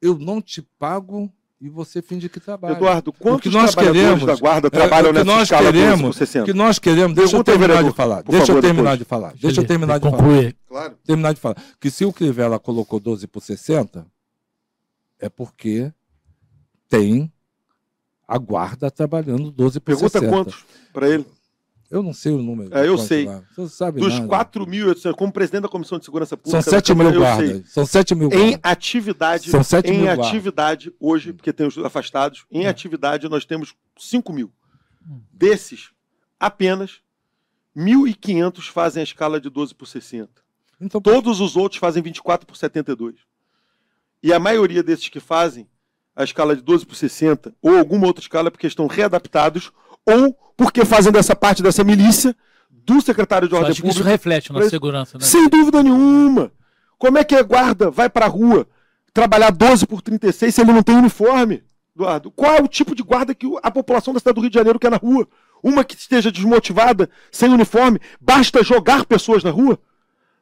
Eu 0.00 0.18
não 0.18 0.40
te 0.40 0.62
pago 0.78 1.30
e 1.60 1.68
você 1.68 2.00
finge 2.00 2.28
que 2.28 2.40
trabalha. 2.40 2.72
Eduardo, 2.74 3.12
quantos 3.12 3.42
que 3.42 3.48
nós 3.50 3.74
queremos- 3.74 4.24
da 4.24 4.34
guarda 4.36 4.68
É, 4.68 4.70
trabalham 4.70 5.10
o 5.10 5.12
que 5.12 5.18
nessa 5.18 5.24
nós 5.30 5.42
escala 5.42 5.70
12 5.72 5.78
queremos, 5.84 6.02
por 6.02 6.14
60? 6.14 6.42
o 6.42 6.46
que 6.46 6.52
nós 6.54 6.78
queremos, 6.78 7.14
deixa 7.16 7.36
eu 7.36 7.44
terminar 7.44 7.66
vereador, 7.68 7.90
de 7.90 7.96
falar. 7.96 8.22
Deixa 8.22 8.42
eu 8.42 8.46
favor, 8.46 8.60
terminar 8.62 8.82
depois. 8.92 8.98
de 8.98 9.04
falar. 9.04 9.28
Deixa 9.32 9.46
Deixa 9.46 9.60
eu 9.60 9.66
terminar 9.66 9.98
de 9.98 10.04
falar. 10.10 10.16
concluir. 10.16 10.56
Claro. 10.66 10.96
terminar 11.04 11.34
de 11.34 11.40
falar. 11.40 11.56
Que 11.78 11.90
se 11.90 12.04
o 12.04 12.12
Crivella 12.12 12.58
colocou 12.58 12.98
12 13.00 13.26
por 13.26 13.42
60, 13.42 14.06
é 15.18 15.28
porque 15.28 15.92
tem 16.88 17.30
a 18.30 18.38
guarda 18.38 18.88
trabalhando 18.92 19.50
12 19.50 19.80
por 19.80 19.86
Pergunta 19.86 20.20
60. 20.20 20.30
quantos 20.32 20.64
para 20.92 21.08
ele. 21.08 21.26
Eu 21.90 22.00
não 22.00 22.14
sei 22.14 22.30
o 22.30 22.40
número. 22.40 22.72
É, 22.72 22.86
eu 22.86 22.96
sei. 22.96 23.24
lá. 23.24 23.42
Você 23.56 23.68
sabe 23.68 24.00
Dos 24.00 24.20
nada. 24.20 24.44
4.800, 24.46 25.12
como 25.16 25.32
presidente 25.32 25.62
da 25.62 25.68
Comissão 25.68 25.98
de 25.98 26.04
Segurança 26.04 26.36
São 26.36 26.38
Pública... 26.38 26.58
da 26.58 26.70
7 26.70 26.94
mil 26.94 27.12
guardas. 27.12 27.72
São 27.72 27.84
7 27.84 28.14
mil 28.14 28.28
Em 28.28 28.30
guardas. 28.30 28.60
atividade, 28.62 29.50
São 29.50 29.64
7 29.64 29.90
em 29.90 30.04
guardas. 30.04 30.28
atividade 30.28 30.94
hoje, 31.00 31.32
porque 31.32 31.52
tem 31.52 31.66
os 31.66 31.76
afastados, 31.78 32.46
em 32.48 32.68
atividade 32.68 33.28
nós 33.28 33.44
temos 33.44 33.74
5 33.98 34.32
mil. 34.32 34.52
Hum. 35.04 35.20
Desses, 35.32 35.90
apenas 36.38 37.00
1.500 37.76 38.70
fazem 38.70 39.00
a 39.00 39.04
escala 39.04 39.40
de 39.40 39.50
12 39.50 39.74
por 39.74 39.86
60. 39.86 40.30
Então, 40.80 41.00
Todos 41.00 41.40
os 41.40 41.56
outros 41.56 41.80
fazem 41.80 42.00
24 42.00 42.46
por 42.46 42.56
72. 42.56 43.16
E 44.22 44.32
a 44.32 44.38
maioria 44.38 44.84
desses 44.84 45.08
que 45.08 45.18
fazem 45.18 45.66
a 46.14 46.24
escala 46.24 46.54
de 46.54 46.62
12 46.62 46.86
por 46.86 46.94
60, 46.94 47.54
ou 47.62 47.78
alguma 47.78 48.06
outra 48.06 48.22
escala, 48.22 48.48
é 48.48 48.50
porque 48.50 48.66
estão 48.66 48.86
readaptados, 48.86 49.72
ou 50.06 50.36
porque 50.56 50.84
fazem 50.84 51.12
dessa 51.12 51.34
parte 51.34 51.62
dessa 51.62 51.82
milícia 51.82 52.36
do 52.70 53.00
secretário 53.00 53.48
de 53.48 53.54
Ordem 53.54 53.70
acho 53.70 53.80
que 53.80 53.88
isso 53.88 53.98
Pública. 53.98 54.10
reflete 54.10 54.52
na 54.52 54.68
segurança, 54.68 55.18
né? 55.18 55.24
Sem 55.24 55.48
dúvida 55.48 55.82
nenhuma. 55.82 56.52
Como 56.98 57.16
é 57.16 57.24
que 57.24 57.34
a 57.34 57.42
guarda 57.42 57.90
vai 57.90 58.10
para 58.10 58.26
a 58.26 58.28
rua 58.28 58.66
trabalhar 59.12 59.50
12 59.50 59.86
por 59.86 60.02
36 60.02 60.54
se 60.54 60.60
ele 60.60 60.72
não 60.72 60.82
tem 60.82 60.96
uniforme, 60.96 61.62
Eduardo? 61.94 62.30
Qual 62.30 62.54
é 62.54 62.60
o 62.60 62.68
tipo 62.68 62.94
de 62.94 63.02
guarda 63.02 63.34
que 63.34 63.46
a 63.62 63.70
população 63.70 64.12
da 64.12 64.20
cidade 64.20 64.34
do 64.34 64.40
Rio 64.40 64.50
de 64.50 64.54
Janeiro 64.54 64.78
quer 64.78 64.90
na 64.90 64.96
rua? 64.96 65.26
Uma 65.62 65.84
que 65.84 65.94
esteja 65.94 66.30
desmotivada, 66.30 67.08
sem 67.30 67.50
uniforme, 67.50 68.00
basta 68.20 68.62
jogar 68.62 69.04
pessoas 69.04 69.44
na 69.44 69.50
rua? 69.50 69.78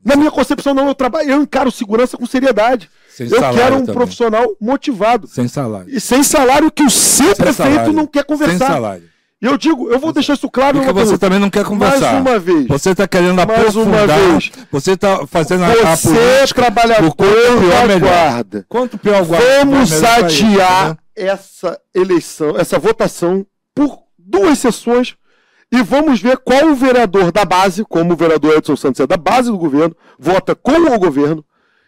Na 0.05 0.17
minha 0.17 0.31
concepção, 0.31 0.73
não, 0.75 0.87
eu 0.89 0.95
trabalho, 0.95 1.31
eu 1.31 1.43
encaro 1.43 1.71
segurança 1.71 2.17
com 2.17 2.25
seriedade. 2.25 2.89
sem 3.11 3.27
eu 3.29 3.41
quero 3.53 3.77
um 3.77 3.81
também. 3.81 3.95
profissional 3.95 4.47
motivado. 4.61 5.27
Sem 5.27 5.49
salário. 5.49 5.87
E 5.89 6.01
sem 6.01 6.23
salário 6.23 6.71
que 6.71 6.85
o 6.85 6.91
seu 6.91 7.27
Sem 7.27 7.35
prefeito 7.35 7.71
salário. 7.73 7.93
não 7.93 8.07
quer 8.07 8.21
Sem 8.21 8.27
conversar. 8.27 8.67
salário. 8.69 9.05
E 9.41 9.47
eu 9.47 9.57
digo, 9.57 9.89
eu 9.89 9.99
vou 10.01 10.13
deixar 10.13 10.35
isso 10.35 10.51
claro. 10.51 10.79
Porque 10.79 10.93
você 10.93 11.17
também 11.17 11.39
não 11.39 11.49
quer 11.51 11.65
conversar. 11.65 12.01
Mais 12.15 12.21
uma 12.27 12.39
vez. 12.41 12.67
Você 12.67 12.91
está 12.91 13.07
querendo 13.07 13.37
Mais 13.37 13.49
uma 13.49 13.55
aprofundar. 14.01 14.19
vez. 14.19 14.51
Você 14.73 14.93
está 14.93 15.27
fazendo 15.29 15.63
a, 15.65 15.69
a 15.93 15.97
Você, 15.97 16.09
política. 16.09 16.55
trabalhador 16.63 17.03
do 17.09 17.15
quanto 17.15 17.61
pior, 17.61 17.89
da 17.89 17.99
guarda, 17.99 18.67
Quanto 18.69 18.99
pior 18.99 19.25
guarda, 19.25 19.47
Vamos 19.65 20.03
adiar 20.03 20.89
né? 20.91 20.97
essa 21.15 21.79
eleição, 21.95 22.57
essa 22.59 22.79
votação 22.81 23.47
por 23.75 23.99
duas 24.19 24.59
sessões 24.59 25.15
e 25.71 25.83
vamos 25.83 26.21
ver 26.21 26.39
qual 26.39 26.67
o 26.69 26.75
vereador 26.75 27.31
da 27.33 27.45
base, 27.45 27.85
como 27.85 28.13
o 28.13 28.17
vereador 28.17 28.57
Edson 28.57 28.77
Santos 28.77 29.01
é 29.01 29.07
da 29.07 29.17
base 29.17 29.51
do 29.51 29.59
governo, 29.59 29.95
vota 30.19 30.55
com 30.55 30.73
o 30.73 30.99
governo, 30.99 31.45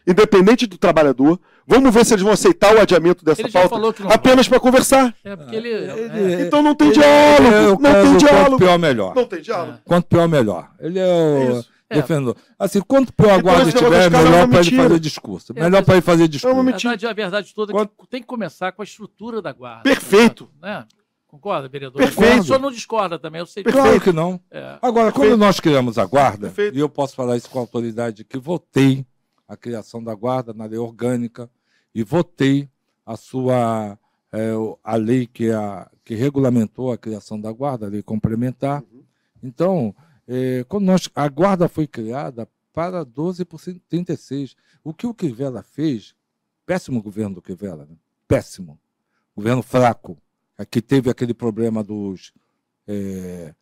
independente 0.06 0.66
do 0.66 0.76
trabalhador. 0.78 1.38
Vamos 1.66 1.94
ver 1.94 2.04
se 2.04 2.14
eles 2.14 2.22
vão 2.24 2.32
aceitar 2.32 2.74
o 2.74 2.80
adiamento 2.80 3.24
dessa 3.24 3.42
Ele 3.42 3.52
pauta 3.52 3.68
falou 3.68 3.92
que 3.92 4.02
não 4.02 4.10
apenas 4.10 4.48
para 4.48 4.58
conversar. 4.58 5.14
É 5.24 5.36
porque 5.36 5.54
ele. 5.54 5.68
Ele- 5.68 6.34
é, 6.34 6.46
Então 6.46 6.62
não 6.62 6.74
tem 6.74 6.88
Ele- 6.88 6.98
diálogo, 6.98 7.46
ele 7.46 7.54
é 7.54 7.60
o 7.68 7.70
não 7.70 7.76
caso 7.78 8.02
tem 8.08 8.16
diálogo. 8.16 8.44
Quanto 8.50 8.58
pior, 8.58 8.78
melhor. 8.78 9.14
Não 9.14 9.24
tem 9.24 9.40
diálogo. 9.40 9.78
Quanto 9.84 10.06
pior, 10.08 10.28
melhor. 10.28 10.70
Ele 10.80 10.98
é 10.98 11.06
o 11.06 11.58
isso. 11.60 11.68
É. 11.88 11.94
defendedor. 11.96 12.36
Assim, 12.58 12.80
quanto 12.80 13.12
pior 13.12 13.30
a 13.30 13.34
Então, 13.34 13.42
guarda 13.42 13.72
caras 13.72 14.04
é 14.06 14.10
melhor 14.10 14.48
para 14.48 14.60
ele 14.60 14.76
fazer 14.76 14.98
discurso. 15.00 15.52
É, 15.56 15.60
Melhor 15.62 15.84
para 15.84 15.94
ele 15.94 16.02
fazer 16.02 16.22
É 16.22 16.24
uma 16.24 16.28
discurso. 16.28 16.58
a 16.60 16.62
mentira. 16.62 16.90
verdade, 16.90 17.06
a 17.06 17.12
verdade 17.12 17.54
toda 17.54 17.72
é 17.72 17.74
Quanto- 17.74 17.92
que 18.00 18.08
tem 18.08 18.20
que 18.20 18.26
começar 18.26 18.72
com 18.72 18.82
a 18.82 18.84
estrutura 18.84 19.40
da 19.42 19.52
guarda. 19.52 19.82
Perfeito. 19.82 20.48
Né? 20.62 20.84
Concorda, 21.30 21.68
vereador? 21.68 22.02
Perfeito. 22.02 22.40
O 22.40 22.44
senhor 22.44 22.58
não 22.58 22.72
discorda 22.72 23.16
também, 23.16 23.38
eu 23.38 23.46
sei. 23.46 23.62
Perfeito. 23.62 23.84
Claro 23.84 24.00
que 24.00 24.12
não. 24.12 24.40
É. 24.50 24.78
Agora, 24.82 25.12
quando 25.12 25.28
Perfeito. 25.28 25.36
nós 25.36 25.60
criamos 25.60 25.96
a 25.96 26.04
guarda, 26.04 26.48
Perfeito. 26.48 26.76
e 26.76 26.80
eu 26.80 26.88
posso 26.88 27.14
falar 27.14 27.36
isso 27.36 27.48
com 27.48 27.60
autoridade, 27.60 28.24
que 28.24 28.36
votei 28.36 29.06
a 29.46 29.56
criação 29.56 30.02
da 30.02 30.12
guarda 30.12 30.52
na 30.52 30.64
lei 30.64 30.78
orgânica 30.78 31.48
e 31.94 32.02
votei 32.02 32.68
a 33.06 33.16
sua 33.16 33.96
é, 34.32 34.50
a 34.82 34.96
lei 34.96 35.24
que, 35.24 35.52
a, 35.52 35.88
que 36.04 36.16
regulamentou 36.16 36.90
a 36.90 36.98
criação 36.98 37.40
da 37.40 37.52
guarda, 37.52 37.86
a 37.86 37.88
lei 37.88 38.02
complementar. 38.02 38.82
Uhum. 38.82 39.04
Então, 39.40 39.94
é, 40.26 40.64
quando 40.68 40.84
nós, 40.84 41.08
a 41.14 41.28
guarda 41.28 41.68
foi 41.68 41.86
criada 41.86 42.48
para 42.72 43.04
12 43.04 43.44
por 43.44 43.60
36. 43.88 44.56
O 44.82 44.92
que 44.92 45.06
o 45.06 45.14
Crivella 45.14 45.62
fez, 45.62 46.12
péssimo 46.66 47.00
governo 47.00 47.36
do 47.36 47.42
Crivella, 47.42 47.86
né? 47.88 47.94
péssimo. 48.26 48.80
Governo 49.36 49.62
fraco, 49.62 50.18
que 50.64 50.80
teve 50.82 51.10
aquele 51.10 51.34
problema 51.34 51.82
dos 51.82 52.32
é, 52.88 53.54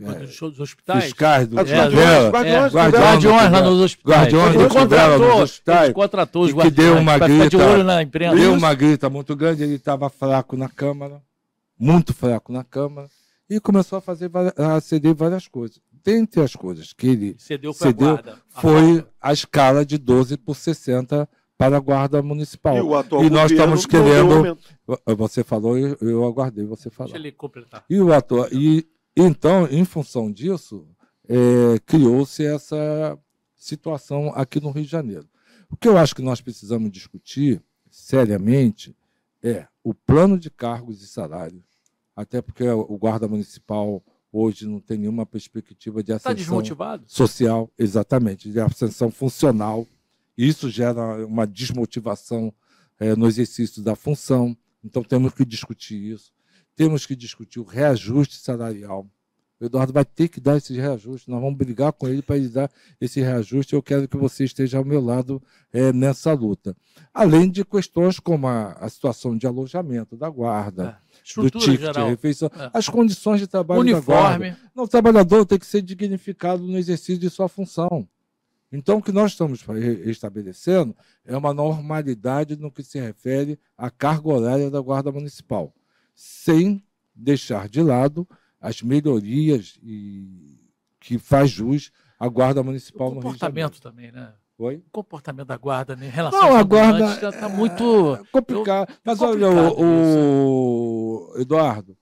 é, 0.00 0.12
Dos, 0.20 0.38
dos 0.38 0.60
hospitais. 0.60 1.04
fiscais 1.04 1.48
do 1.48 1.58
É, 1.58 1.62
guardiões, 1.62 2.30
guardiões, 2.30 2.34
É, 2.36 2.76
Guardiões 2.76 3.02
guardiões 3.02 3.52
lá 3.52 3.60
nos 3.62 3.80
hospitais. 3.80 4.16
Guardiões 4.18 4.54
ele 4.54 4.68
contratou, 4.68 5.42
hospitais, 5.42 5.92
contratou 5.94 6.42
os 6.44 6.50
e 6.50 6.54
que 6.54 6.70
deu 6.70 6.94
guardiões 6.94 7.00
uma 7.02 7.12
ficar 7.14 7.26
de 7.28 7.38
grita- 7.56 7.66
olho 7.70 7.84
na 7.84 8.02
imprensa. 8.02 8.36
Deu 8.36 8.52
uma 8.52 8.74
grita 8.74 9.08
muito 9.10 9.34
grande, 9.34 9.62
ele 9.62 9.74
estava 9.76 10.10
fraco 10.10 10.54
na 10.56 10.68
Câmara, 10.68 11.22
muito 11.78 12.12
fraco 12.12 12.52
na 12.52 12.62
Câmara, 12.62 13.08
e 13.48 13.58
começou 13.58 13.96
a, 13.96 14.00
fazer, 14.02 14.30
a 14.56 14.80
ceder 14.80 15.14
várias 15.14 15.48
coisas. 15.48 15.80
Dentre 16.04 16.40
as 16.42 16.54
coisas 16.54 16.92
que 16.92 17.06
ele 17.06 17.34
Cedeu 17.38 17.72
para 17.74 17.88
a 17.88 17.90
cedeu 17.90 18.08
guarda. 18.14 18.38
A 18.54 18.60
foi 18.60 18.82
guarda. 18.92 19.08
a 19.20 19.32
escala 19.32 19.84
de 19.84 19.96
12 19.98 20.36
por 20.36 20.54
60 20.54 21.28
para 21.58 21.76
a 21.76 21.80
Guarda 21.80 22.22
Municipal. 22.22 22.76
E 22.76 22.80
o 22.80 22.94
atual 22.94 23.24
E 23.24 23.30
nós 23.30 23.50
estamos 23.50 23.86
querendo-. 23.86 24.58
Você 25.16 25.42
falou, 25.42 25.76
eu, 25.78 25.96
eu 26.00 26.24
aguardei 26.24 26.64
você 26.64 26.90
falar. 26.90 27.08
Deixa 27.08 27.18
ele 27.18 27.32
completar. 27.32 27.84
E 27.88 28.00
o 28.00 28.12
ator, 28.12 28.48
e 28.52 28.86
então, 29.16 29.66
em 29.70 29.84
função 29.84 30.30
disso, 30.30 30.86
é, 31.26 31.78
criou-se 31.86 32.44
essa 32.44 33.18
situação 33.56 34.30
aqui 34.34 34.60
no 34.60 34.70
Rio 34.70 34.84
de 34.84 34.90
Janeiro. 34.90 35.26
O 35.70 35.76
que 35.76 35.88
eu 35.88 35.96
acho 35.96 36.14
que 36.14 36.22
nós 36.22 36.40
precisamos 36.40 36.90
discutir 36.90 37.62
seriamente 37.90 38.94
é 39.42 39.66
o 39.82 39.94
plano 39.94 40.38
de 40.38 40.50
cargos 40.50 41.02
e 41.02 41.06
salários, 41.06 41.62
até 42.14 42.42
porque 42.42 42.68
o 42.68 42.98
guarda 42.98 43.26
municipal 43.26 44.02
hoje 44.30 44.66
não 44.66 44.80
tem 44.80 44.98
nenhuma 44.98 45.24
perspectiva 45.24 46.02
de 46.02 46.12
Está 46.12 46.30
ascensão 46.30 46.34
desmotivado? 46.34 47.04
social, 47.06 47.70
exatamente, 47.78 48.50
de 48.50 48.60
ascensão 48.60 49.10
funcional. 49.10 49.86
Isso 50.36 50.68
gera 50.70 51.26
uma 51.26 51.46
desmotivação 51.46 52.52
eh, 53.00 53.14
no 53.16 53.26
exercício 53.26 53.82
da 53.82 53.94
função. 53.96 54.56
Então, 54.84 55.02
temos 55.02 55.32
que 55.32 55.44
discutir 55.44 56.12
isso. 56.12 56.32
Temos 56.74 57.06
que 57.06 57.16
discutir 57.16 57.58
o 57.58 57.64
reajuste 57.64 58.36
salarial. 58.36 59.06
O 59.58 59.64
Eduardo 59.64 59.90
vai 59.90 60.04
ter 60.04 60.28
que 60.28 60.38
dar 60.38 60.58
esse 60.58 60.74
reajuste. 60.74 61.30
Nós 61.30 61.40
vamos 61.40 61.56
brigar 61.56 61.90
com 61.90 62.06
ele 62.06 62.20
para 62.20 62.36
ele 62.36 62.50
dar 62.50 62.70
esse 63.00 63.22
reajuste. 63.22 63.72
Eu 63.72 63.82
quero 63.82 64.06
que 64.06 64.16
você 64.18 64.44
esteja 64.44 64.76
ao 64.76 64.84
meu 64.84 65.00
lado 65.00 65.42
eh, 65.72 65.94
nessa 65.94 66.34
luta. 66.34 66.76
Além 67.14 67.50
de 67.50 67.64
questões 67.64 68.20
como 68.20 68.46
a, 68.46 68.72
a 68.72 68.88
situação 68.90 69.34
de 69.34 69.46
alojamento 69.46 70.14
da 70.14 70.28
guarda, 70.28 71.00
É. 71.34 71.40
do 71.40 71.48
ticket, 71.50 71.80
geral. 71.80 72.08
refeição, 72.10 72.50
É. 72.54 72.70
as 72.74 72.86
condições 72.90 73.40
de 73.40 73.46
trabalho 73.46 73.82
da 73.82 73.98
guarda. 74.00 74.44
Uniforme. 74.44 74.56
Não, 74.74 74.84
o 74.84 74.88
trabalhador 74.88 75.46
tem 75.46 75.58
que 75.58 75.66
ser 75.66 75.80
dignificado 75.80 76.62
no 76.62 76.76
exercício 76.76 77.18
de 77.18 77.30
sua 77.30 77.48
função. 77.48 78.06
Então, 78.70 78.98
o 78.98 79.02
que 79.02 79.12
nós 79.12 79.32
estamos 79.32 79.64
estabelecendo 80.04 80.94
é 81.24 81.36
uma 81.36 81.54
normalidade 81.54 82.56
no 82.56 82.70
que 82.70 82.82
se 82.82 82.98
refere 82.98 83.58
à 83.76 83.90
carga 83.90 84.28
horária 84.28 84.70
da 84.70 84.80
Guarda 84.80 85.12
Municipal, 85.12 85.72
sem 86.14 86.84
deixar 87.14 87.68
de 87.68 87.80
lado 87.80 88.28
as 88.60 88.82
melhorias 88.82 89.78
e, 89.82 90.58
que 91.00 91.18
faz 91.18 91.50
jus 91.50 91.92
à 92.18 92.28
Guarda 92.28 92.60
O 92.60 92.64
Municipal 92.64 93.08
no 93.08 93.14
Rio 93.14 93.20
de 93.20 93.26
comportamento 93.26 93.80
também, 93.80 94.10
né? 94.10 94.32
Oi? 94.58 94.76
O 94.86 94.90
comportamento 94.90 95.46
da 95.46 95.56
guarda 95.56 95.94
né, 95.94 96.06
em 96.06 96.10
relação 96.10 96.40
Não, 96.40 96.56
a 96.56 96.62
guarda 96.62 97.28
está 97.28 97.46
muito. 97.48 98.14
É 98.14 98.24
complicado. 98.32 98.92
Mas 99.04 99.20
é 99.20 99.24
olha, 99.24 99.50
o, 99.50 101.30
o- 101.34 101.40
Eduardo, 101.40 101.96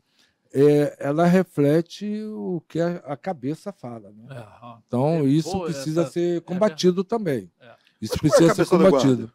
é, 0.54 0.96
ela 1.00 1.26
reflete 1.26 2.22
o 2.24 2.62
que 2.68 2.78
a, 2.80 2.96
a 3.06 3.16
cabeça 3.16 3.72
fala. 3.72 4.10
Né? 4.12 4.24
É. 4.30 4.76
Então, 4.86 5.08
É, 5.16 5.22
isso 5.24 5.50
pô, 5.50 5.64
precisa 5.64 6.02
essa- 6.02 6.12
ser 6.12 6.40
combatido 6.42 7.02
também. 7.02 7.50
É. 7.60 7.74
Isso 8.00 8.14
Mas 8.22 8.32
é 8.32 8.36
precisa 8.36 8.54
ser 8.54 8.66
combatido. 8.70 9.32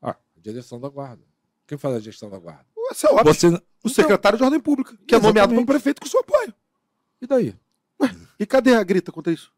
Ah, 0.00 0.10
a 0.36 0.40
direção 0.40 0.78
da 0.80 0.88
guarda. 0.88 1.22
Quem 1.66 1.76
faz 1.78 1.96
a 1.96 2.00
gestão 2.00 2.30
da 2.30 2.38
guarda? 2.38 2.66
Isso 2.92 3.06
é 3.06 3.10
óbvio. 3.10 3.32
Você... 3.34 3.62
O 3.82 3.88
secretário 3.88 4.36
de 4.36 4.44
Ordem 4.44 4.60
Pública, 4.60 4.94
que 5.06 5.14
é 5.14 5.18
nomeado 5.18 5.52
Exatamente. 5.52 5.54
pelo 5.56 5.66
prefeito 5.66 6.00
com 6.02 6.06
seu 6.08 6.20
apoio. 6.20 6.52
E 7.22 7.26
daí? 7.26 7.54
E 8.38 8.44
cadê 8.44 8.74
a 8.74 8.82
grita 8.82 9.10
contra 9.10 9.32
isso? 9.32 9.50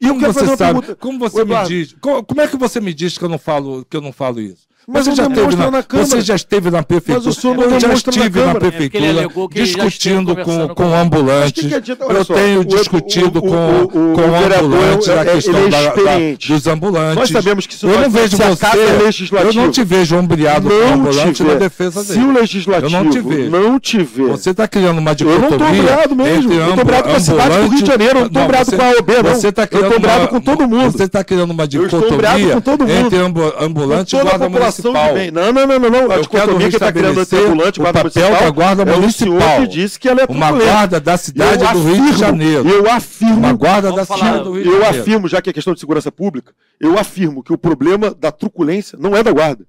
E 0.00 0.04
eu 0.06 0.10
Como 0.10 0.20
quero 0.20 0.34
fazer 0.34 0.46
você 0.46 0.50
uma 0.52 0.56
sabe? 0.56 0.72
pergunta. 0.80 0.96
Como 1.00 1.18
você 1.18 1.44
me 1.44 1.64
diz? 1.64 1.92
Co- 1.94 2.22
Como 2.22 2.40
é 2.40 2.46
que 2.46 2.56
você 2.56 2.80
me 2.80 2.94
diz 2.94 3.18
que 3.18 3.24
eu 3.24 3.28
não 3.28 3.38
falo, 3.38 3.84
que 3.84 3.96
eu 3.96 4.00
não 4.00 4.12
falo 4.12 4.40
isso? 4.40 4.67
Mas 4.90 5.04
você, 5.06 5.14
já 5.14 5.22
esteve 5.24 5.34
demonstra 5.40 5.64
na, 5.66 5.70
na 5.70 5.82
Câmara. 5.82 6.08
você 6.08 6.20
já 6.22 6.34
esteve 6.34 6.70
na 6.70 6.82
prefeitura. 6.82 7.18
Mas 7.26 7.36
o 7.36 7.40
senhor 7.40 7.56
não 7.56 7.62
eu 7.64 7.70
já 7.72 7.78
demonstra 7.88 8.12
na 8.16 8.18
estive 8.26 8.40
na. 8.40 8.44
É, 8.46 8.48
ele 8.50 8.58
prefeitura 8.58 9.12
já 9.12 9.62
discutindo 9.64 10.36
com, 10.36 10.68
com 10.68 10.94
ambulantes. 10.94 11.64
Eu 12.08 12.24
só, 12.24 12.34
tenho 12.34 12.60
o- 12.60 12.64
discutido 12.64 13.38
o- 13.38 13.42
com, 13.42 13.48
o- 13.48 13.84
o- 13.84 14.14
com 14.14 14.22
ambulantes 14.22 15.08
é- 15.08 15.18
a 15.20 15.24
questão 15.26 15.58
ele 15.58 15.66
é 15.66 15.70
da- 15.70 15.94
da- 15.94 16.46
dos 16.48 16.66
ambulantes. 16.66 17.16
Nós 17.16 17.30
sabemos 17.30 17.66
que 17.66 17.74
se 17.74 17.84
eu 17.86 18.00
não 18.00 18.10
vejo 18.10 18.36
se 18.36 18.42
você. 18.42 18.56
Casa 18.66 18.78
é 18.78 19.02
legislativa, 19.02 19.50
eu 19.50 19.54
não 19.62 19.70
te 19.70 19.84
vejo 19.84 20.16
ombreado 20.16 20.68
com 20.70 20.94
ambulante 20.94 21.42
na 21.42 21.54
defesa 21.54 22.02
se 22.02 22.12
dele. 22.14 22.24
o 22.24 22.32
legislativo 22.32 22.86
Eu 22.96 23.04
não 23.04 23.10
te 23.10 23.20
vejo. 23.20 23.50
não 23.50 23.78
tiver 23.80 24.28
Você 24.28 24.50
está 24.50 24.66
criando 24.66 24.98
uma 24.98 25.10
Eu 25.18 25.26
não 25.26 25.48
tô 25.48 25.56
dicotomia 25.56 25.82
brado 25.82 26.16
mesmo. 26.16 26.52
Eu 26.52 26.72
ambu- 26.72 26.84
brado 26.84 27.08
com 27.10 27.14
a 27.16 27.20
cidade 27.20 27.56
do 27.56 27.68
Rio 27.68 27.82
de 27.82 27.86
Janeiro. 27.86 28.18
Eu 28.20 28.30
não 28.30 28.46
brado 28.46 28.64
você- 28.70 28.76
com 28.76 28.82
a 28.82 28.90
OB, 28.90 29.12
não. 29.22 29.34
Você 29.34 29.52
tá 29.52 29.62
Eu 29.62 29.66
tô 29.68 29.76
criando 29.78 30.00
brado 30.00 30.20
uma- 30.20 30.28
com 30.28 30.40
todo 30.40 30.68
mundo. 30.68 30.92
Você 30.92 31.04
está 31.04 31.22
criando 31.22 31.50
uma 31.50 31.64
Eu 31.64 31.84
estou 31.84 32.00
dicotomia 32.00 32.54
com 32.54 32.60
todo 32.60 32.86
mundo. 32.86 32.90
entre 33.06 33.18
ambu- 33.18 33.54
ambulante 33.60 34.16
e 34.16 34.18
toda 34.18 34.44
a 34.46 34.48
guarda 34.82 34.90
municipal. 34.90 35.08
de 35.08 35.14
bem. 35.14 35.30
Não, 35.30 35.52
não, 35.52 35.66
não, 35.66 35.78
não. 35.78 35.90
não. 35.90 36.10
A 36.10 36.16
Eu 36.16 36.22
dicotomia 36.22 36.68
que 36.68 36.76
está 36.76 36.92
criando 36.92 37.20
ambulante 37.20 37.78
e 37.78 37.80
o 37.80 37.84
guarda 37.84 38.04
papel 38.04 38.22
municipal 38.22 38.44
da 38.44 38.50
guarda 38.50 38.82
é 38.82 38.84
o 38.84 38.88
senhor 38.88 39.00
municipal. 39.32 39.60
que 39.60 39.66
disse 39.68 39.98
que 40.00 40.08
ela 40.08 40.20
é 40.22 40.26
Uma 40.28 40.52
guarda 40.52 41.00
da 41.00 41.16
cidade 41.16 41.62
Eu 41.64 41.72
do 41.72 41.82
Rio 41.82 41.94
de 41.94 42.00
afirmo, 42.00 42.18
Janeiro. 42.18 42.68
Eu 42.68 42.90
afirmo 42.90 43.36
Uma 43.38 43.52
guarda 43.52 43.92
da 43.92 44.04
falar- 44.06 44.24
cidade 44.24 44.44
do 44.44 44.52
Rio 44.52 44.62
de 44.62 44.68
Eu 44.68 44.80
Janeiro. 44.80 45.00
afirmo, 45.00 45.28
já 45.28 45.42
que 45.42 45.50
é 45.50 45.52
questão 45.52 45.74
de 45.74 45.80
segurança 45.80 46.10
pública, 46.12 46.52
eu 46.80 46.98
afirmo 46.98 47.42
que 47.42 47.52
o 47.52 47.58
problema 47.58 48.14
da 48.14 48.30
truculência 48.32 48.98
não 49.00 49.16
é 49.16 49.22
da 49.22 49.32
guarda. 49.32 49.66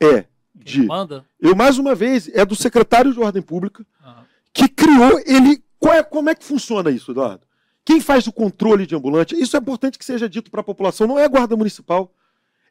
É 0.00 0.24
Quem 0.64 0.82
de. 0.82 0.86
manda? 0.86 1.24
Eu, 1.40 1.54
mais 1.54 1.78
uma 1.78 1.94
vez, 1.94 2.28
é 2.34 2.44
do 2.44 2.54
secretário 2.54 3.12
de 3.12 3.20
Ordem 3.20 3.42
Pública 3.42 3.84
Aham. 4.04 4.24
que 4.52 4.68
criou 4.68 5.20
ele. 5.26 5.62
Qual 5.78 5.94
é- 5.94 6.02
como 6.02 6.28
é 6.30 6.34
que 6.34 6.44
funciona 6.44 6.90
isso, 6.90 7.10
Eduardo? 7.12 7.40
Quem 7.84 8.00
faz 8.00 8.26
o 8.26 8.32
controle 8.32 8.84
de 8.86 8.96
ambulante? 8.96 9.36
Isso 9.40 9.56
é 9.56 9.60
importante 9.60 9.96
que 9.98 10.04
seja 10.04 10.28
dito 10.28 10.50
para 10.50 10.60
a 10.60 10.64
população, 10.64 11.06
não 11.06 11.18
é 11.18 11.24
a 11.24 11.28
Guarda 11.28 11.54
Municipal, 11.56 12.10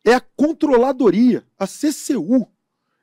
é 0.05 0.13
a 0.13 0.21
controladoria, 0.21 1.43
a 1.57 1.65
CCU. 1.65 2.47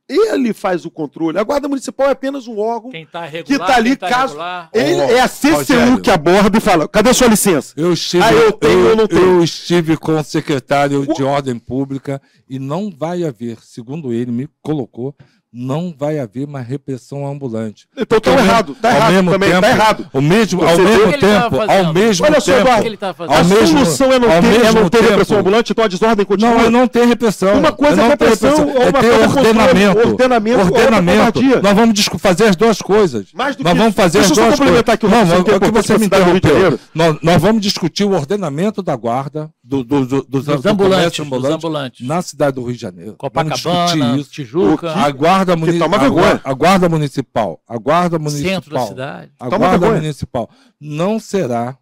Ele 0.09 0.53
faz 0.53 0.85
o 0.85 0.91
controle. 0.91 1.39
A 1.39 1.43
Guarda 1.45 1.69
Municipal 1.69 2.09
é 2.09 2.11
apenas 2.11 2.47
um 2.47 2.59
órgão. 2.59 2.91
Quem 2.91 3.05
está 3.05 3.25
regular, 3.25 3.47
Que 3.61 3.67
tá 3.73 3.77
ali, 3.79 3.89
quem 3.91 3.97
tá 3.97 4.09
caso- 4.11 4.27
regular. 4.35 4.71
Ele, 4.75 5.01
Ô, 5.01 5.05
é 5.05 5.21
a 5.21 5.29
CCU 5.29 5.55
Rogério. 5.57 6.01
que 6.03 6.11
aborda 6.11 6.59
e 6.59 6.61
fala: 6.61 6.89
cadê 6.89 7.11
a 7.11 7.15
sua 7.15 7.29
licença? 7.29 7.73
Eu 7.77 7.93
estive, 7.93 8.23
Ah, 8.23 8.33
eu 8.33 8.53
tenho 8.53 8.97
não 8.97 9.07
tenho? 9.07 9.23
eu 9.39 9.45
estive 9.45 9.97
com 9.97 10.19
o 10.19 10.23
secretário 10.25 11.07
de 11.15 11.23
Ordem 11.23 11.59
Pública 11.59 12.21
e 12.49 12.59
não 12.59 12.91
vai 12.91 13.25
haver, 13.25 13.59
segundo 13.63 14.13
ele 14.13 14.31
me 14.33 14.49
colocou, 14.61 15.15
não 15.53 15.95
vai 15.97 16.19
haver 16.19 16.47
uma 16.47 16.61
repressão 16.61 17.27
ambulante. 17.27 17.87
Então 17.97 18.19
tá 18.19 18.31
Ao 18.31 18.37
mesmo- 18.37 18.51
errado, 18.51 18.77
tá 18.81 18.89
ao 18.91 18.97
errado 18.97 19.13
mesmo 19.13 19.31
também, 19.33 19.49
tempo, 19.51 19.61
tá 19.61 19.69
errado. 19.71 20.07
O 20.13 20.21
mesmo, 20.23 20.63
ao 20.63 20.79
mesmo 20.79 20.95
tava 20.95 21.19
tempo, 21.19 21.73
ao 21.73 21.93
mesmo 21.93 22.27
Olha 22.27 22.41
só, 22.41 22.53
tempo, 22.53 22.61
Eduardo, 22.63 22.79
O 22.79 22.83
que 22.83 22.89
ele 22.89 22.97
tá 22.97 23.09
ao 23.09 23.15
fazendo? 23.15 23.35
A 23.37 23.67
solução 23.67 24.13
é 24.13 24.19
não 24.19 24.29
ao 24.29 24.35
é 24.37 24.41
mesmo 24.41 24.81
não 24.81 24.89
ter 24.89 24.99
tempo- 24.99 25.11
repressão 25.11 25.39
ambulante, 25.39 25.73
então 25.73 25.85
a 25.85 25.89
desordem 25.89 26.25
continua. 26.27 26.51
Não, 26.55 26.61
é 26.65 26.71
não 26.71 26.89
ter 26.89 27.07
repressão. 27.07 27.59
Uma 27.59 27.73
coisa 27.73 27.93
é 27.93 27.99
é 27.99 28.03
não 28.03 28.09
repressão, 28.09 28.51
repressão, 28.57 28.75
ou 28.77 28.83
é 28.83 28.89
uma 28.89 29.01
ter 29.01 29.09
coisa 29.11 29.25
é 29.25 29.27
controle, 29.29 29.49
ordenamento. 29.49 30.09
ordenamento, 30.09 30.61
ordenamento. 30.75 31.41
Nós 31.63 31.75
vamos 31.77 32.05
fazer 32.19 32.45
as 32.45 32.57
duas 32.57 32.79
coisas. 32.81 33.27
Mais 33.35 33.55
do 33.57 33.63
nós 33.63 33.73
que 33.75 33.79
vamos 33.79 33.95
fazer 33.95 34.19
Deixa 34.19 34.33
as 34.33 34.39
duas 34.39 34.59
complementar 34.59 34.95
aqui 34.95 35.07
o 35.07 35.09
coisas. 35.11 35.29
Não, 35.29 35.37
raciocínio, 35.37 35.45
que 35.45 35.51
é 35.51 35.57
o 35.57 35.61
que 35.61 35.67
importante 35.67 35.87
você 35.87 35.99
me 35.99 36.07
interrompeu. 36.07 36.79
Nós 37.23 37.43
vamos 37.43 37.63
discutir 37.63 38.05
o 38.05 38.13
ordenamento 38.13 38.83
da 38.83 38.97
guarda, 38.97 39.51
do, 39.65 39.85
do, 39.85 40.05
do, 40.07 40.23
dos, 40.25 40.45
Dos 40.45 40.45
do 40.63 40.69
ambulantes, 40.69 41.17
comércio 41.19 41.25
dos 41.25 41.45
ambulantes. 41.45 42.07
na 42.07 42.21
cidade 42.21 42.57
do 42.57 42.65
Rio 42.65 42.75
de 42.75 42.81
Janeiro. 42.81 43.15
Copacabana, 43.17 44.17
isso. 44.19 44.31
Tijuca, 44.33 44.93
A 44.93 45.09
guarda, 45.11 45.55
muni 45.57 45.81
a, 45.81 45.87
guarda, 45.87 46.41
a 46.45 46.53
guarda 46.53 46.89
municipal, 46.89 47.63
a 47.69 47.79
guarda 47.79 48.19
municipal, 48.19 48.51
centro 48.55 48.75
da 48.75 48.87
cidade. 48.87 49.33
a 49.39 49.49
uma 49.49 49.59
guarda 49.59 49.79
vergonha. 49.79 50.01
municipal 50.01 50.51
não 50.81 51.21
será 51.21 51.79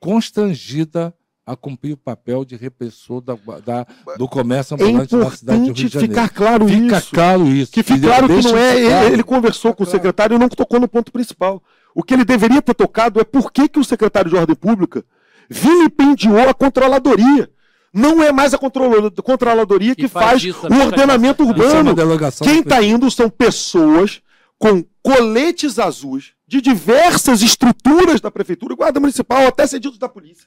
constrangida 0.00 1.14
a 1.46 1.56
cumprir 1.56 1.92
o 1.92 1.96
papel 1.96 2.44
de 2.44 2.56
repressor 2.56 3.20
da, 3.20 3.34
da- 3.64 3.86
do 4.16 4.28
comércio 4.28 4.76
É 4.78 4.82
ambulante 4.84 5.16
na 5.16 5.30
cidade 5.30 5.58
do 5.60 5.64
Rio 5.66 5.74
de 5.74 5.88
Janeiro. 5.88 6.12
ficar 6.14 6.28
claro 6.28 6.68
Fica 6.68 6.98
isso. 6.98 7.10
claro 7.14 7.46
isso. 7.48 7.72
Que 7.72 7.82
fique 7.82 8.00
claro 8.00 8.28
que 8.28 8.42
não 8.42 8.56
é. 8.56 8.76
Ele, 9.06 9.14
ele 9.14 9.22
conversou 9.24 9.72
com 9.74 9.82
o 9.82 9.86
Claro. 9.86 9.90
secretário 9.98 10.34
e 10.36 10.38
não 10.38 10.48
tocou 10.48 10.78
no 10.78 10.86
ponto 10.88 11.10
principal. 11.10 11.62
O 11.94 12.02
que 12.02 12.14
ele 12.14 12.24
deveria 12.24 12.62
ter 12.62 12.74
tocado 12.74 13.20
é 13.20 13.24
por 13.24 13.52
que, 13.52 13.68
que 13.68 13.78
o 13.78 13.84
secretário 13.84 14.30
de 14.30 14.36
Ordem 14.36 14.54
Pública 14.56 15.04
vilipendiou 15.52 16.48
a 16.48 16.54
controladoria. 16.54 17.48
Não 17.92 18.22
é 18.22 18.32
mais 18.32 18.54
a 18.54 18.58
controla- 18.58 19.10
controladoria 19.10 19.94
que, 19.94 20.02
Que 20.02 20.08
faz 20.08 20.42
faz, 20.42 20.54
o 20.72 20.82
ordenamento 20.82 21.42
é 21.42 21.46
urbano. 21.46 21.94
Quem 22.42 22.60
está 22.60 22.82
indo 22.82 23.10
são 23.10 23.28
pessoas 23.28 24.22
com 24.58 24.82
coletes 25.02 25.78
azuis 25.78 26.30
de 26.48 26.60
diversas 26.60 27.42
estruturas 27.42 28.20
da 28.20 28.30
prefeitura, 28.30 28.74
guarda 28.74 28.98
municipal, 29.00 29.46
até 29.46 29.66
cedidos 29.66 29.98
da 29.98 30.08
polícia. 30.08 30.46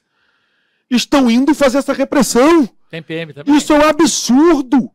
Estão 0.89 1.29
indo 1.29 1.53
fazer 1.53 1.79
essa 1.79 1.93
repressão. 1.93 2.67
Tem 2.89 3.01
PM 3.01 3.33
também. 3.33 3.55
Isso 3.55 3.73
é 3.73 3.77
um 3.79 3.89
absurdo. 3.89 4.89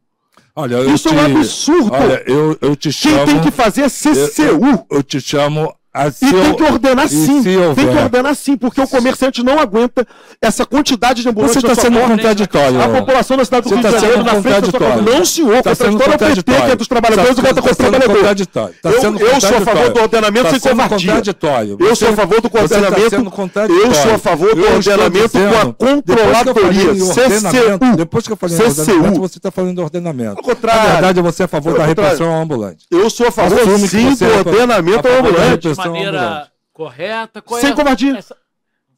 Olha, 0.54 0.76
eu 0.76 0.94
Isso 0.94 1.08
te, 1.08 1.14
é 1.14 1.18
um 1.18 1.24
absurdo. 1.38 1.92
Olha, 1.92 2.22
eu, 2.26 2.58
eu 2.60 2.76
te 2.76 2.90
Quem 2.92 3.12
chamo. 3.12 3.26
tem 3.26 3.40
que 3.40 3.50
fazer 3.50 3.82
é 3.82 3.88
CCU. 3.88 4.86
Eu 4.90 5.02
te 5.02 5.20
chamo 5.20 5.72
a 5.92 6.06
E 6.06 6.12
tem 6.12 6.54
que 6.54 6.62
ordenar 6.62 7.06
e 7.06 7.08
sim. 7.08 7.42
Tem 7.42 7.88
que 7.88 7.98
ordenar 7.98 8.34
sim, 8.36 8.56
porque 8.56 8.80
o 8.80 8.86
comerciante 8.86 9.42
não 9.42 9.58
aguenta 9.58 10.06
essa 10.40 10.64
quantidade 10.64 11.22
de 11.22 11.28
ambulantes 11.28 11.60
Você 11.60 11.66
está 11.66 11.82
sendo 11.82 11.98
porta. 11.98 12.14
contraditório. 12.16 12.80
A 12.80 12.88
população 12.88 13.36
da 13.36 13.44
cidade 13.44 13.68
do 13.68 13.74
Rio 13.74 13.78
de 13.78 13.82
tá 13.82 13.90
Janeiro, 13.98 14.16
sendo 14.18 14.24
na 14.24 14.30
frente 14.30 14.44
da 14.44 14.50
sua 14.70 14.72
contraditório. 14.78 15.04
casa. 15.04 15.18
Não, 15.18 15.24
senhor. 15.24 15.56
Está 15.56 15.70
Contra 15.70 15.72
a 15.72 15.74
sendo 15.74 15.90
história 15.98 16.12
é 16.12 16.14
o 16.14 16.18
PT, 16.18 16.20
que 16.20 16.28
é 16.30 16.32
contraditório. 16.54 16.76
dos 16.76 16.88
trabalhadores 16.88 17.30
e 17.32 17.34
Tá- 17.34 17.42
vota 17.42 17.54
tá 17.54 17.60
contra 17.60 17.72
o 17.72 17.76
trabalhador. 17.76 18.16
contraditório. 18.16 18.74
Tá 18.82 18.88
Eu- 18.90 18.94
eu 18.94 19.00
sou 19.00 19.08
a 19.08 19.12
favor 19.20 19.30
contraditório. 19.34 19.92
do 19.94 20.00
ordenamento 20.00 20.44
Tá 20.44 20.50
sem 20.50 20.60
covardia. 20.60 20.96
contraditório. 21.12 21.76
Eu 21.80 21.96
sou 21.96 22.08
a 22.08 22.12
favor 22.12 22.40
do 22.40 22.48
tá 22.50 22.60
ordenamento. 22.60 23.30
contraditório. 23.30 23.74
Eu 23.80 23.94
sou 23.94 24.14
a 24.14 24.18
favor 24.18 24.54
do 24.54 24.62
ordenamento 24.62 25.30
com 25.30 25.56
a 25.56 25.74
controladoria. 25.74 26.94
CCU. 26.94 27.96
Depois 27.96 28.26
que 28.26 28.32
eu 28.32 28.36
falei 28.36 28.56
ordenamento, 28.56 29.20
você 29.20 29.38
está 29.38 29.50
falando 29.50 29.74
de 29.74 29.80
ordenamento. 29.82 30.36
Ao 30.38 30.42
contrário. 30.44 30.82
Na 30.82 30.92
verdade, 30.92 31.20
você 31.20 31.42
é 31.42 31.44
a 31.44 31.48
favor 31.48 31.76
da 31.76 31.84
repressão 31.84 32.30
ao 32.32 32.42
ambulante. 32.42 32.86
Eu 32.90 33.10
sou 33.10 33.26
a 33.26 33.30
favor 33.32 33.58
sim 33.88 34.14
do 34.14 34.24
é 34.24 34.38
ordenamento 34.38 35.08
ao 35.08 35.14
ambulante. 35.18 35.79
Maneira 35.88 36.52
correta. 36.72 37.42
Qual 37.42 37.60
Sem 37.60 37.70
é 37.70 37.74
covardia. 37.74 38.16
essa- 38.16 38.36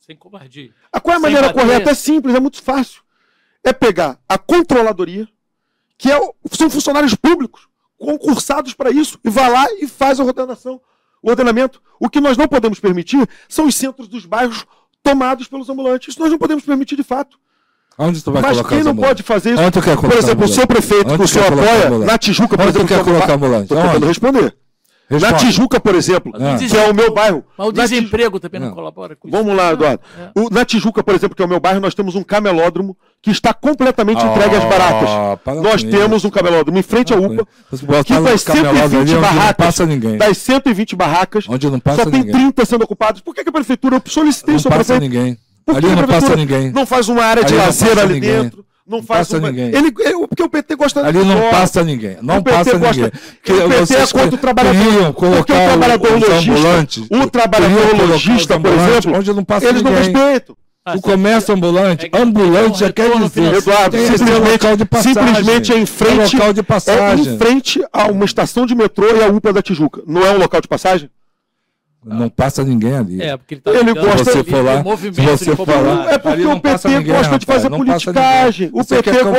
Sem 0.01 0.16
covardia. 0.16 0.70
A 0.93 1.01
qual 1.01 1.14
é 1.14 1.16
a 1.16 1.20
Sem 1.20 1.22
maneira 1.30 1.49
bater. 1.53 1.61
correta? 1.61 1.91
É 1.91 1.95
simples, 1.95 2.35
é 2.35 2.41
muito 2.41 2.61
fácil. 2.62 3.03
É 3.64 3.72
pegar 3.72 4.18
a 4.28 4.37
controladoria, 4.37 5.28
que 5.97 6.11
é 6.11 6.18
o- 6.18 6.35
são 6.53 6.68
funcionários 6.68 7.14
públicos, 7.14 7.68
concursados 7.99 8.74
para 8.74 8.91
isso, 8.91 9.18
e 9.24 9.30
vai 9.30 9.49
lá 9.51 9.64
e 9.80 9.87
faz 9.87 10.18
a 10.18 10.24
ordenação, 10.24 10.80
o 11.22 11.30
ordenamento. 11.30 11.80
O 12.01 12.11
que 12.11 12.20
nós 12.20 12.37
não 12.37 12.49
podemos 12.49 12.80
permitir 12.80 13.24
são 13.49 13.66
os 13.66 13.76
centros 13.76 14.09
dos 14.09 14.26
bairros 14.26 14.66
tomados 15.05 15.47
pelos 15.47 15.68
ambulantes. 15.68 16.09
Isso 16.09 16.20
nós 16.20 16.30
não 16.30 16.39
podemos 16.39 16.64
permitir 16.64 16.97
de 16.97 17.05
fato. 17.05 17.39
Onde 17.97 18.22
tu 18.24 18.33
vai 18.33 18.43
Mas 18.43 18.53
colocar 18.57 18.70
quem 18.74 18.83
não 18.83 18.97
pode 18.97 19.22
fazer 19.22 19.53
isso? 19.53 19.62
Onde 19.62 19.70
tu 19.70 19.83
quer 19.83 19.97
Por 19.97 20.12
exemplo, 20.14 20.45
o 20.47 20.49
seu 20.49 20.66
prefeito, 20.66 21.07
Onde 21.09 21.16
que 21.18 21.22
o 21.22 21.26
tu 21.26 21.28
senhor 21.28 21.45
quer 21.47 21.53
apoia, 21.53 21.87
ambulante? 21.87 22.07
na 22.11 22.18
Tijuca, 22.18 22.57
por 22.57 22.62
Onde 22.64 22.72
tu 22.72 22.76
exemplo, 22.78 22.89
quer 22.89 22.95
que 23.05 23.11
eu- 23.11 23.14
colocar 23.14 23.33
ambulante? 23.35 23.68
Tô 23.68 23.74
tentando 23.76 24.07
Onde? 24.07 24.53
Responder. 25.12 25.20
Na 25.20 25.38
Responde. 25.38 25.52
Tijuca, 25.52 25.80
por 25.80 25.94
exemplo, 25.94 26.32
Ah. 26.34 26.56
que 26.58 26.76
é 26.76 26.90
o 26.90 26.94
meu 26.94 27.12
bairro. 27.12 27.44
Mas 27.56 27.68
o 27.68 27.72
desemprego 27.72 28.40
também 28.40 28.60
não, 28.60 28.68
Não. 28.68 28.74
colabora 28.74 29.14
com 29.16 29.28
isso. 29.28 29.36
Vamos 29.36 29.56
lá, 29.56 29.72
Eduardo. 29.72 30.00
É. 30.18 30.30
O- 30.40 30.48
na 30.50 30.64
Tijuca, 30.64 31.02
por 31.02 31.14
exemplo, 31.14 31.36
que 31.36 31.42
é 31.42 31.44
o 31.44 31.48
meu 31.48 31.60
bairro, 31.60 31.80
nós 31.80 31.94
temos 31.94 32.14
um 32.14 32.22
camelódromo 32.22 32.96
que 33.22 33.30
está 33.30 33.54
completamente 33.54 34.24
entregue 34.24 34.56
às 34.56 34.64
baratas. 34.64 35.08
Ah, 35.08 35.38
Nós 35.62 35.82
temos 35.84 36.18
isso. 36.18 36.26
um 36.26 36.30
camelódromo 36.30 36.76
em 36.78 36.82
frente 36.82 37.14
à 37.14 37.16
UPA, 37.16 37.46
que 37.70 37.76
das 37.76 37.82
camelódromo 37.82 38.38
120 38.38 38.82
ali 38.82 38.96
onde 38.96 39.14
não 39.14 39.20
barracas, 39.20 39.66
passa 39.66 39.86
ninguém. 39.86 40.16
das 40.18 40.38
120 40.38 40.96
barracas, 40.96 41.44
Onde 41.48 41.70
não 41.70 41.78
passa 41.78 42.02
só 42.04 42.10
tem 42.10 42.20
ninguém. 42.20 42.32
30 42.34 42.64
sendo 42.64 42.82
ocupadas. 42.82 43.20
Por 43.20 43.32
que, 43.34 43.44
que 43.44 43.48
a 43.48 43.52
prefeitura, 43.52 43.96
eu 43.96 44.02
solicitei 44.10 44.54
Não 44.54 44.58
isso 44.58 44.68
prefeito, 44.68 45.00
ninguém. 45.00 45.38
Por 45.64 45.74
que 45.78 45.78
Ali 45.78 45.86
a 45.86 45.90
não 45.90 45.96
passa 46.08 46.08
prefeitura 46.26 46.36
ninguém. 46.36 46.72
Não 46.72 46.84
faz 46.84 47.08
uma 47.08 47.22
área 47.24 47.44
de 47.44 47.54
Ali 47.54 47.62
lazer 47.64 47.96
ali 47.98 48.14
ninguém. 48.14 48.42
dentro. 48.42 48.64
Não, 48.87 48.99
Não 48.99 49.05
faz 49.07 49.28
passa 49.28 49.39
uma... 49.39 49.49
ninguém. 49.51 49.66
Ele, 49.68 49.95
ele- 50.01 50.26
porque 50.28 50.43
o 50.43 50.49
PT 50.49 50.74
gosta 50.76 51.07
Ali 51.07 51.18
de 51.20 51.24
não 51.24 51.37
fora. 51.37 51.51
passa 51.51 51.85
ninguém. 51.85 52.16
Não 52.20 52.39
O 52.39 52.43
PT 52.43 52.57
passa 52.57 52.78
gosta- 52.78 52.95
ninguém. 52.95 53.66
o 53.66 53.68
PT 53.68 53.95
é 53.95 54.07
contra 54.09 54.35
o 54.35 54.39
trabalhador. 54.39 55.12
Porque 55.14 55.53
o 55.53 55.66
trabalhador 55.66 56.16
os 56.16 57.20
o 57.20 57.30
trabalhador 57.30 57.95
os 58.14 58.47
por 58.49 58.66
exemplo, 58.72 59.18
onde 59.18 59.33
não 59.33 59.45
passa 59.45 59.66
Eles 59.68 59.83
não 59.83 59.91
ninguém. 59.93 60.05
respeitam. 60.12 60.57
Ah, 60.85 60.97
O 60.97 61.01
comércio 61.01 61.55
ambulante, 61.55 62.07
É 62.12 62.18
não 62.18 62.24
ambulante 62.24 62.80
já 62.80 62.93
quer 62.93 63.09
dizer. 63.16 63.55
Eduardo, 63.55 63.97
tem 63.97 64.05
simplesmente, 64.09 64.51
local 64.51 64.76
de 64.76 64.85
passagem. 64.85 65.14
simplesmente 65.26 65.72
é 65.72 65.78
em 65.78 65.87
frente, 65.87 66.35
É 66.35 66.39
local 66.39 66.53
de 66.53 66.62
passagem. 66.64 67.26
é 67.28 67.30
em 67.35 67.39
frente 67.39 67.85
a 67.93 68.07
uma 68.09 68.24
estação 68.24 68.66
de 68.66 68.74
metrô 68.74 69.07
e 69.16 69.22
a 69.22 69.28
UPA 69.28 69.53
da 69.53 69.62
Tijuca. 69.62 70.03
Não 70.09 70.26
é 70.26 70.33
um 70.33 70.39
local 70.39 70.61
de 70.61 70.66
passagem? 70.66 71.09
Não 72.05 72.28
passa 72.28 72.64
ninguém 72.64 72.96
ali. 72.96 73.22
É, 73.22 73.36
porque 73.36 73.55
ele 73.55 73.61
tá 73.61 73.70
Ele 73.70 73.94
gosta- 73.94 74.11
ali 74.11 74.18
Se 74.24 74.32
você 74.32 74.44
for 74.44 74.64
lá- 74.64 74.76
no 74.78 74.82
movimento 74.84 75.14
se 75.20 75.22
você 75.38 75.44
de 75.50 75.57
for 75.57 75.66
popular. 75.66 75.82
lá- 75.82 76.11
É 76.12 76.18
porque 76.18 76.46
o 76.46 76.61
PT 76.61 76.88
ninguém, 76.88 77.14
gosta 77.14 77.38
de 77.38 77.46
fazer 77.46 77.70
politicagem. 77.70 78.70
O 78.72 78.82
Você 78.82 78.96
PT 78.96 79.11
quer 79.12 79.24
gosta. 79.24 79.38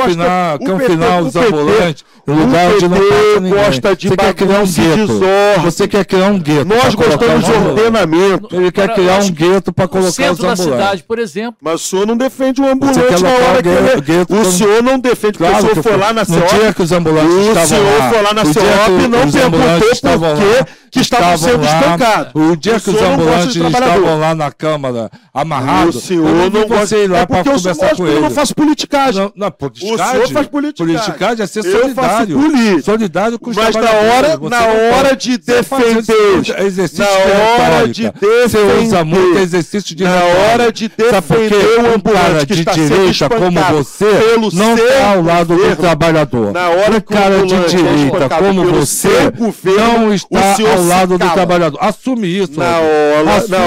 confinar 0.58 0.58
PT 0.58 1.28
os 1.28 1.36
ambulantes 1.36 2.04
em 2.26 2.30
o 2.32 2.34
lugar 2.34 2.72
onde 2.72 2.88
não 2.88 2.98
PT 2.98 3.08
passa 3.14 3.40
ninguém. 3.40 3.64
gosta 3.64 3.96
de 3.96 4.08
Você 4.08 4.16
quer 4.16 4.34
criar 4.34 4.58
um 4.60 4.64
gueto. 4.66 4.96
desordem. 4.96 5.62
Você 5.64 5.88
quer 5.88 6.04
criar 6.06 6.26
um 6.28 6.38
gueto. 6.38 6.64
Nós 6.64 6.94
gostamos 6.94 7.34
os 7.36 7.44
de 7.44 7.52
ambulantes. 7.52 7.84
ordenamento. 7.84 8.56
Ele 8.56 8.72
quer 8.72 8.94
criar 8.94 9.18
um 9.22 9.30
gueto 9.30 9.72
para 9.72 9.84
No 9.84 9.88
colocar 9.90 10.08
os 10.08 10.14
centro 10.14 10.42
da 10.42 10.52
ambulantes. 10.52 10.64
cidade, 10.64 11.02
por 11.02 11.18
exemplo. 11.18 11.56
Mas 11.60 11.74
o 11.74 11.78
senhor 11.86 12.06
não 12.06 12.16
defende 12.16 12.62
o 12.62 12.66
ambulante 12.66 12.98
na 13.22 13.28
hora 13.28 13.62
que 13.62 13.68
ele... 13.68 14.00
gueto 14.00 14.32
O 14.32 14.36
quando- 14.38 14.52
senhor 14.52 14.82
não 14.82 14.98
defende, 14.98 15.36
porque 15.38 15.52
o 15.52 15.60
senhor 15.60 15.82
foi 15.82 15.96
lá 15.98 16.12
na 16.14 16.22
No 16.22 16.26
CEOP. 16.34 16.54
dia 16.54 16.72
que 16.72 16.82
os 16.82 16.92
ambulantes 16.92 17.30
O 17.34 17.40
estavam 17.48 17.66
senhor 17.68 18.02
foi 18.10 18.22
lá 18.22 18.32
na 18.32 18.44
CEOP 18.46 18.90
e 19.04 19.08
não 19.08 19.10
perguntou 19.30 19.44
ambulantes 19.44 20.00
por 20.00 20.10
quê 20.10 20.16
lá, 20.60 20.66
que 20.94 21.00
estavam 21.00 21.36
sendo 21.38 21.64
lá, 21.64 21.66
espancados. 21.80 22.32
O 22.34 22.56
dia 22.56 22.76
O 22.76 22.80
que 22.80 22.90
os 22.90 23.00
não 23.00 23.12
ambulantes 23.14 23.56
estavam 23.56 24.18
lá 24.20 24.34
na 24.34 24.50
Câmara 24.52 25.10
amarrados, 25.32 25.96
O 25.96 26.00
senhor 26.00 26.26
eu 26.28 26.34
não 26.34 26.62
vi 26.62 26.68
gosta... 26.68 26.86
você 26.86 27.04
ir 27.04 27.08
lá 27.10 27.18
é 27.20 27.26
para 27.26 27.44
conversar 27.44 27.88
com 27.90 27.96
que 27.96 28.02
eu 28.02 28.08
ele. 28.08 28.20
não 28.20 28.30
faço 28.30 28.54
politicagem. 28.54 29.20
Não, 29.20 29.32
não, 29.34 29.48
O 29.48 29.76
senhor 29.76 30.28
faz 30.32 30.46
politicagem. 30.46 30.94
Politicagem 30.96 31.42
é 31.42 31.46
ser 31.46 31.58
Eu 31.64 31.72
faço 31.72 31.80
solidário. 31.82 32.38
política. 32.38 32.82
Solidário 32.82 33.38
com 33.38 33.50
os 33.50 33.56
Mas 33.56 33.74
na 33.74 33.90
hora, 33.90 34.28
na 34.38 34.60
não 34.60 34.98
hora 34.98 35.16
de 35.16 35.36
defender, 35.38 36.60
exercício 36.64 37.04
na 37.04 37.64
hora 37.64 37.88
de 37.88 38.02
Você 38.04 38.58
usa 38.82 39.04
muito 39.04 39.20
defender, 39.22 39.42
exercício 39.42 39.96
de 39.96 40.04
na 40.04 40.10
hora 40.24 40.72
de 40.72 40.88
defender 40.88 41.80
o 41.80 41.94
ambulante 41.94 42.46
que 42.46 42.54
de 42.54 42.60
está 42.60 42.72
sendo 42.74 42.88
direita 42.88 43.28
como 43.28 43.60
você 43.72 44.04
pelo 44.06 44.50
não 44.54 44.74
está 44.76 45.08
ao 45.10 45.22
lado 45.22 45.56
do 45.56 45.76
trabalhador. 45.76 46.52
na 46.52 46.68
hora 46.68 47.00
que 47.00 47.12
o 47.12 47.16
cara 47.16 47.44
de 47.46 47.54
é 47.54 47.58
direita 47.66 48.28
como 48.28 48.64
você 48.70 49.32
não 49.76 50.12
está 50.12 50.40
ao 50.72 50.83
lado 50.88 51.18
do 51.18 51.32
trabalhador. 51.32 51.78
Assume 51.82 52.26
isso. 52.28 52.58
Na 52.58 52.78
hora, 52.80 53.36
Assume, 53.36 53.56
na 53.58 53.64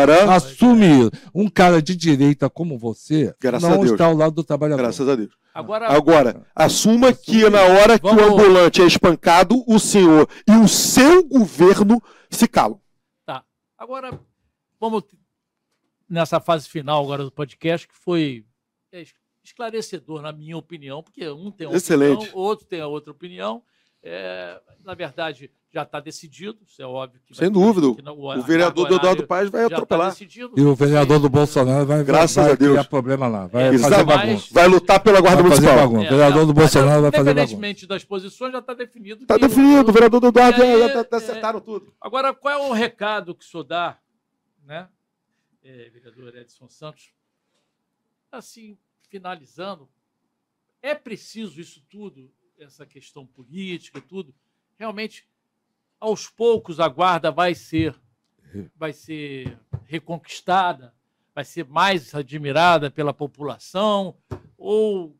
hora. 0.00 0.34
assume 0.34 0.86
isso. 1.00 1.10
Um 1.34 1.48
cara 1.48 1.80
de 1.82 1.94
direita 1.96 2.48
como 2.50 2.78
você 2.78 3.34
Graças 3.40 3.64
a 3.68 3.70
não 3.72 3.80
Deus. 3.80 3.92
está 3.92 4.06
ao 4.06 4.14
lado 4.14 4.34
do 4.34 4.44
trabalhador. 4.44 4.82
Graças 4.82 5.08
a 5.08 5.14
Deus. 5.16 5.30
Agora, 5.52 5.86
Agora, 5.88 6.46
assuma 6.54 7.12
que 7.12 7.48
na 7.48 7.62
hora 7.62 7.98
que 7.98 8.06
o 8.06 8.10
Vamos- 8.14 8.24
ambulante 8.24 8.82
é 8.82 8.86
espancado, 8.86 9.62
o 9.68 9.78
senhor 9.78 10.28
e 10.48 10.52
o 10.56 10.66
seu 10.66 11.22
governo 11.28 12.02
se 12.28 12.48
calam. 12.48 12.80
tá. 13.24 13.44
Agora, 13.78 14.18
vamos 14.80 15.04
nessa 16.08 16.40
fase 16.40 16.68
final 16.68 17.02
agora 17.04 17.22
do 17.24 17.30
podcast, 17.30 17.86
que 17.86 17.94
foi 17.94 18.44
es- 18.92 19.14
esclarecedor, 19.44 20.22
na 20.22 20.32
minha 20.32 20.56
opinião, 20.56 21.02
porque 21.02 21.28
um 21.28 21.50
tem 21.52 21.66
uma 21.68 21.76
Excelente. 21.76 22.16
opinião, 22.24 22.36
outro 22.36 22.66
tem 22.66 22.80
a 22.80 22.86
outra 22.88 23.12
opinião. 23.12 23.62
É, 24.02 24.60
na 24.84 24.94
verdade, 24.94 25.50
já 25.74 25.82
está 25.82 25.98
decidido, 26.00 26.58
isso 26.66 26.80
é 26.80 26.86
óbvio. 26.86 27.20
Que 27.26 27.34
Sem 27.34 27.50
vai 27.50 27.54
ter- 27.62 27.72
dúvida. 27.74 27.94
que 27.96 28.02
não- 28.02 28.16
O 28.18 28.30
a 28.30 28.36
vereador 28.38 28.84
carga 28.84 28.96
Eduardo 28.96 29.26
Paz 29.26 29.50
vai 29.50 29.68
tá 29.68 29.74
atropelar. 29.74 30.10
decidido. 30.10 30.54
E 30.56 30.62
o 30.62 30.74
vereador 30.74 31.18
do 31.18 31.28
Bolsonaro 31.28 31.84
vai, 31.84 32.04
Graças 32.04 32.36
vai 32.36 32.52
a 32.52 32.54
Deus. 32.54 32.70
criar 32.72 32.84
problema 32.84 33.26
lá. 33.26 33.46
Vai 33.48 33.74
É, 33.74 33.78
fazer 33.78 34.04
bagunça. 34.04 34.48
Vai 34.54 34.68
lutar 34.68 35.02
pela 35.02 35.20
Guarda 35.20 35.42
Vai 35.42 35.50
fazer 35.50 35.66
Municipal. 35.66 35.84
É, 36.02 36.06
O 36.06 36.10
vereador 36.10 36.38
não, 36.38 36.46
do 36.46 36.54
Bolsonaro 36.54 37.02
vai 37.02 37.10
fazer 37.10 37.24
bagunça. 37.24 37.30
Independentemente 37.54 37.86
das 37.86 38.04
posições, 38.04 38.52
já 38.52 38.58
está 38.60 38.72
definido. 38.74 39.26
Tá 39.26 39.34
que 39.34 39.40
definido, 39.48 39.90
o 39.90 39.92
vereador 39.92 40.20
do 40.20 40.26
Eduardo 40.28 40.58
E 40.60 40.62
aí, 40.62 40.78
já, 40.78 40.86
já, 40.88 40.94
já 40.94 41.00
é- 41.00 41.16
acertaram 41.16 41.60
tudo. 41.60 41.92
Agora, 42.00 42.32
qual 42.32 42.54
é 42.54 42.68
o 42.68 42.72
recado 42.72 43.34
que 43.34 43.44
o 43.44 43.48
senhor 43.48 43.64
dá, 43.64 43.98
né, 44.64 44.88
é, 45.64 45.90
vereador 45.90 46.36
Edson 46.36 46.68
Santos? 46.68 47.10
Assim, 48.30 48.76
finalizando, 49.08 49.88
é 50.82 50.94
preciso 50.94 51.60
isso 51.60 51.82
tudo, 51.88 52.30
essa 52.58 52.84
questão 52.86 53.26
política, 53.26 54.00
tudo, 54.00 54.34
realmente, 54.78 55.26
aos 56.04 56.28
poucos 56.28 56.78
a 56.80 56.88
guarda 56.88 57.30
vai 57.30 57.54
ser, 57.54 57.94
vai 58.76 58.92
ser 58.92 59.58
reconquistada, 59.86 60.92
vai 61.34 61.44
ser 61.44 61.66
mais 61.66 62.14
admirada 62.14 62.90
pela 62.90 63.12
população, 63.14 64.14
ou 64.58 65.16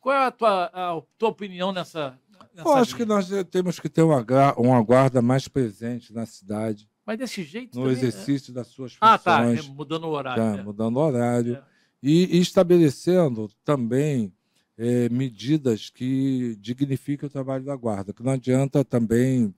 qual 0.00 0.14
é 0.14 0.26
a 0.26 0.30
tua, 0.30 0.64
a 0.72 1.02
tua 1.18 1.28
opinião 1.30 1.72
nessa? 1.72 2.18
nessa 2.54 2.68
Eu 2.68 2.74
acho 2.74 2.94
que 2.96 3.04
nós 3.04 3.28
temos 3.50 3.80
que 3.80 3.88
ter 3.88 4.02
uma, 4.02 4.24
uma 4.56 4.82
guarda 4.82 5.20
mais 5.22 5.48
presente 5.48 6.12
na 6.12 6.26
cidade, 6.26 6.88
Mas 7.04 7.18
desse 7.18 7.42
jeito 7.42 7.76
no 7.78 7.84
também, 7.86 7.96
né? 7.96 8.08
exercício 8.08 8.52
das 8.52 8.66
suas 8.68 8.96
Ah, 9.00 9.16
tá, 9.18 9.38
funções, 9.38 9.68
mudando 9.68 10.04
o 10.04 10.10
horário. 10.10 10.42
tá, 10.42 10.56
né? 10.58 10.62
mudando 10.62 10.96
o 10.96 11.00
horário, 11.00 11.54
É. 11.56 11.62
e, 12.02 12.36
e 12.36 12.40
estabelecendo 12.40 13.48
também 13.64 14.32
eh, 14.78 15.08
medidas 15.08 15.88
que 15.90 16.56
dignifiquem 16.60 17.26
o 17.26 17.30
trabalho 17.30 17.64
da 17.64 17.74
guarda, 17.74 18.12
que 18.12 18.22
não 18.22 18.32
adianta 18.32 18.84
também 18.84 19.54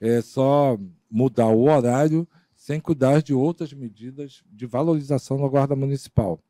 eh, 0.00 0.22
só 0.22 0.78
mudar 1.10 1.48
o 1.48 1.68
horário 1.68 2.26
sem 2.54 2.80
cuidar 2.80 3.22
de 3.22 3.34
outras 3.34 3.72
medidas 3.72 4.42
de 4.50 4.66
valorização 4.66 5.38
da 5.40 5.48
guarda 5.48 5.74
municipal. 5.74 6.40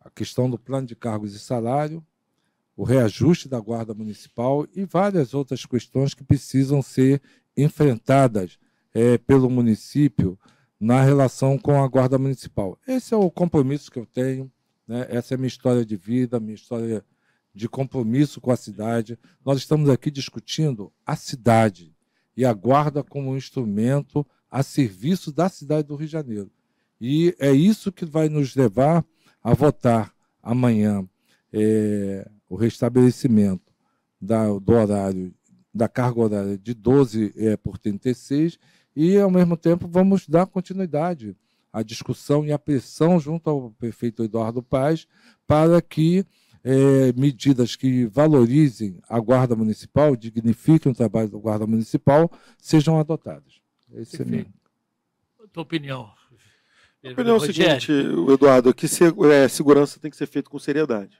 A 0.00 0.10
questão 0.10 0.48
do 0.48 0.58
plano 0.58 0.86
de 0.86 0.96
cargos 0.96 1.34
e 1.34 1.38
salário, 1.38 2.04
o 2.76 2.84
reajuste 2.84 3.48
da 3.48 3.60
guarda 3.60 3.92
municipal 3.92 4.66
e 4.74 4.84
várias 4.84 5.34
outras 5.34 5.66
questões 5.66 6.14
que 6.14 6.24
precisam 6.24 6.80
ser 6.80 7.20
enfrentadas 7.56 8.58
eh, 8.94 9.18
pelo 9.18 9.50
município 9.50 10.38
na 10.80 11.02
relação 11.02 11.58
com 11.58 11.82
a 11.82 11.86
guarda 11.86 12.18
municipal. 12.18 12.78
Esse 12.86 13.12
é 13.12 13.16
o 13.16 13.30
compromisso 13.30 13.90
que 13.90 13.98
eu 13.98 14.06
tenho, 14.06 14.50
né? 14.88 15.06
essa 15.10 15.34
é 15.34 15.36
a 15.36 15.38
minha 15.38 15.48
história 15.48 15.84
de 15.84 15.96
vida, 15.96 16.40
minha 16.40 16.54
história 16.54 17.04
de 17.54 17.68
compromisso 17.68 18.40
com 18.40 18.50
a 18.50 18.56
cidade. 18.56 19.18
Nós 19.44 19.58
estamos 19.58 19.90
aqui 19.90 20.10
discutindo 20.10 20.90
a 21.04 21.14
cidade 21.14 21.94
e 22.36 22.44
a 22.44 22.52
guarda 22.52 23.02
como 23.02 23.30
um 23.30 23.36
instrumento 23.36 24.26
a 24.50 24.62
serviço 24.62 25.32
da 25.32 25.48
cidade 25.48 25.88
do 25.88 25.96
Rio 25.96 26.06
de 26.06 26.12
Janeiro. 26.12 26.50
E 27.00 27.34
é 27.38 27.52
isso 27.52 27.92
que 27.92 28.04
vai 28.04 28.28
nos 28.28 28.54
levar 28.54 29.04
a 29.42 29.54
votar 29.54 30.12
amanhã 30.42 31.06
eh, 31.52 32.28
o 32.48 32.56
restabelecimento 32.56 33.72
da, 34.20 34.46
do 34.46 34.72
horário, 34.72 35.34
da 35.72 35.88
carga 35.88 36.20
horária 36.20 36.58
de 36.58 36.74
12 36.74 37.32
eh, 37.36 37.56
por 37.56 37.78
36 37.78 38.58
e, 38.94 39.16
ao 39.18 39.30
mesmo 39.30 39.56
tempo, 39.56 39.88
vamos 39.88 40.26
dar 40.28 40.46
continuidade 40.46 41.36
à 41.72 41.82
discussão 41.82 42.44
e 42.44 42.52
à 42.52 42.58
pressão 42.58 43.18
junto 43.18 43.48
ao 43.48 43.70
prefeito 43.70 44.24
Eduardo 44.24 44.62
Paz 44.62 45.06
para 45.46 45.80
que 45.80 46.26
eh, 46.64 47.12
medidas 47.16 47.76
que 47.76 48.06
valorizem 48.06 48.98
a 49.08 49.18
Guarda 49.18 49.54
Municipal, 49.56 50.14
dignifiquem 50.16 50.92
o 50.92 50.94
trabalho 50.94 51.28
da 51.28 51.38
Guarda 51.38 51.66
Municipal, 51.66 52.30
sejam 52.58 52.98
adotadas. 52.98 53.60
Esse 53.94 54.22
é 54.22 54.24
meu. 54.24 54.46
Tua 55.52 55.62
opinião. 55.62 56.10
A 57.04 57.08
opinião 57.12 57.34
é 57.34 57.38
o 57.38 57.40
seguinte, 57.40 57.90
Eduardo, 58.32 58.74
que 58.74 58.86
se- 58.86 59.04
é, 59.32 59.48
segurança 59.48 59.98
tem 59.98 60.10
que 60.10 60.16
ser 60.16 60.26
feita 60.26 60.50
com 60.50 60.58
seriedade. 60.58 61.16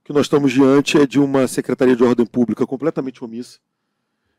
O 0.00 0.04
que 0.04 0.12
nós 0.12 0.26
estamos 0.26 0.52
diante 0.52 0.98
é 0.98 1.06
de 1.06 1.18
uma 1.18 1.48
Secretaria 1.48 1.96
de 1.96 2.04
Ordem 2.04 2.26
Pública 2.26 2.66
completamente 2.66 3.24
omissa. 3.24 3.58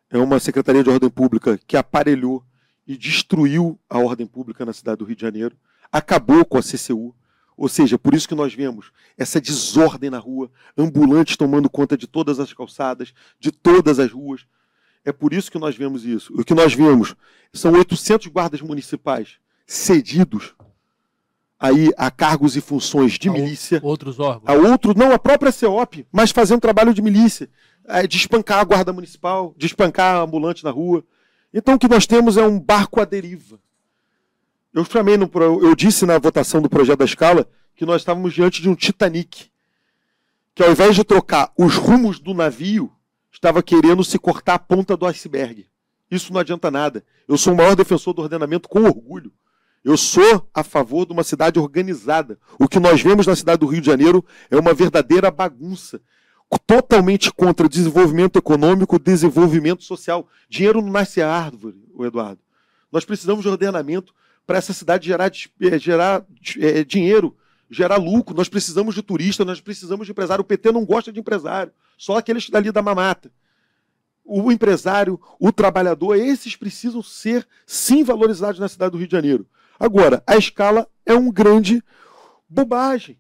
É 0.10 0.18
uma 0.18 0.40
Secretaria 0.40 0.84
de 0.84 0.90
Ordem 0.90 1.10
Pública 1.10 1.60
que 1.68 1.76
aparelhou 1.76 2.42
e 2.88 2.96
destruiu 2.96 3.78
a 3.90 3.98
ordem 4.00 4.26
pública 4.26 4.66
na 4.66 4.72
cidade 4.72 5.00
do 5.00 5.06
Rio 5.06 5.16
de 5.18 5.22
Janeiro, 5.22 5.58
acabou 5.92 6.46
com 6.46 6.58
a 6.58 6.62
CCU. 6.62 7.14
Ou 7.58 7.68
seja, 7.68 7.98
por 7.98 8.14
isso 8.14 8.28
que 8.28 8.36
nós 8.36 8.54
vemos 8.54 8.92
essa 9.18 9.42
desordem 9.42 10.12
na 10.12 10.20
rua, 10.20 10.52
ambulantes 10.78 11.36
tomando 11.36 11.68
conta 11.70 11.98
de 11.98 12.06
todas 12.06 12.40
as 12.40 12.54
calçadas, 12.54 13.14
de 13.40 13.52
todas 13.52 14.00
as 14.00 14.12
ruas. 14.12 14.46
É 15.04 15.12
por 15.12 15.34
isso 15.34 15.52
que 15.52 15.58
nós 15.58 15.76
vemos 15.76 16.06
isso. 16.06 16.34
O 16.40 16.46
que 16.46 16.54
nós 16.54 16.74
vimos 16.74 17.16
são 17.52 17.72
800 17.74 18.28
guardas 18.28 18.62
municipais 18.62 19.40
cedidos 19.66 20.54
aí 21.60 21.92
a 21.98 22.12
cargos 22.12 22.56
e 22.56 22.62
funções 22.62 23.14
de 23.14 23.30
A 23.30 23.34
milícia, 23.34 23.80
Outros 23.84 24.20
órgãos. 24.20 24.48
a 24.48 24.54
outro, 24.70 24.94
não 24.96 25.12
a 25.12 25.18
própria 25.18 25.52
CEOP, 25.52 26.06
mas 26.12 26.30
fazendo 26.30 26.62
trabalho 26.62 26.94
de 26.94 27.02
milícia, 27.02 27.50
é, 27.88 28.06
de 28.06 28.18
espancar 28.18 28.60
a 28.60 28.64
guarda 28.64 28.94
municipal, 28.94 29.56
de 29.58 29.66
espancar 29.66 30.18
a 30.18 30.20
ambulante 30.22 30.64
na 30.64 30.70
rua. 30.70 31.04
Então 31.52 31.74
o 31.74 31.80
que 31.80 31.88
nós 31.88 32.06
temos 32.06 32.38
é 32.38 32.46
um 32.46 32.60
barco 32.60 33.02
à 33.02 33.06
deriva. 33.06 33.60
Eu 34.78 34.86
chamei 34.86 35.18
no, 35.18 35.28
eu 35.64 35.76
disse 35.76 36.06
na 36.06 36.20
votação 36.20 36.62
do 36.62 36.70
projeto 36.70 37.00
da 37.00 37.06
escala 37.06 37.50
que 37.76 37.84
nós 37.84 38.02
estávamos 38.02 38.32
diante 38.32 38.62
de 38.62 38.70
um 38.70 38.76
Titanic, 38.76 39.50
que 40.54 40.62
ao 40.62 40.70
invés 40.70 40.96
de 40.96 41.04
trocar 41.04 41.52
os 41.58 41.74
rumos 41.74 42.20
do 42.20 42.32
navio, 42.32 42.92
estava 43.32 43.64
querendo 43.64 44.04
se 44.04 44.20
cortar 44.20 44.54
a 44.54 44.60
ponta 44.60 44.96
do 44.96 45.08
iceberg. 45.08 45.66
Isso 46.12 46.32
não 46.32 46.40
adianta 46.40 46.70
nada. 46.70 47.04
Eu 47.28 47.40
sou 47.40 47.54
o 47.54 47.58
maior 47.58 47.76
defensor 47.76 48.14
do 48.14 48.22
ordenamento 48.22 48.70
com 48.70 48.84
orgulho. 48.84 49.34
Eu 49.84 49.98
sou 49.98 50.48
a 50.54 50.64
favor 50.64 51.08
de 51.08 51.12
uma 51.12 51.24
cidade 51.24 51.58
organizada. 51.58 52.38
O 52.60 52.68
que 52.68 52.80
nós 52.80 53.02
vemos 53.02 53.26
na 53.26 53.36
cidade 53.36 53.62
do 53.62 53.66
Rio 53.66 53.82
de 53.82 53.88
Janeiro 53.88 54.24
é 54.48 54.58
uma 54.58 54.76
verdadeira 54.76 55.32
bagunça. 55.32 56.00
Totalmente 56.68 57.34
contra 57.34 57.68
desenvolvimento 57.68 58.38
econômico, 58.38 59.00
desenvolvimento 59.00 59.84
social. 59.84 60.28
Dinheiro 60.48 60.84
não 60.84 60.92
nasce 60.92 61.20
árvore, 61.20 61.84
o 61.96 62.06
Eduardo. 62.06 62.42
Nós 62.92 63.04
precisamos 63.04 63.42
de 63.42 63.50
ordenamento 63.50 64.14
para 64.48 64.58
essa 64.58 64.72
cidade 64.72 65.06
gerar, 65.06 65.30
eh, 65.62 65.78
gerar 65.78 66.26
eh, 66.58 66.86
dinheiro, 66.86 67.36
gerar 67.70 67.98
lucro. 67.98 68.34
Nós 68.34 68.48
precisamos 68.48 68.96
de 68.96 69.04
turista, 69.04 69.44
nós 69.44 69.60
precisamos 69.60 70.08
de 70.08 70.14
empresário. 70.14 70.42
O 70.42 70.46
PT 70.46 70.72
não 70.72 70.86
gosta 70.86 71.12
de 71.12 71.20
empresário, 71.20 71.74
só 71.98 72.18
aqueles 72.18 72.50
dali 72.50 72.72
da 72.72 72.82
mamata. 72.82 73.30
o 74.30 74.52
empresário, 74.52 75.20
o 75.40 75.54
trabalhador, 75.54 76.16
esses 76.16 76.56
precisam 76.56 77.02
ser 77.02 77.48
sim 77.66 78.04
valorizados 78.04 78.60
na 78.60 78.68
cidade 78.68 78.92
do 78.92 78.98
Rio 78.98 79.08
de 79.08 79.12
Janeiro. 79.14 79.48
Agora, 79.80 80.24
a 80.26 80.36
escala 80.36 80.88
é 81.06 81.14
um 81.14 81.32
grande 81.32 81.84
bobagem. 82.50 83.18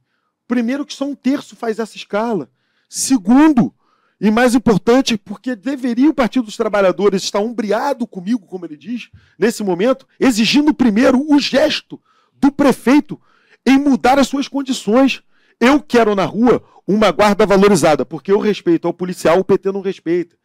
Primeiro, 0.47 0.85
que 0.85 0.93
só 0.93 1.05
um 1.05 1.15
terço 1.15 1.55
faz 1.55 1.79
essa 1.79 1.95
escala. 1.95 2.49
Segundo, 2.89 3.73
e 4.19 4.31
mais 4.31 4.55
importante, 4.55 5.17
porque 5.17 5.55
deveria 5.55 6.09
o 6.09 6.13
Partido 6.13 6.45
dos 6.45 6.57
Trabalhadores 6.57 7.23
estar 7.23 7.39
umbriado 7.39 8.07
comigo, 8.07 8.47
como 8.47 8.65
ele 8.65 8.75
diz, 8.75 9.09
nesse 9.37 9.63
momento, 9.63 10.07
exigindo 10.19 10.73
primeiro 10.73 11.23
o 11.31 11.39
gesto 11.39 12.01
do 12.33 12.51
prefeito 12.51 13.19
em 13.65 13.77
mudar 13.77 14.17
as 14.17 14.27
suas 14.27 14.47
condições. 14.47 15.21
Eu 15.59 15.81
quero 15.81 16.15
na 16.15 16.25
rua 16.25 16.63
uma 16.87 17.11
guarda 17.11 17.45
valorizada, 17.45 18.05
porque 18.05 18.31
eu 18.31 18.39
respeito 18.39 18.87
ao 18.87 18.93
policial, 18.93 19.39
o 19.39 19.43
PT 19.43 19.71
não 19.71 19.81
respeita. 19.81 20.35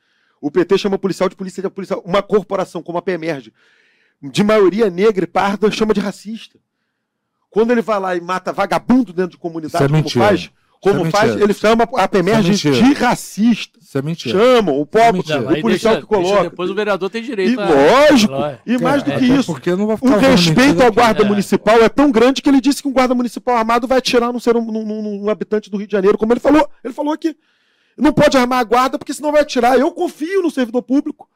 O 0.41 0.51
PT 0.51 0.77
chama 0.77 0.99
policial 0.99 1.29
de 1.29 1.37
polícia 1.37 1.63
de 1.63 1.71
policial. 1.71 2.03
Uma 2.05 2.21
corporação 2.21 2.83
como 2.83 2.99
a 2.99 3.03
PEMERG, 3.03 3.53
de 4.21 4.43
maioria 4.45 4.91
negra 4.91 5.25
e 5.25 5.29
parda, 5.29 5.71
chama 5.71 5.95
de 5.95 6.01
racista. 6.01 6.59
Quando 7.49 7.71
ele 7.71 7.83
vai 7.83 8.01
lá 8.01 8.17
e 8.17 8.21
mata 8.21 8.53
vagabundo 8.53 9.13
dentro 9.13 9.33
de 9.33 9.39
comunidade, 9.39 9.77
Isso 9.77 9.85
é 9.85 9.89
como 9.89 10.03
mentira. 10.03 10.25
faz, 10.27 10.51
como 10.83 11.07
é 11.07 11.11
faz, 11.11 11.29
mentira. 11.31 11.45
ele 11.45 11.55
chama 11.55 11.89
a 11.97 12.09
PEMERG 12.09 12.51
Isso 12.51 12.69
é 12.69 12.71
de 12.73 12.93
racista. 12.93 13.79
Isso 13.81 13.97
é 13.99 14.03
mentira. 14.03 14.39
Chamam 14.39 14.81
o 14.81 14.85
pobre. 14.85 15.23
Não, 15.29 15.41
o 15.53 15.61
policial 15.61 15.95
deixa- 15.95 16.01
que 16.01 16.07
coloca. 16.07 16.43
depois 16.51 16.71
o 16.71 16.75
vereador 16.75 17.09
tem 17.09 17.23
direito 17.23 17.59
E 17.59 17.63
a- 17.63 17.69
lógico, 18.11 18.35
a- 18.35 18.59
e 18.67 18.79
mais 18.79 19.03
do 19.03 19.13
É, 19.13 19.19
que 19.19 19.25
isso, 19.27 19.53
o 19.53 20.19
respeito 20.19 20.83
ao 20.83 20.91
guarda 20.93 21.23
É. 21.23 21.27
municipal 21.27 21.77
é 21.81 21.89
tão 21.89 22.11
grande 22.11 22.43
que 22.43 22.49
ele 22.51 22.61
disse 22.61 22.83
que 22.83 22.89
um 22.89 22.93
guarda 22.93 23.15
municipal 23.15 23.57
armado 23.57 23.87
vai 23.87 23.99
atirar 23.99 24.33
num, 24.33 24.41
ser, 24.41 24.57
um- 24.57 24.65
num, 24.65 24.85
num- 24.85 25.21
num 25.21 25.31
habitante 25.31 25.71
do 25.71 25.77
Rio 25.77 25.87
de 25.87 25.93
Janeiro, 25.93 26.19
como 26.19 26.33
ele 26.33 26.41
falou. 26.41 26.69
Ele 26.85 26.93
falou 26.93 27.13
aqui. 27.13 27.37
Não 27.97 28.13
pode 28.13 28.37
armar 28.37 28.59
a 28.59 28.65
guarda 28.65 28.99
porque 28.99 29.13
senão 29.15 29.31
vai 29.31 29.43
atirar. 29.43 29.79
Eu 29.79 29.91
confio 29.93 30.43
no 30.43 30.51
servidor 30.51 30.83
público. 30.83 31.29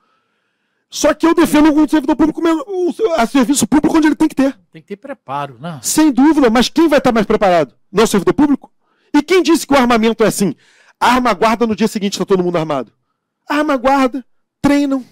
Só 0.88 1.12
que 1.12 1.26
eu 1.26 1.34
defendo 1.34 1.72
o 1.74 1.88
servidor 1.88 2.16
público, 2.16 2.40
mesmo, 2.40 2.64
o, 2.66 2.94
a 3.16 3.26
serviço 3.26 3.66
público 3.66 3.96
onde 3.96 4.06
ele 4.08 4.14
tem 4.16 4.28
que 4.28 4.34
ter. 4.36 4.56
Tem 4.72 4.80
que 4.80 4.88
ter 4.88 4.96
preparo, 4.96 5.56
né? 5.60 5.78
Sem 5.82 6.10
dúvida, 6.12 6.48
mas 6.48 6.68
quem 6.68 6.88
vai 6.88 6.98
estar 6.98 7.12
mais 7.12 7.26
preparado? 7.26 7.74
Não 7.92 8.04
o 8.04 8.06
servidor 8.06 8.32
público? 8.34 8.70
E 9.14 9.22
quem 9.22 9.42
disse 9.42 9.66
que 9.66 9.74
o 9.74 9.76
armamento 9.76 10.22
é 10.24 10.26
assim? 10.28 10.54
Arma 11.00 11.32
guarda 11.34 11.66
no 11.66 11.76
dia 11.76 11.88
seguinte 11.88 12.14
está 12.14 12.24
todo 12.24 12.42
mundo 12.42 12.56
armado. 12.56 12.92
Arma 13.48 13.76
guarda, 13.76 14.24
treinam. 14.60 15.04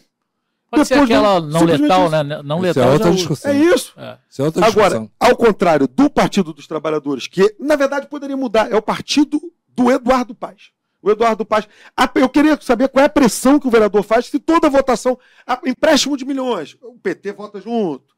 Pode 0.70 0.86
ser 0.88 0.94
Depois 0.94 1.10
aquela 1.10 1.40
não- 1.40 1.64
letal, 1.64 2.06
isso. 2.06 2.10
né? 2.24 2.42
Não 2.42 2.56
Isso 2.58 2.66
é 2.66 2.68
letal. 2.82 2.92
outra 2.92 3.08
usa. 3.08 3.16
discussão. 3.16 3.50
É 3.52 3.54
isso. 3.56 3.92
É. 3.96 4.18
Isso 4.28 4.42
é 4.42 4.44
outra 4.44 4.66
Agora, 4.66 4.98
discussão. 4.98 5.10
ao 5.20 5.36
contrário 5.36 5.86
do 5.86 6.10
Partido 6.10 6.52
dos 6.52 6.66
Trabalhadores, 6.66 7.26
que 7.28 7.54
na 7.60 7.76
verdade 7.76 8.08
poderia 8.08 8.36
mudar, 8.36 8.72
é 8.72 8.76
o 8.76 8.82
partido 8.82 9.40
do 9.68 9.90
Eduardo 9.90 10.34
Paz. 10.34 10.70
O 11.00 11.10
Eduardo 11.10 11.44
Paz. 11.44 11.68
Eu 12.14 12.28
queria 12.28 12.58
saber 12.60 12.88
qual 12.88 13.02
é 13.02 13.06
a 13.06 13.10
pressão 13.10 13.60
que 13.60 13.68
o 13.68 13.70
vereador 13.70 14.02
faz 14.02 14.26
se 14.26 14.38
toda 14.40 14.70
votação. 14.70 15.16
a- 15.46 15.60
Empréstimo 15.64 16.16
de 16.16 16.24
milhões. 16.24 16.76
O 16.82 16.98
PT 16.98 17.32
vota 17.34 17.60
junto. 17.60 18.13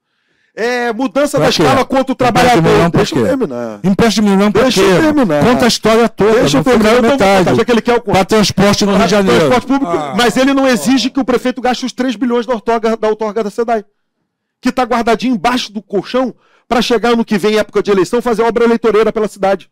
É, 0.59 0.91
mudança 0.91 1.37
Pra 1.37 1.45
da 1.45 1.51
escala 1.51 1.85
contra 1.85 2.13
o 2.13 2.15
trabalhador. 2.17 2.63
milhão 2.63 2.91
pra 2.91 3.03
Deixa 3.03 3.15
eu 3.15 3.27
terminar. 3.27 3.79
Empréstimo 3.85 4.27
de 4.31 4.35
milhão 4.37 4.51
pra 4.51 4.63
Deixa 4.63 4.81
quê? 4.81 4.87
eu 4.91 5.01
terminar. 5.03 5.45
Conta 5.45 5.65
a 5.67 5.69
história 5.69 6.09
toda. 6.09 6.41
Deixa 6.41 6.57
eu 6.57 6.65
terminar. 6.65 6.91
na 6.93 6.97
Eu 6.97 7.03
metade. 7.03 7.55
Já 7.57 7.65
que 7.65 7.73
ele 7.73 7.83
quer 7.83 7.97
o 7.97 8.01
Para 8.01 8.25
transporte 8.25 8.87
no 8.87 8.97
Rio 8.97 9.05
de 9.05 9.11
Janeiro. 9.11 9.39
Transporte 9.51 9.67
público, 9.67 9.93
Ah. 9.93 10.15
mas 10.17 10.35
ele 10.39 10.55
não 10.55 10.67
exige 10.67 11.11
que 11.11 11.21
o 11.21 11.25
prefeito 11.27 11.61
gaste 11.61 11.85
os 11.85 11.93
3 11.93 12.17
bilhões 12.17 12.47
da 12.47 12.55
outorga 12.55 12.97
da, 12.97 13.07
outorga 13.09 13.45
da 13.45 13.51
SEDAI. 13.51 13.85
Que 14.59 14.71
está 14.71 14.85
guardadinho 14.85 15.35
embaixo 15.35 15.71
do 15.71 15.83
colchão 15.83 16.35
para 16.67 16.81
chegar 16.81 17.15
no 17.15 17.25
que 17.25 17.37
vem, 17.37 17.59
época 17.59 17.83
de 17.83 17.91
eleição, 17.91 18.23
fazer 18.23 18.43
obra 18.43 18.65
eleitoreira 18.65 19.13
pela 19.13 19.29
cidade. 19.29 19.69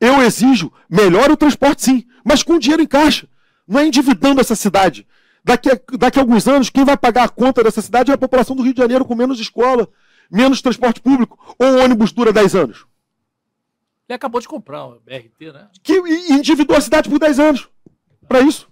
Eu 0.00 0.22
exijo, 0.22 0.72
melhor 0.88 1.30
o 1.30 1.36
transporte 1.36 1.84
sim, 1.84 2.04
mas 2.24 2.42
com 2.42 2.58
dinheiro 2.58 2.82
em 2.82 2.86
caixa. 2.86 3.26
Não 3.68 3.78
é 3.78 3.86
endividando 3.86 4.40
essa 4.40 4.56
cidade. 4.56 5.06
Daqui 5.44 5.70
a, 5.70 5.80
daqui 5.96 6.18
a 6.18 6.22
alguns 6.22 6.46
anos, 6.46 6.68
quem 6.70 6.84
vai 6.84 6.96
pagar 6.96 7.24
a 7.24 7.28
conta 7.28 7.62
dessa 7.62 7.80
cidade 7.80 8.10
é 8.10 8.14
a 8.14 8.18
população 8.18 8.54
do 8.54 8.62
Rio 8.62 8.74
de 8.74 8.80
Janeiro 8.80 9.04
com 9.04 9.14
menos 9.14 9.40
escola, 9.40 9.88
menos 10.30 10.60
transporte 10.60 11.00
público, 11.00 11.38
ou 11.58 11.66
o 11.66 11.78
ônibus 11.84 12.12
dura 12.12 12.32
10 12.32 12.54
anos. 12.54 12.86
Ele 14.08 14.16
acabou 14.16 14.40
de 14.40 14.48
comprar 14.48 14.86
o 14.86 15.00
BRT, 15.00 15.52
né? 15.52 15.68
Que 15.82 15.92
e- 15.92 16.32
endividou 16.32 16.76
a 16.76 16.80
cidade 16.80 17.08
por 17.08 17.18
10 17.18 17.38
anos. 17.38 17.68
Para 18.26 18.40
isso. 18.40 18.68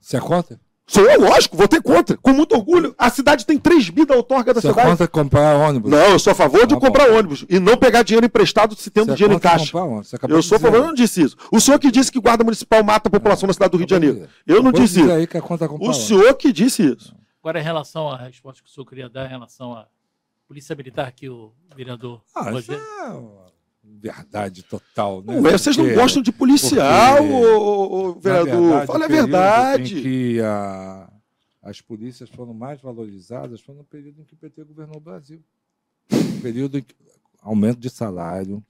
Você 0.00 0.16
é 0.16 0.20
contra? 0.20 0.60
Sou 0.86 1.02
eu, 1.10 1.18
lógico, 1.18 1.56
vou 1.56 1.66
ter 1.66 1.82
contra. 1.82 2.14
Com 2.18 2.32
muito 2.34 2.54
orgulho. 2.54 2.94
A 2.98 3.08
cidade 3.08 3.46
tem 3.46 3.58
3 3.58 3.88
bi 3.88 4.04
da 4.04 4.14
outorga 4.14 4.52
da 4.52 4.60
Você 4.60 4.68
é 4.68 4.70
cidade. 4.70 4.88
contra 4.90 5.08
comprar 5.08 5.56
ônibus? 5.56 5.90
Não, 5.90 5.98
eu 6.10 6.18
sou 6.18 6.32
a 6.32 6.34
favor 6.34 6.66
de 6.66 6.74
Tá 6.74 6.80
comprar 6.80 7.08
bom. 7.08 7.16
ônibus 7.16 7.46
e 7.48 7.58
não 7.58 7.74
pegar 7.76 8.02
dinheiro 8.02 8.26
emprestado 8.26 8.76
se 8.76 8.90
tendo 8.90 9.06
Você 9.06 9.12
é 9.12 9.14
dinheiro 9.14 9.34
em 9.34 9.38
caixa. 9.38 9.64
comprar 9.72 9.84
ônibus? 9.84 10.08
Você 10.10 10.16
Eu 10.28 10.42
sou 10.42 10.56
a 10.56 10.60
favor, 10.60 10.76
eu 10.76 10.86
não 10.86 10.94
disse 10.94 11.22
isso. 11.22 11.36
O 11.50 11.58
senhor 11.58 11.78
que 11.78 11.90
disse 11.90 12.12
que 12.12 12.20
guarda 12.20 12.44
municipal 12.44 12.82
mata 12.84 13.08
a 13.08 13.10
população 13.10 13.46
da 13.46 13.54
cidade 13.54 13.70
do 13.72 13.78
Rio 13.78 13.86
de 13.86 13.90
Janeiro. 13.94 14.28
Eu 14.46 14.62
não 14.62 14.70
disse 14.72 15.00
isso. 15.00 15.10
aí 15.10 15.26
que 15.26 15.38
é 15.38 15.40
contra 15.40 15.66
comprar 15.66 15.84
O 15.86 15.88
ônibus. 15.88 16.06
senhor 16.06 16.34
que 16.34 16.52
disse 16.52 16.82
isso. 16.82 17.14
Agora, 17.42 17.58
em 17.60 17.62
relação 17.64 18.08
à 18.10 18.16
resposta 18.18 18.62
que 18.62 18.68
o 18.68 18.72
senhor 18.72 18.84
queria 18.86 19.08
dar 19.08 19.24
em 19.26 19.30
relação 19.30 19.72
à 19.72 19.86
Polícia 20.46 20.76
Militar, 20.76 21.10
que 21.12 21.28
o 21.30 21.52
vereador 21.74 22.20
Ah, 22.34 22.42
isso 22.42 22.50
Rogério. 22.52 22.82
Verdade 23.84 24.62
total, 24.62 25.22
né? 25.22 25.38
Ué, 25.40 25.52
vocês 25.52 25.76
não 25.76 25.84
Porque, 25.84 25.98
gostam 26.00 26.22
de 26.22 26.32
policial, 26.32 27.16
porque, 27.18 27.32
ô, 27.32 28.08
ô, 28.08 28.12
vereador. 28.14 28.60
verdade, 28.62 28.86
Fala 28.86 29.04
a 29.04 29.08
verdade. 29.08 29.98
Em 29.98 30.02
que 30.02 30.40
a- 30.40 31.10
as 31.62 31.80
polícias 31.80 32.28
foram 32.30 32.52
mais 32.54 32.80
valorizadas 32.80 33.60
foi 33.60 33.74
no 33.74 33.84
período 33.84 34.20
em 34.20 34.24
que 34.24 34.34
o 34.34 34.36
PT 34.36 34.64
governou 34.64 34.96
o 34.96 35.00
Brasil. 35.00 35.40
No 36.10 36.40
período 36.40 36.78
em 36.78 36.82
que 36.82 36.94
aumento 37.42 37.78
de 37.78 37.88
salário, 37.90 38.62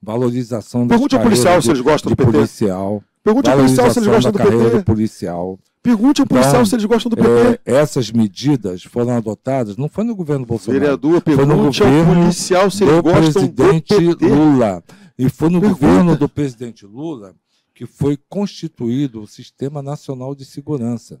valorização 0.00 0.86
das 0.86 0.96
Pergunte 0.96 1.16
ao 1.16 1.22
policial 1.22 1.60
se 1.62 1.70
eles 1.70 1.80
gostam 1.80 2.10
do 2.10 2.16
PT. 2.16 2.30
policial, 2.32 3.04
Pergunte 3.22 3.50
ao 3.50 3.56
policial 3.56 3.90
se 3.90 3.98
eles 3.98 4.08
gostam 4.08 4.32
da 4.32 4.38
do 4.38 4.44
carreira 4.44 4.64
PT. 4.70 4.78
do 4.78 4.84
policial. 4.84 5.58
Pergunte 5.82 6.20
ao 6.20 6.26
policial 6.26 6.54
Então, 6.54 6.66
se 6.66 6.74
eles 6.74 6.84
gostam 6.84 7.10
do 7.10 7.16
PT. 7.16 7.60
É, 7.64 7.74
essas 7.76 8.10
medidas 8.10 8.82
foram 8.82 9.16
adotadas, 9.16 9.76
não 9.76 9.88
foi 9.88 10.04
no 10.04 10.14
governo 10.14 10.44
Bolsonaro. 10.44 10.80
Vereador, 10.80 11.22
Foi 11.22 11.36
no 11.36 11.46
pergunte 11.46 11.82
ao 11.82 12.04
policial 12.14 12.70
se 12.70 12.84
eles 12.84 12.96
do 12.96 13.02
gostam 13.02 13.46
do 13.46 13.52
presidente 13.52 13.94
PT. 13.96 14.26
Lula. 14.28 14.82
E 15.18 15.28
foi 15.28 15.48
no 15.48 15.60
Pergunta. 15.60 15.80
governo 15.86 16.16
do 16.16 16.28
presidente 16.28 16.84
Lula 16.86 17.34
que 17.74 17.86
foi 17.86 18.18
constituído 18.28 19.22
o 19.22 19.26
Sistema 19.26 19.80
Nacional 19.80 20.34
de 20.34 20.44
Segurança. 20.44 21.20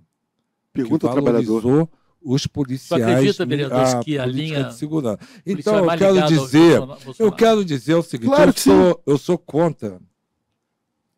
Pergunta 0.72 1.06
ao 1.06 1.14
que 1.14 1.22
trabalhador. 1.22 1.60
valorizou 1.62 1.88
os 2.20 2.46
policiais. 2.48 3.02
acredita, 3.04 3.46
vereador, 3.46 3.78
a 3.78 4.00
que 4.02 4.18
a 4.18 4.26
linha- 4.26 4.64
de 4.64 4.74
segurança. 4.74 5.18
policial 5.44 5.76
Então, 5.78 5.90
é 5.90 5.94
eu 5.94 5.98
quero 5.98 6.26
dizer, 6.26 6.80
eu 7.20 7.32
quero 7.32 7.64
dizer 7.64 7.94
o 7.94 8.02
seguinte, 8.02 8.28
Claro 8.28 8.50
eu, 8.50 8.54
sou, 8.56 9.02
eu 9.06 9.18
sou 9.18 9.38
contra. 9.38 10.00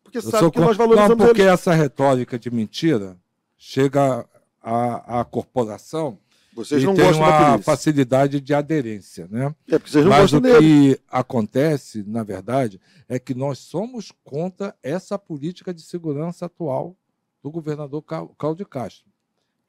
Porque 0.03 0.19
Eu 0.19 0.21
sabe 0.21 0.37
sou 0.39 0.51
que 0.51 0.59
nós 0.59 0.77
valorizamos 0.77 1.17
Não, 1.17 1.25
porque 1.25 1.41
eles. 1.41 1.53
essa 1.53 1.73
retórica 1.73 2.37
de 2.37 2.51
mentira 2.51 3.17
chega 3.63 4.27
à, 4.59 5.21
à 5.21 5.23
corporação 5.23 6.17
Vocês 6.51 6.81
e 6.81 6.85
não 6.85 6.95
tem 6.95 7.05
gostam 7.05 7.23
uma 7.23 7.59
facilidade 7.59 8.41
de 8.41 8.55
aderência, 8.55 9.27
né? 9.29 9.55
É 9.67 9.77
porque 9.77 9.91
vocês 9.91 10.03
não 10.03 10.09
Mas 10.09 10.31
gostam 10.31 10.39
o 10.39 10.41
dele. 10.41 10.95
que 10.95 11.01
acontece, 11.07 12.03
na 12.07 12.23
verdade, 12.23 12.81
é 13.07 13.19
que 13.19 13.35
nós 13.35 13.59
somos 13.59 14.11
contra 14.23 14.75
essa 14.81 15.17
política 15.17 15.71
de 15.71 15.83
segurança 15.83 16.47
atual 16.47 16.97
do 17.43 17.51
governador 17.51 18.03
Cláudio 18.35 18.65
Castro, 18.65 19.05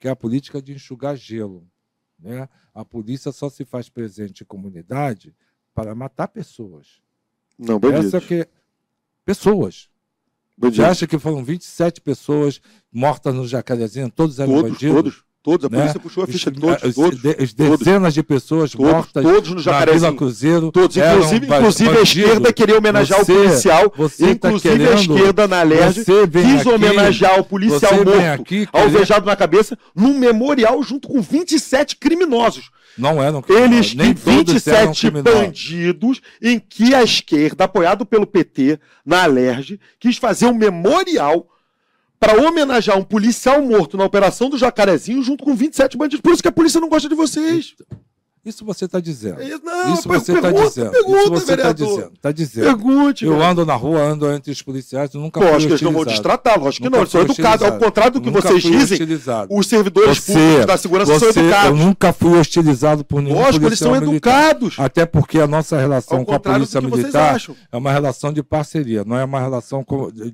que 0.00 0.08
é 0.08 0.10
a 0.10 0.16
política 0.16 0.62
de 0.62 0.72
enxugar 0.72 1.14
gelo. 1.14 1.68
Né? 2.18 2.48
A 2.74 2.86
polícia 2.86 3.30
só 3.30 3.50
se 3.50 3.62
faz 3.62 3.90
presente 3.90 4.42
em 4.42 4.46
comunidade 4.46 5.34
para 5.74 5.94
matar 5.94 6.28
pessoas. 6.28 7.02
Não, 7.58 7.78
bandido. 7.78 8.06
Essa 8.06 8.22
que 8.22 8.48
é... 9.26 9.91
Você 10.58 10.82
acha 10.82 11.06
que 11.06 11.18
foram 11.18 11.42
27 11.44 12.00
pessoas 12.00 12.60
mortas 12.92 13.34
no 13.34 13.46
Jacarezinho? 13.46 14.10
Todos 14.10 14.38
eram 14.38 14.52
Todos, 14.54 14.70
bandidos? 14.72 14.94
todos, 14.94 15.24
todos. 15.42 15.66
A 15.66 15.68
né? 15.68 15.78
polícia 15.80 16.00
puxou 16.00 16.24
a 16.24 16.26
ficha 16.26 16.50
de 16.50 16.60
todos, 16.60 16.82
Os- 16.82 16.94
todos, 16.94 17.20
de- 17.20 17.36
as 17.42 17.52
dezenas 17.52 18.14
de 18.14 18.22
pessoas 18.22 18.70
todos, 18.72 18.92
mortas 18.92 19.22
todos 19.22 19.48
no 19.50 19.56
na 19.56 19.60
Vila 19.62 19.72
Jacarezinho. 19.78 20.16
Cruzeiro. 20.16 20.72
Todos, 20.72 20.96
inclusive, 20.96 21.46
inclusive 21.46 21.98
a 21.98 22.02
esquerda 22.02 22.52
queria 22.52 22.78
homenagear 22.78 23.24
Você- 23.24 23.32
o 23.32 23.36
policial. 23.36 23.92
Você 23.96 24.34
tá 24.36 24.48
inclusive 24.48 24.74
a 24.74 24.76
querendo- 24.88 25.16
esquerda 25.16 25.48
na 25.48 25.64
vem 26.26 26.44
quis 26.44 26.60
aqui- 26.60 26.68
homenagear 26.70 27.40
o 27.40 27.44
policial 27.44 27.94
morto, 28.04 28.40
aqui 28.40 28.68
alvejado 28.72 29.26
na 29.26 29.36
cabeça, 29.36 29.76
num 29.94 30.16
memorial 30.18 30.82
junto 30.82 31.08
com 31.08 31.20
27 31.20 31.96
criminosos. 31.96 32.70
Não 32.96 33.22
eram 33.22 33.42
Eles 33.48 33.90
criminosos, 33.90 33.94
nem 33.94 34.14
todos 34.14 34.66
eram 34.66 34.92
27 34.92 35.00
criminosos. 35.10 35.40
bandidos 35.40 36.20
em 36.42 36.58
que 36.58 36.94
a 36.94 37.02
esquerda, 37.02 37.64
apoiado 37.64 38.04
pelo 38.04 38.26
PT, 38.26 38.78
na 39.04 39.22
Alerj, 39.22 39.80
quis 39.98 40.18
fazer 40.18 40.46
um 40.46 40.54
memorial 40.54 41.46
para 42.22 42.40
homenagear 42.40 42.96
um 42.96 43.02
policial 43.02 43.60
morto 43.60 43.96
na 43.96 44.04
operação 44.04 44.48
do 44.48 44.56
Jacarezinho 44.56 45.24
junto 45.24 45.42
com 45.42 45.56
27 45.56 45.96
bandidos. 45.96 46.20
Por 46.20 46.32
isso 46.32 46.40
que 46.40 46.46
a 46.46 46.52
polícia 46.52 46.80
não 46.80 46.88
gosta 46.88 47.08
de 47.08 47.16
vocês. 47.16 47.74
Isso 48.44 48.64
você 48.64 48.86
está 48.86 48.98
dizendo. 48.98 49.40
É 49.40 49.44
isso, 49.46 49.60
não, 49.64 49.94
isso 49.94 50.08
você 50.08 50.32
está 50.32 50.50
dizendo. 50.50 50.90
pergunta, 50.90 51.18
isso 51.20 51.30
você 51.30 51.54
está 51.54 51.72
dizendo. 51.72 52.12
Está 52.12 52.32
dizendo. 52.32 52.64
Pergunte. 52.64 53.24
Eu 53.24 53.40
ando 53.40 53.64
na 53.64 53.74
rua, 53.76 54.00
ando 54.00 54.28
entre 54.32 54.50
os 54.50 54.60
policiais, 54.60 55.14
nunca 55.14 55.38
Pô, 55.38 55.46
fui 55.46 55.56
acho 55.56 55.66
que 55.66 55.72
eles 55.74 55.82
não 55.82 55.92
vão 55.92 56.04
destratar, 56.04 56.58
lógico 56.58 56.82
que 56.82 56.88
Nunca 56.88 56.96
não. 56.96 57.02
Eles 57.02 57.12
são 57.12 57.20
fui 57.24 57.30
educados. 57.30 57.66
Ao 57.66 57.78
contrário 57.78 58.12
do 58.14 58.20
que 58.20 58.30
Nunca 58.30 58.40
vocês 58.42 58.62
dizem, 58.62 58.82
hostilizado. 58.96 59.54
os 59.54 59.66
servidores 59.68 60.18
Você- 60.18 60.32
públicos 60.32 60.66
da 60.66 60.76
segurança 60.76 61.12
Você, 61.12 61.32
são 61.32 61.42
eu 61.42 61.48
educados. 61.48 61.78
nunca 61.78 62.12
fui 62.12 62.38
hostilizado 62.38 63.04
por 63.04 63.22
nenhum 63.22 63.36
Lógico, 63.36 63.64
eles 63.66 63.78
são 63.78 63.92
militar. 63.92 64.50
educados. 64.50 64.74
Até 64.76 65.06
porque 65.06 65.38
a 65.38 65.46
nossa 65.46 65.78
relação 65.78 66.24
com 66.24 66.34
a 66.34 66.40
polícia 66.40 66.80
militar 66.80 67.40
é 67.70 67.76
uma 67.76 67.92
relação 67.92 68.32
de 68.32 68.42
parceria, 68.42 69.04
não 69.04 69.16
é 69.16 69.24
uma 69.24 69.38
relação 69.38 69.84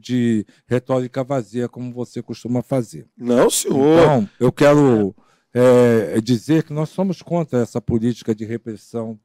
de 0.00 0.46
retórica 0.66 1.22
vazia, 1.22 1.68
como 1.68 1.92
você 1.92 2.22
costuma 2.22 2.62
fazer. 2.62 3.04
Não, 3.18 3.50
senhor. 3.50 3.76
Então, 4.02 4.28
eu 4.40 4.50
quero 4.50 5.14
é, 5.54 6.20
dizer 6.20 6.62
que 6.62 6.72
nós 6.72 6.88
somos 6.90 7.22
contra 7.22 7.60
essa 7.60 7.80
política 7.80 8.34
de 8.34 8.44
repressão 8.44 9.18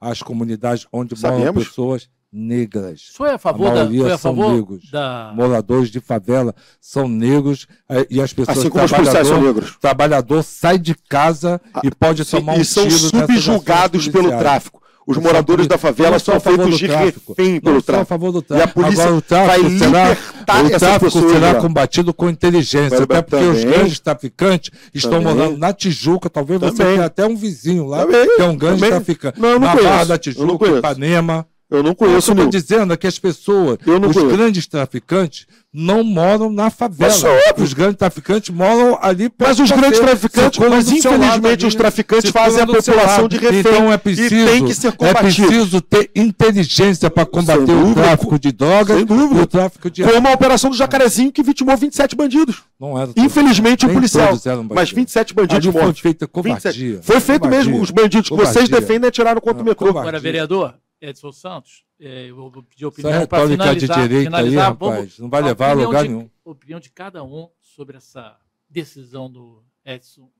às 0.00 0.22
comunidades 0.22 0.86
onde 0.92 1.14
moram 1.20 1.38
Sabemos. 1.38 1.68
pessoas 1.68 2.08
negras. 2.32 3.10
O 3.14 3.16
senhor 3.16 3.28
é 3.30 3.34
a 3.34 3.38
favor, 3.38 3.66
A 3.68 3.70
da, 3.70 3.76
maioria 3.76 4.02
foi 4.02 4.12
a 4.12 4.18
são 4.18 4.36
favor 4.36 4.54
negros. 4.54 4.90
da. 4.90 5.32
Moradores 5.34 5.90
de 5.90 6.00
favela 6.00 6.54
são 6.80 7.08
negros 7.08 7.66
eh, 7.88 8.06
e 8.10 8.20
as 8.20 8.32
pessoas 8.32 8.58
assim 8.58 8.68
como 8.68 8.84
os 8.84 8.92
policiais 8.92 9.26
são 9.26 9.36
trabalhador, 9.38 9.62
negros. 9.62 9.78
trabalhar 9.80 10.42
sai 10.42 10.78
de 10.78 10.94
casa 10.94 11.60
e 11.82 11.90
pode 11.90 12.24
tomar 12.24 12.54
um 12.56 12.60
e 12.60 12.64
são 12.64 12.88
subjugados 12.90 14.08
pelo 14.08 14.28
tráfico. 14.28 14.82
Os 15.08 15.16
moradores 15.16 15.66
da 15.66 15.78
favela 15.78 16.18
são 16.18 16.38
feitos 16.38 16.78
de 16.78 16.86
tráfico. 16.86 17.34
refém 17.36 17.58
pelo 17.60 17.76
sou 17.76 17.78
a 17.80 17.82
tráfico. 17.82 18.06
favor 18.08 18.30
do 18.30 18.38
E 18.38 18.42
a 18.42 18.44
tráfico. 18.58 18.80
polícia 18.82 19.02
Agora, 19.04 19.16
o 19.18 19.22
tráfico 19.22 19.48
vai 19.62 19.78
será, 19.78 20.08
libertar 20.08 20.64
o 20.64 20.78
tráfico 20.78 21.04
pessoas. 21.06 21.32
será 21.32 21.52
lá. 21.52 21.60
combatido 21.60 22.12
com 22.14 22.28
inteligência, 22.28 23.02
até 23.02 23.22
porque 23.22 23.44
os 23.44 23.58
também- 23.62 23.72
grandes 23.78 24.00
traficantes 24.00 24.70
estão 24.94 25.12
Também. 25.22 25.34
morando 25.34 25.56
na 25.58 25.72
Tijuca. 25.72 26.28
Talvez 26.28 26.60
você 26.60 26.76
Também. 26.76 26.94
tenha 26.96 27.06
até 27.06 27.26
um 27.26 27.34
vizinho 27.36 27.86
lá 27.86 28.04
Também. 28.04 28.36
que 28.36 28.42
é 28.42 28.44
um 28.44 28.56
grande 28.56 28.86
traficante. 28.86 29.40
Não, 29.40 29.52
não 29.52 29.58
na 29.60 29.68
conheço. 29.72 29.88
Barra 29.88 30.04
da 30.04 30.18
Tijuca. 30.18 30.66
Ipanema. 30.68 31.46
Eu 31.70 31.82
não 31.82 31.90
Eu 31.90 31.94
conheço 31.94 32.18
estou 32.18 32.34
nenhum. 32.34 32.48
dizendo 32.48 32.94
é 32.94 32.96
que 32.96 33.06
as 33.06 33.18
pessoas, 33.18 33.76
Eu 33.86 34.00
não 34.00 34.08
os 34.08 34.16
conheço. 34.16 34.34
grandes 34.36 34.66
traficantes, 34.66 35.46
não 35.70 36.02
moram 36.02 36.50
na 36.50 36.70
favela. 36.70 37.12
Mas 37.12 37.22
é 37.22 37.28
óbvio. 37.50 37.62
Os 37.64 37.74
grandes 37.74 37.96
traficantes 37.98 38.48
moram 38.48 38.98
ali 39.02 39.28
perto 39.28 39.48
Mas 39.50 39.60
os 39.60 39.68
de 39.68 39.74
grandes 39.74 39.98
traficantes, 40.00 40.58
mas 40.66 40.90
infelizmente 40.90 41.66
os 41.66 41.74
traficantes 41.74 42.30
fazem 42.30 42.62
a 42.62 42.66
população 42.66 43.28
de 43.28 43.36
refém. 43.36 43.60
Então 43.60 43.92
é 43.92 43.96
E 43.96 43.98
preciso, 43.98 44.46
tem 44.46 44.64
que 44.64 44.74
ser 44.74 44.88
é 44.88 44.92
combatido. 44.92 45.46
preciso 45.46 45.80
ter 45.82 46.10
inteligência 46.16 47.10
para 47.10 47.26
combater 47.26 47.66
Sem 47.66 47.74
o 47.76 47.80
dúvida. 47.80 48.02
tráfico 48.02 48.38
de 48.38 48.50
drogas 48.52 48.96
Sem 48.96 49.04
dúvida. 49.04 49.40
e 49.40 49.42
o 49.42 49.46
tráfico 49.46 49.90
de 49.90 50.02
Como 50.04 50.26
a 50.28 50.32
operação 50.32 50.70
do 50.70 50.76
Jacarezinho 50.76 51.30
que 51.30 51.42
vitimou 51.42 51.76
27 51.76 52.16
bandidos. 52.16 52.62
Não 52.80 52.98
era 52.98 53.10
Infelizmente 53.14 53.84
o 53.84 53.90
policial. 53.92 54.32
Mas 54.32 54.44
bandidos. 54.64 54.90
27 54.92 55.34
bandidos 55.34 55.66
Ali 55.68 55.78
foi 55.78 55.92
feita 55.92 56.26
27. 56.26 56.32
covardia. 56.32 57.00
Foi 57.02 57.20
feito 57.20 57.42
Covardia. 57.42 57.70
mesmo. 57.70 57.82
Os 57.82 57.90
bandidos 57.90 58.30
que 58.30 58.36
vocês 58.36 58.54
Covardia. 58.54 58.80
defendem 58.80 59.08
atiraram 59.08 59.40
contra 59.40 59.56
o 59.56 59.58
Não, 59.58 59.64
metrô. 59.66 59.88
covardia. 59.88 60.00
Agora, 60.08 60.18
vereador 60.18 60.74
Edson 61.00 61.30
Santos, 61.32 61.84
é, 62.00 62.26
eu 62.30 62.36
vou 62.36 62.50
pedir 62.62 62.84
Essa 62.84 62.88
opinião 62.88 63.26
para 63.26 63.38
retórica 63.46 63.46
de 63.46 63.80
finalizar. 63.86 63.96
direita 64.08 64.16
aí, 64.18 64.24
finalizar. 64.24 64.72
rapaz, 64.72 64.94
Vamos- 64.96 65.18
não 65.20 65.30
vai 65.30 65.40
a 65.42 65.44
levar 65.46 65.66
a 65.66 65.68
opinião 65.72 65.86
lugar 65.88 66.02
de- 66.02 66.08
nenhum. 66.08 66.30
opinião 66.44 66.80
de 66.80 66.90
cada 66.90 67.22
um 67.24 67.50
sobre 67.60 67.96
essa 67.96 68.38
decisão 68.68 69.30
do 69.30 69.62
Edson, 69.84 70.30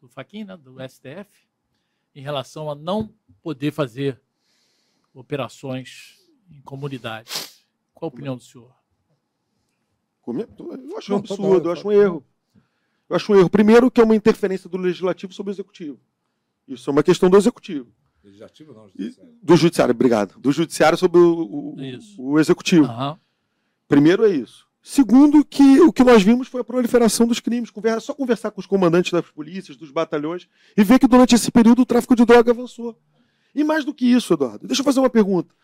do 0.00 0.08
Faquin, 0.08 0.44
né, 0.44 0.56
do 0.56 0.80
STF, 0.80 1.48
em 2.14 2.22
relação 2.22 2.70
a 2.70 2.74
não 2.74 3.12
poder 3.42 3.72
fazer 3.72 4.20
operações 5.14 6.18
em 6.50 6.60
comunidades. 6.62 7.64
Qual 7.94 8.08
a 8.08 8.12
opinião 8.12 8.36
do 8.36 8.42
senhor? 8.42 8.72
Eu 10.26 10.98
acho 10.98 11.12
um 11.12 11.16
absurdo, 11.18 11.68
eu 11.68 11.72
acho 11.72 11.88
um 11.88 11.92
erro. 11.92 12.24
Eu 13.08 13.16
acho 13.16 13.32
um 13.32 13.36
erro. 13.36 13.50
Primeiro, 13.50 13.90
que 13.90 14.00
é 14.00 14.04
uma 14.04 14.14
interferência 14.16 14.68
do 14.70 14.78
legislativo 14.78 15.32
sobre 15.32 15.50
o 15.50 15.54
executivo. 15.54 16.00
Isso 16.66 16.88
é 16.88 16.92
uma 16.92 17.02
questão 17.02 17.28
do 17.28 17.36
executivo. 17.36 17.92
Legislativo 18.24 18.72
não, 18.72 18.88
E- 18.98 19.14
Do 19.42 19.56
judiciário, 19.56 19.92
obrigado. 19.92 20.38
Do 20.38 20.52
judiciário 20.52 20.96
sobre 20.96 21.18
o, 21.20 21.74
o- 21.76 21.76
o 22.18 22.38
executivo. 22.38 22.84
Aham. 22.86 23.18
Primeiro 23.88 24.24
é 24.24 24.30
isso. 24.30 24.66
Segundo, 24.82 25.44
que 25.44 25.80
o 25.80 25.92
que 25.92 26.02
nós 26.02 26.22
vimos 26.22 26.48
foi 26.48 26.60
a 26.60 26.64
proliferação 26.64 27.26
dos 27.26 27.38
crimes. 27.40 27.70
Conversa, 27.70 28.00
só 28.00 28.14
conversar 28.14 28.50
com 28.50 28.60
os 28.60 28.66
comandantes 28.66 29.12
das 29.12 29.24
polícias, 29.30 29.76
dos 29.76 29.90
batalhões, 29.90 30.48
e 30.76 30.82
ver 30.82 30.98
que 30.98 31.06
durante 31.06 31.34
esse 31.34 31.50
período 31.52 31.82
o 31.82 31.86
tráfico 31.86 32.16
de 32.16 32.24
droga 32.24 32.50
avançou. 32.50 32.98
E 33.54 33.62
mais 33.62 33.84
do 33.84 33.92
que 33.94 34.06
isso, 34.06 34.32
Eduardo, 34.32 34.66
deixa 34.66 34.80
eu 34.80 34.84
fazer 34.84 34.98
uma 35.00 35.10
pergunta. 35.10 35.54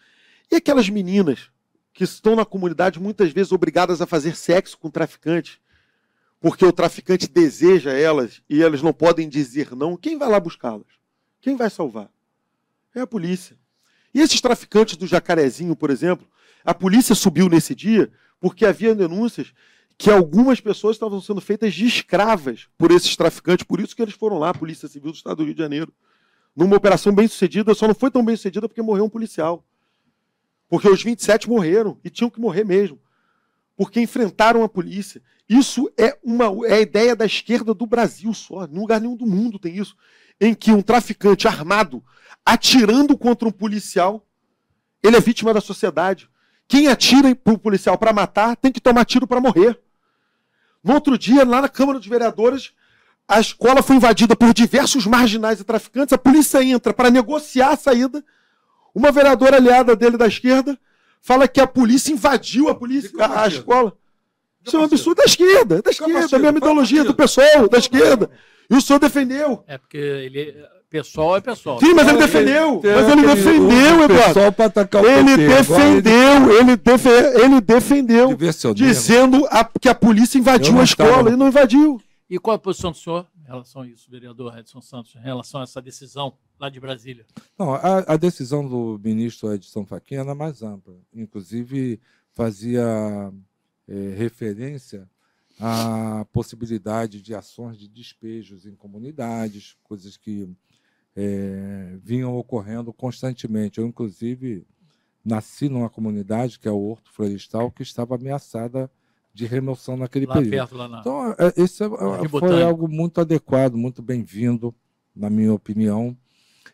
E 0.50 0.56
aquelas 0.56 0.88
meninas 0.88 1.50
que 1.92 2.04
estão 2.04 2.36
na 2.36 2.44
comunidade 2.44 3.00
muitas 3.00 3.32
vezes 3.32 3.50
obrigadas 3.50 4.00
a 4.00 4.06
fazer 4.06 4.36
sexo 4.36 4.78
com 4.78 4.88
traficantes, 4.90 5.58
porque 6.40 6.64
o 6.64 6.72
traficante 6.72 7.26
deseja 7.28 7.90
elas 7.92 8.40
e 8.48 8.62
elas 8.62 8.82
não 8.82 8.92
podem 8.92 9.28
dizer 9.28 9.74
não, 9.74 9.96
quem 9.96 10.16
vai 10.16 10.28
lá 10.28 10.38
buscá-las? 10.38 10.86
Quem 11.40 11.56
vai 11.56 11.70
salvar? 11.70 12.08
É 12.98 13.02
a 13.02 13.06
polícia. 13.06 13.56
E 14.12 14.20
esses 14.20 14.40
traficantes 14.40 14.96
do 14.96 15.06
Jacarezinho, 15.06 15.76
por 15.76 15.90
exemplo, 15.90 16.26
a 16.64 16.74
polícia 16.74 17.14
subiu 17.14 17.48
nesse 17.48 17.74
dia 17.74 18.10
porque 18.40 18.66
havia 18.66 18.94
denúncias 18.94 19.52
que 19.96 20.10
algumas 20.10 20.60
pessoas 20.60 20.96
estavam 20.96 21.20
sendo 21.20 21.40
feitas 21.40 21.74
de 21.74 21.86
escravas 21.86 22.68
por 22.78 22.90
esses 22.90 23.16
traficantes, 23.16 23.66
por 23.66 23.80
isso 23.80 23.96
que 23.96 24.02
eles 24.02 24.14
foram 24.14 24.38
lá, 24.38 24.50
a 24.50 24.54
Polícia 24.54 24.88
Civil 24.88 25.10
do 25.10 25.16
Estado 25.16 25.38
do 25.38 25.44
Rio 25.44 25.54
de 25.54 25.60
Janeiro, 25.60 25.92
numa 26.54 26.76
operação 26.76 27.12
bem 27.12 27.26
sucedida, 27.26 27.74
só 27.74 27.86
não 27.86 27.94
foi 27.94 28.10
tão 28.10 28.24
bem 28.24 28.36
sucedida 28.36 28.68
porque 28.68 28.82
morreu 28.82 29.04
um 29.04 29.08
policial. 29.08 29.64
Porque 30.68 30.88
os 30.88 31.02
27 31.02 31.48
morreram 31.48 31.98
e 32.04 32.10
tinham 32.10 32.30
que 32.30 32.40
morrer 32.40 32.64
mesmo. 32.64 33.00
Porque 33.76 34.00
enfrentaram 34.00 34.62
a 34.62 34.68
polícia. 34.68 35.22
Isso 35.48 35.90
é 35.96 36.16
uma 36.22 36.46
é 36.66 36.74
a 36.74 36.80
ideia 36.80 37.16
da 37.16 37.24
esquerda 37.24 37.72
do 37.72 37.86
Brasil 37.86 38.34
só. 38.34 38.66
Em 38.66 38.78
lugar 38.78 39.00
nenhum 39.00 39.16
do 39.16 39.26
mundo 39.26 39.58
tem 39.58 39.76
isso. 39.76 39.96
Em 40.40 40.54
que 40.54 40.70
um 40.70 40.82
traficante 40.82 41.48
armado, 41.48 42.02
atirando 42.44 43.16
contra 43.16 43.48
um 43.48 43.52
policial, 43.52 44.26
ele 45.02 45.16
é 45.16 45.20
vítima 45.20 45.52
da 45.52 45.60
sociedade. 45.60 46.28
Quem 46.66 46.88
atira 46.88 47.34
para 47.34 47.54
o 47.54 47.58
policial 47.58 47.96
para 47.96 48.12
matar 48.12 48.56
tem 48.56 48.70
que 48.70 48.80
tomar 48.80 49.04
tiro 49.04 49.26
para 49.26 49.40
morrer. 49.40 49.78
No 50.82 50.94
outro 50.94 51.18
dia, 51.18 51.44
lá 51.44 51.62
na 51.62 51.68
Câmara 51.68 51.98
dos 51.98 52.06
Vereadores, 52.06 52.72
a 53.26 53.40
escola 53.40 53.82
foi 53.82 53.96
invadida 53.96 54.34
por 54.34 54.54
diversos 54.54 55.06
marginais 55.06 55.60
e 55.60 55.64
traficantes. 55.64 56.12
A 56.12 56.18
polícia 56.18 56.62
entra 56.62 56.94
para 56.94 57.10
negociar 57.10 57.72
a 57.72 57.76
saída. 57.76 58.24
Uma 58.94 59.12
vereadora 59.12 59.56
aliada 59.56 59.94
dele 59.94 60.16
da 60.16 60.26
esquerda 60.26 60.78
fala 61.20 61.46
que 61.46 61.60
a 61.60 61.66
polícia 61.66 62.12
invadiu 62.12 62.68
a 62.68 62.74
polícia, 62.74 63.10
a, 63.20 63.42
a 63.42 63.48
escola. 63.48 63.96
Isso 64.64 64.76
é 64.76 64.80
um 64.80 64.84
absurdo 64.84 65.18
da 65.18 65.24
esquerda, 65.24 65.82
da 65.82 65.90
esquerda, 65.90 66.14
partido? 66.14 66.36
a 66.36 66.38
mesma 66.38 66.58
ideologia 66.58 67.04
do 67.04 67.14
pessoal, 67.14 67.68
da 67.68 67.78
esquerda. 67.78 68.30
E 68.70 68.74
o 68.76 68.80
senhor 68.80 68.98
defendeu. 68.98 69.64
É 69.66 69.78
porque 69.78 69.96
ele. 69.96 70.54
Pessoal 70.90 71.36
é 71.36 71.40
pessoal. 71.42 71.78
Sim, 71.80 71.92
mas 71.92 72.08
ele 72.08 72.16
defendeu. 72.16 72.78
tem 72.80 72.94
Mas 72.94 73.08
ele 73.10 73.20
defendeu, 73.26 74.04
Eduardo. 74.04 74.24
pessoal 74.24 74.52
para 74.52 74.64
atacar 74.64 75.02
o 75.04 75.06
Ele 75.06 75.36
PT. 75.36 75.44
Agora 75.44 75.62
defendeu, 75.62 76.58
ele, 76.60 76.76
defe- 76.76 77.40
ele 77.44 77.60
defendeu, 77.60 78.28
Diversionismo. 78.28 78.86
dizendo 78.88 79.46
a- 79.50 79.70
que 79.78 79.86
a 79.86 79.94
polícia 79.94 80.38
invadiu 80.38 80.80
a 80.80 80.84
escola. 80.84 81.10
estava- 81.10 81.28
Ele 81.28 81.36
não 81.36 81.48
invadiu. 81.48 82.00
E 82.30 82.38
qual 82.38 82.56
a 82.56 82.58
posição 82.58 82.90
do 82.90 82.96
senhor 82.96 83.26
em 83.42 83.46
relação 83.46 83.82
a 83.82 83.86
isso, 83.86 84.10
vereador 84.10 84.56
Edson 84.58 84.80
Santos, 84.80 85.14
em 85.14 85.20
relação 85.20 85.60
a 85.60 85.64
essa 85.64 85.80
decisão 85.82 86.32
lá 86.58 86.70
de 86.70 86.80
Brasília? 86.80 87.26
Não, 87.58 87.74
a, 87.74 87.98
a 88.06 88.16
decisão 88.16 88.66
do 88.66 88.98
ministro 89.04 89.52
Edson 89.52 89.84
Fachin 89.84 90.14
era 90.14 90.34
mais 90.34 90.62
ampla. 90.62 90.94
Inclusive, 91.14 92.00
fazia 92.34 93.30
eh, 93.86 94.14
referência 94.16 95.06
à 95.60 96.24
possibilidade 96.32 97.20
de 97.20 97.34
ações 97.34 97.78
de 97.78 97.88
despejos 97.88 98.66
em 98.66 98.74
comunidades, 98.74 99.76
coisas 99.82 100.16
que 100.16 100.48
eh, 101.16 101.98
vinham 102.02 102.36
ocorrendo 102.36 102.92
constantemente. 102.92 103.78
Eu, 103.80 103.86
inclusive, 103.86 104.66
nasci 105.24 105.68
numa 105.68 105.90
comunidade, 105.90 106.58
que 106.58 106.68
é 106.68 106.70
o 106.70 106.78
Horto 106.80 107.10
Florestal, 107.12 107.70
que 107.70 107.82
estava 107.82 108.14
ameaçada 108.14 108.90
de 109.34 109.46
remoção 109.46 109.96
naquele 109.96 110.26
Lá 110.26 110.34
período. 110.34 110.50
perto, 110.50 110.76
lá 110.76 110.88
na. 110.88 111.00
Então, 111.00 111.30
é, 111.32 111.52
esse 111.56 111.82
é- 111.82 111.88
Jardim 111.88 112.28
foi 112.28 112.62
algo 112.62 112.88
muito 112.88 113.20
adequado, 113.20 113.76
muito 113.76 114.02
bem-vindo, 114.02 114.74
na 115.14 115.28
minha 115.28 115.52
opinião. 115.52 116.16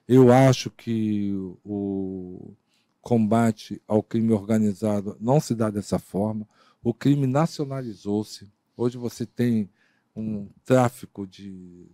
Eu 0.07 0.32
acho 0.32 0.70
que 0.70 1.32
o 1.64 2.55
combate 3.01 3.80
ao 3.87 4.03
crime 4.03 4.32
organizado 4.32 5.16
não 5.20 5.41
se 5.41 5.55
dá 5.55 5.70
dessa 5.70 5.99
forma. 5.99 6.47
O 6.82 6.93
crime 6.93 7.26
nacionalizou-se. 7.26 8.49
Hoje 8.77 8.99
você 8.99 9.25
tem 9.25 9.68
um 10.14 10.49
tráfico 10.64 11.27
de 11.27 11.87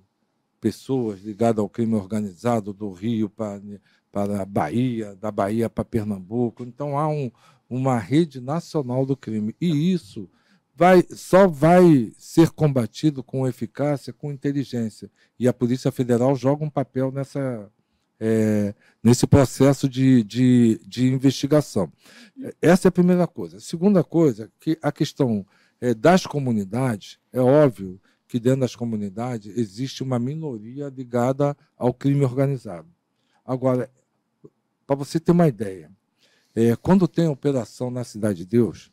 pessoas 0.61 1.21
ligado 1.21 1.61
ao 1.61 1.69
crime 1.69 1.95
organizado 1.95 2.73
do 2.73 2.93
Rio 2.93 3.29
para, 3.31 3.61
para 4.13 4.43
a 4.43 4.45
Bahia, 4.45 5.17
da 5.17 5.31
Bahia 5.31 5.71
para 5.71 5.85
Pernambuco. 5.85 6.63
Então 6.63 6.99
há 6.99 7.09
um, 7.09 7.31
uma 7.69 7.99
rede 7.99 8.41
nacional 8.41 9.07
do 9.07 9.17
crime. 9.17 9.55
E 9.61 9.93
isso 9.93 10.29
vai, 10.75 11.05
só 11.11 11.47
vai 11.47 12.13
ser 12.19 12.51
combatido 12.51 13.23
com 13.23 13.47
eficácia, 13.47 14.13
com 14.13 14.33
inteligência. 14.33 15.11
E 15.39 15.47
a 15.49 15.53
Polícia 15.53 15.93
Federal 15.93 16.35
joga 16.35 16.65
um 16.65 16.71
papel 16.71 17.13
nessa, 17.13 17.71
é, 18.19 18.75
nesse 19.03 19.27
processo 19.27 19.89
de, 19.89 20.23
de, 20.25 20.81
de 20.87 21.07
investigação. 21.13 21.91
Essa 22.61 22.89
é 22.89 22.91
a 22.91 22.93
primeira 22.93 23.27
coisa. 23.27 23.59
A 23.59 23.61
segunda 23.61 24.05
coisa, 24.05 24.51
que 24.59 24.79
a 24.83 24.91
questão 24.93 25.47
é, 25.81 25.95
das 25.95 26.27
comunidades, 26.27 27.19
é 27.33 27.41
óbvio 27.41 28.01
que 28.29 28.39
dentro 28.39 28.61
das 28.61 28.77
comunidades 28.77 29.57
existe 29.57 30.03
uma 30.03 30.19
minoria 30.19 30.89
ligada 30.89 31.57
ao 31.77 31.93
crime 31.93 32.25
organizado. 32.25 32.89
Agora, 33.45 33.91
para 34.87 34.97
você 34.97 35.19
ter 35.19 35.33
uma 35.33 35.49
ideia, 35.49 35.91
é, 36.55 36.77
quando 36.77 37.09
tem 37.09 37.27
operação 37.27 37.91
na 37.91 38.05
Cidade 38.05 38.39
de 38.39 38.47
Deus, 38.47 38.93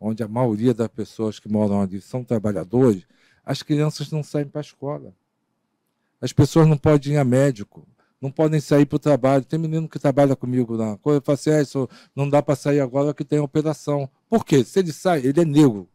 onde 0.00 0.22
a 0.22 0.28
maioria 0.28 0.72
das 0.72 0.88
pessoas 0.88 1.38
que 1.38 1.48
moram 1.48 1.80
ali 1.80 2.00
são 2.00 2.22
trabalhadores, 2.22 3.04
as 3.44 3.62
crianças 3.62 4.10
não 4.10 4.22
saem 4.22 4.46
para 4.46 4.60
a 4.60 4.62
escola. 4.62 5.14
As 6.20 6.32
pessoas 6.32 6.66
não 6.66 6.76
podem 6.76 7.14
ir 7.14 7.16
a 7.16 7.24
médico, 7.24 7.86
não 8.20 8.30
podem 8.30 8.60
sair 8.60 8.86
para 8.86 8.96
o 8.96 8.98
trabalho. 8.98 9.44
Tem 9.44 9.58
menino 9.58 9.88
que 9.88 9.98
trabalha 9.98 10.36
comigo 10.36 10.76
na 10.76 10.96
coisa, 10.98 11.20
fala 11.20 11.34
assim, 11.34 11.50
ah, 11.50 11.62
isso 11.62 11.88
não 12.14 12.28
dá 12.28 12.42
para 12.42 12.56
sair 12.56 12.80
agora 12.80 13.14
que 13.14 13.24
tem 13.24 13.38
operação. 13.38 14.08
Por 14.28 14.44
quê? 14.44 14.64
Se 14.64 14.80
ele 14.80 14.92
sai, 14.92 15.20
ele 15.26 15.40
é 15.40 15.44
negro 15.44 15.88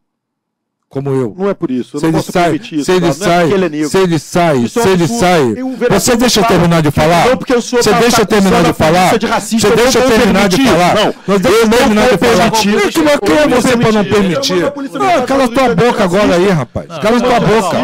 como 0.94 1.10
eu. 1.10 1.36
Não 1.36 1.50
é 1.50 1.54
por 1.56 1.72
isso. 1.72 1.98
Eu 1.98 2.00
se 2.00 2.06
ele 2.06 2.22
sai, 2.22 2.44
permitir 2.44 2.76
isso. 2.76 2.86
se 2.86 2.92
ele 2.92 3.00
Não 3.02 3.10
é 3.10 3.14
sai, 3.14 3.52
ele 3.52 3.66
é 3.66 3.86
se 3.88 3.98
ele 3.98 4.20
sai, 4.20 4.64
é 4.64 4.68
se 4.68 4.88
ele 4.88 5.08
sai. 5.08 5.56
Você 5.90 6.16
deixa 6.16 6.40
eu 6.42 6.46
terminar 6.46 6.82
de 6.84 6.92
falar? 6.92 7.26
Não, 7.30 7.38
porque 7.38 7.54
o 7.56 7.62
senhor 7.62 7.82
Você 7.84 7.90
tá- 7.90 8.00
deixa 8.00 8.18
tá 8.18 8.22
eu 8.22 8.26
terminar 8.28 8.64
de 8.64 8.74
falar? 8.74 9.18
de 9.18 9.26
racista, 9.26 9.68
Você 9.68 9.74
eu 9.74 9.78
deixa 9.78 10.00
eu 10.00 10.08
terminar 10.12 10.48
de 10.50 10.64
falar? 10.64 10.96
Não, 10.96 11.14
Nós 11.28 11.42
deixa 11.42 11.58
eu 11.58 11.62
eu 11.64 11.68
não 11.68 11.78
terminar 11.78 12.10
de 12.10 12.18
falar. 12.18 12.52
Quem 12.52 12.80
que 12.80 12.92
quem 12.92 13.38
é 13.38 13.44
Eu 13.44 13.50
não 13.50 13.62
você 13.62 13.78
para 13.78 13.92
não 13.92 14.06
permitir. 14.06 14.54
Eu 14.62 14.74
Não, 15.00 15.26
cala 15.26 15.48
tua 15.48 15.76
boca 15.76 16.04
agora 16.04 16.36
aí, 16.36 16.50
rapaz. 16.50 16.88
Cala 17.02 17.20
tua 17.20 17.40
boca. 17.40 17.78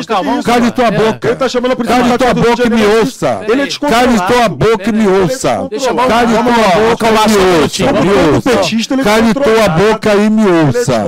Cale 0.43 0.43
falar. 0.45 0.71
tua 0.71 0.85
É. 0.85 0.91
boca. 0.91 1.27
Ele 1.29 1.35
tá 1.35 1.49
chamando 1.49 1.71
a 1.71 1.75
polícia 1.75 2.03
militar 2.03 2.17
tua 2.19 2.33
boca 2.33 2.63
e 2.65 2.69
me 2.69 2.85
ouça. 2.85 3.41
Ele 3.47 3.61
é 3.63 3.67
Cale 3.67 4.19
tua 4.27 4.49
boca 4.49 4.89
e 4.89 4.93
me 4.93 5.07
ouça. 5.07 5.67
Eu 5.71 5.95
Cale 5.95 6.33
tua 6.33 6.59
boca 6.89 7.07
e 7.07 7.29
me 7.29 7.37
ouça. 7.55 7.83
é 8.93 9.03
Cale 9.03 9.33
tua 9.33 9.69
boca 9.69 10.15
e 10.15 10.29
me 10.29 10.45
ouça. 10.45 11.05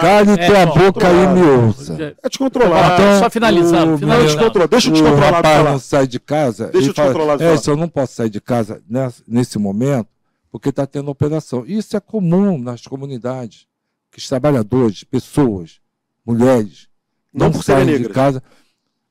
Cale 0.00 0.30
É, 0.32 0.46
tua 0.46 0.66
boca 0.66 1.06
e 1.08 1.26
me 1.34 1.39
ouça. 1.40 2.14
É 2.22 2.28
descontrolado. 2.28 2.94
Então, 3.02 3.18
só 3.20 3.30
finalizando, 3.30 3.94
o- 3.94 3.98
finalizando. 3.98 4.34
descontrolado. 4.36 4.70
Deixa 4.70 4.88
o 4.88 4.90
o 4.90 4.94
descontrolado 4.94 5.34
rapaz 5.36 5.64
não 5.64 5.78
sai 5.78 6.06
de 6.06 6.20
casa. 6.20 6.66
Deixa 6.68 6.90
o 6.90 6.94
descontrolado 6.94 7.38
fala, 7.42 7.52
é, 7.52 7.56
se 7.56 7.70
eu 7.70 7.76
não 7.76 7.88
posso 7.88 8.14
sair 8.14 8.30
de 8.30 8.40
casa 8.40 8.82
nesse 9.26 9.58
momento, 9.58 10.08
porque 10.50 10.68
está 10.70 10.86
tendo 10.86 11.10
operação. 11.10 11.64
Isso 11.66 11.96
é 11.96 12.00
comum 12.00 12.58
nas 12.58 12.82
comunidades, 12.86 13.66
que 14.10 14.18
os 14.18 14.28
trabalhadores, 14.28 15.04
pessoas, 15.04 15.78
mulheres, 16.26 16.88
Não 17.32 17.48
não, 17.50 17.62
saem 17.62 17.98
de 17.98 18.08
casa. 18.08 18.42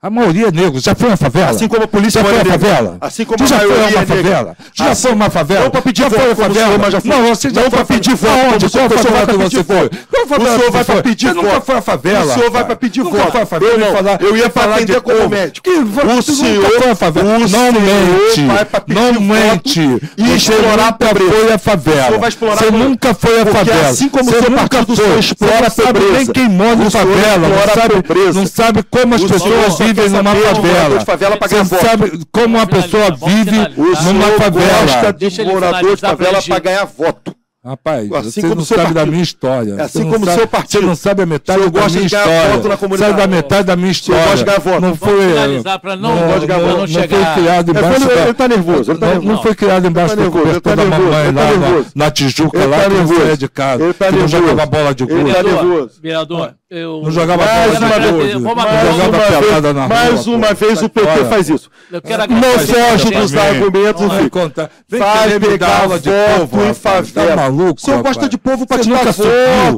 A 0.02 0.10
maioria 0.10 0.48
é 0.48 0.52
negro. 0.52 0.80
Já 0.80 0.96
foi 0.96 1.10
uma 1.10 1.18
favela? 1.18 1.50
Assim 1.50 1.68
como 1.68 1.84
a 1.84 1.88
polícia 1.88 2.22
já 2.22 2.26
foi 2.30 2.34
uma 2.38 2.46
favela? 2.46 2.98
Assim 3.02 3.26
como 3.26 3.38
Tu 3.38 3.44
a 3.44 3.48
já 3.48 3.60
foi 3.60 3.68
maioria 3.68 3.98
uma 3.98 4.02
é 4.02 4.06
favela? 4.06 4.56
Tu 4.74 4.84
já 4.84 4.90
Assim- 4.92 5.02
foi 5.02 5.12
uma 5.12 5.30
favela? 5.30 5.64
Não 5.66 5.70
pra 5.72 5.82
pedir 5.82 6.02
já 6.04 6.08
voto, 6.08 6.22
foi 6.22 6.36
favela? 6.36 6.66
senhor, 6.68 6.80
mas 6.80 6.92
já 6.94 7.02
foi. 7.02 7.10
Não, 7.12 7.22
você 7.36 7.50
já 7.50 7.54
Não 7.56 7.62
foi 7.70 7.70
pra 7.72 7.86
pedir 7.86 8.16
voto, 8.16 8.32
Aonde? 8.32 8.70
como 8.70 8.86
o 8.86 8.90
Qual 8.90 9.04
favela 9.04 9.26
que 9.28 9.38
você 9.58 9.64
foi? 9.66 9.76
voto. 9.76 9.98
Qual 10.10 10.28
favela 10.28 10.50
O 10.56 10.58
senhor 10.58 10.72
vai 10.72 10.84
você 10.86 10.92
foi? 10.94 11.02
pedir 11.04 11.28
Você 11.28 11.34
nunca 11.34 11.50
voto. 11.50 11.66
foi 11.66 11.76
a 11.76 11.82
favela. 11.82 12.20
O 12.20 12.28
senhor 12.30 12.40
vai 12.40 12.46
rapaz. 12.62 12.66
pra 12.68 12.76
pedir 12.78 13.04
Nunca 13.04 13.18
voto. 13.18 13.32
foi 13.34 13.42
a 13.42 13.46
favela. 13.46 13.74
Eu 13.86 13.94
falar- 13.94 14.22
Eu 14.22 14.38
ia 14.38 14.50
de 14.50 14.60
atender 14.60 15.02
como 15.02 15.30
médico. 15.30 15.70
O 15.70 15.86
você 15.86 16.32
senhor- 16.32 16.64
nunca 16.64 16.80
foi 16.82 16.92
a 16.92 16.96
favela. 16.96 17.30
Não 17.30 17.40
mente. 17.74 18.42
Não 18.88 19.14
voto 19.14 19.22
mente. 19.22 19.80
e 20.18 20.24
Você 20.24 20.34
explorar 20.36 20.72
a 20.72 20.92
nunca 20.92 21.06
pobreza. 21.08 21.32
foi 21.34 21.52
a 21.54 21.58
favela. 21.58 22.20
Você 22.20 22.36
pobreza. 22.40 22.72
nunca 22.72 23.14
foi 23.14 23.42
a 23.42 23.46
favela. 23.48 23.90
assim 23.90 24.08
como 24.08 24.24
o 24.24 24.32
Você 24.34 24.40
seu 24.40 24.50
nunca 24.50 24.62
partido 24.70 25.20
explora 25.20 25.54
Você 25.70 25.82
a 25.82 25.86
não 25.86 25.86
sabe 25.88 26.00
pobreza. 26.00 26.14
nem 26.16 26.26
quem 26.28 26.48
mora 26.50 26.84
em 26.86 26.90
favela. 26.90 27.48
Não 27.50 27.74
sabe, 27.76 28.02
pobreza. 28.02 28.46
sabe 28.46 28.84
como 28.90 29.16
as 29.16 29.24
pessoas 29.24 29.89
vivem 29.94 30.10
quer 30.10 30.18
numa 30.18 30.36
favela. 30.36 30.62
morador 30.74 31.00
de 31.00 31.06
favela 31.06 31.38
pra 31.38 31.48
Você 31.48 31.56
ganhar 31.56 31.64
voto. 31.68 31.86
sabe 31.86 32.26
como 32.32 32.58
a 32.58 32.66
Vamos 32.66 32.84
pessoa 32.84 33.12
vive 33.26 33.58
numa 33.78 34.28
favela. 34.38 34.82
gosta 34.86 35.14
Deixa 35.14 35.36
de 35.36 35.42
ele 35.42 35.54
morador 35.54 35.96
de 35.96 36.02
favela 36.02 36.42
para 36.42 36.60
ganhar 36.60 36.86
voto. 36.86 37.36
Rapaz, 37.64 38.10
Assim 38.14 38.32
você 38.32 38.42
como 38.42 38.56
não 38.56 38.62
o 38.62 38.66
seu 38.66 38.78
sabe 38.78 38.88
da 38.88 38.94
partido. 38.94 39.12
minha 39.12 39.24
história. 39.24 39.76
É 39.78 39.82
assim 39.82 40.00
Você 40.00 40.04
não 40.06 40.12
como 40.14 40.26
sabe- 40.26 40.38
seu 40.38 40.48
partido. 40.48 40.80
Você 40.80 40.86
não 40.88 40.96
sabe 40.96 41.24
a 41.24 41.26
metade 41.26 41.60
da 41.70 41.90
minha 41.90 42.06
história. 42.06 42.98
Sabe 42.98 43.14
da 43.18 43.28
metade 43.28 43.64
da 43.68 43.76
minha 43.76 43.92
história. 43.92 44.22
gosta 44.24 44.38
de 44.38 44.44
ganhar 44.46 44.60
voto. 44.60 44.72
Não 44.82 44.94
Vamos 44.94 45.00
foi, 45.00 45.28
finalizar 45.30 45.82
não, 45.84 45.96
não, 45.98 46.16
não, 46.16 46.40
voto. 46.40 46.48
não 46.48 46.78
não 46.78 46.88
chegar. 46.88 47.34
foi 47.34 47.44
criado 47.44 47.68
É 47.68 47.72
embaixo 47.72 47.90
quando 48.00 48.08
da... 48.16 48.22
ele 48.24 48.34
tá 48.34 48.48
nervoso, 48.48 48.92
ele 48.92 49.00
tá 49.00 49.06
não, 49.06 49.14
nervoso. 49.14 49.28
não 49.34 49.42
foi 49.44 49.56
criado 49.56 49.88
embaixo 49.88 50.14
Ele 50.14 50.22
tá 50.24 50.30
do 50.30 50.36
nervoso, 50.36 50.50
ele 50.52 50.62
tá 50.62 50.70
cobertor 50.72 50.76
da 50.76 50.98
nervoso, 50.98 51.12
mamãe 51.12 51.28
ele 51.28 51.34
tá 51.36 51.42
lá 51.44 51.52
na, 51.52 51.58
nervoso. 51.68 51.90
na 51.96 52.12
Tijuca, 52.12 52.58
Ele 52.58 52.68
lá 52.68 52.78
tá 52.78 52.84
que 52.84 52.90
não 52.90 52.96
nervoso. 53.06 53.38
de 53.38 53.48
casa. 53.50 53.84
Ele 53.84 53.94
tá 53.94 54.06
que 54.06 54.12
não 54.14 54.20
nervoso. 54.20 54.38
jogava 54.48 54.66
bola 54.66 54.96
de 54.96 55.04
Ele 55.04 55.14
gude. 55.14 55.34
tá 55.34 55.42
Vereador, 55.42 55.64
nervoso. 55.70 56.00
vereador, 56.02 56.54
eu... 56.72 57.02
Não 57.04 57.12
jogava 57.12 57.44
Mais 57.44 57.68
bola 57.68 57.80
uma 57.80 58.00
de 58.00 58.40
Não. 58.40 58.56
Mais 58.56 58.88
jogava 58.96 59.10
uma 59.10 59.20
pelada 59.20 59.62
vez, 59.62 59.76
na 59.76 59.82
rua. 59.82 59.88
mais 59.90 60.28
uma 60.28 60.48
pô. 60.48 60.56
vez 60.56 60.82
o 60.82 60.90
PT 60.90 61.26
faz 61.26 61.50
isso. 61.50 61.70
Eu 61.92 62.02
quero 62.02 62.24
Não 62.32 62.42
foge 62.42 63.16
a 63.16 63.20
dos 63.20 63.36
argumentos, 63.36 64.06
Vai 64.08 64.18
filho. 64.18 64.30
contar. 64.30 64.70
Vem 64.88 65.00
Vai 65.02 65.24
querer 65.24 65.40
me 65.42 65.48
pegar 65.48 65.68
dar 65.68 65.82
aula 65.82 66.00
de 66.00 66.10
voto 66.10 66.48
povo, 66.48 66.64
em 66.64 66.68
rapaz. 66.68 67.10
favela. 67.10 67.50
Maluco, 67.60 67.80
O 67.80 67.84
senhor 67.84 67.98
rapaz? 67.98 68.16
gosta 68.16 68.30
de 68.30 68.38
povo 68.38 68.66
pra 68.66 68.78
Você 68.78 68.84
te 68.84 68.90
dar 68.90 68.96
nunca 68.98 69.12
voto. 69.12 69.24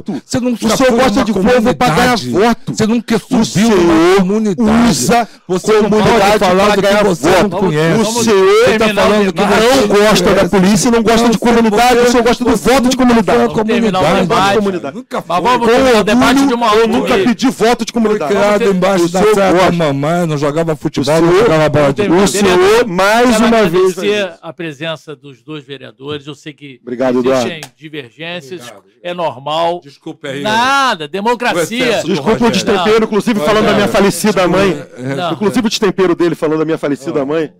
subiu. 0.05 0.21
Você 0.25 0.39
nunca 0.39 0.65
O 0.67 0.77
senhor 0.77 0.91
gosta 0.91 1.23
de 1.23 1.33
povo 1.33 1.75
pra 1.75 1.89
ganhar 1.89 2.15
voto. 2.17 2.73
Você 2.75 2.87
nunca 2.87 3.19
subiu 3.19 3.45
senhor 3.45 4.15
comunidade. 4.17 4.89
usa 4.89 5.27
Você 5.47 5.73
não 5.73 5.89
pode 5.89 6.03
comunidade 6.03 6.39
falar 6.39 6.63
pra 6.65 6.75
do 6.75 6.81
que 6.81 6.87
ganhar 6.87 7.03
você 7.03 7.29
voto. 7.29 7.49
não. 7.49 8.01
O 8.01 8.23
senhor 8.23 8.77
tá 8.79 8.85
o 8.85 8.93
falando 8.93 9.33
que 9.33 9.41
não 9.41 9.87
gosta 9.87 10.33
da 10.33 10.49
polícia 10.49 10.87
e 10.87 10.91
não 10.91 11.03
gosta 11.03 11.29
de 11.29 11.33
Não, 11.33 11.39
comunidade, 11.39 11.95
você- 11.95 12.01
o 12.07 12.11
senhor 12.11 12.23
gosta 12.23 12.43
do 12.43 12.55
voto 12.55 12.75
de 12.81 12.83
nunca 12.83 12.97
comunidade. 12.97 13.53
comunidade. 13.53 14.95
Nunca 14.95 15.21
foi. 15.21 15.41
Com 15.41 16.03
debate 16.03 16.47
de 16.47 16.53
uma 16.53 16.67
eu 16.75 16.87
nunca 16.87 17.17
pedi 17.17 17.49
voto 17.49 17.85
de 17.85 17.91
Foi 17.91 18.01
comunidade. 18.01 18.33
criado 18.33 18.63
embaixo 18.71 19.09
da 19.09 19.21
gosta. 19.21 19.71
mamãe, 19.71 20.25
não 20.27 20.37
jogava 20.37 20.75
futebol, 20.75 21.21
não 21.21 21.35
jogava 21.39 21.69
bola 21.69 21.93
O 22.23 22.27
senhor, 22.27 22.87
mais 22.87 23.39
uma 23.39 23.63
vez, 23.63 23.97
agradecer 23.97 24.33
a 24.41 24.53
presença 24.53 25.15
dos 25.15 25.41
dois 25.41 25.63
vereadores. 25.63 26.27
Eu 26.27 26.35
sei 26.35 26.53
que 26.53 26.79
Obrigado, 26.81 27.19
existem 27.19 27.60
Eduardo. 27.61 27.77
divergências, 27.77 28.61
Obrigado, 28.61 28.79
obrigado. 28.79 28.99
é 29.03 29.13
normal. 29.13 29.79
Desculpa 29.83 30.27
aí. 30.27 30.41
Nada, 30.41 31.05
O 31.05 31.07
democracia. 31.07 32.01
do 32.01 32.07
Desculpa 32.07 32.45
o 32.45 32.51
destempero, 32.51 33.05
inclusive 33.05 33.39
falando 33.39 33.65
da 33.65 33.73
minha 33.73 33.85
não, 33.87 33.93
falecida 33.93 34.47
mãe. 34.47 34.83
Não. 35.15 35.33
Inclusive 35.33 35.65
o 35.67 35.69
destempero 35.69 36.15
dele 36.15 36.35
falando 36.35 36.59
da 36.59 36.65
minha 36.65 36.77
falecida 36.77 37.25
mãe. 37.25 37.53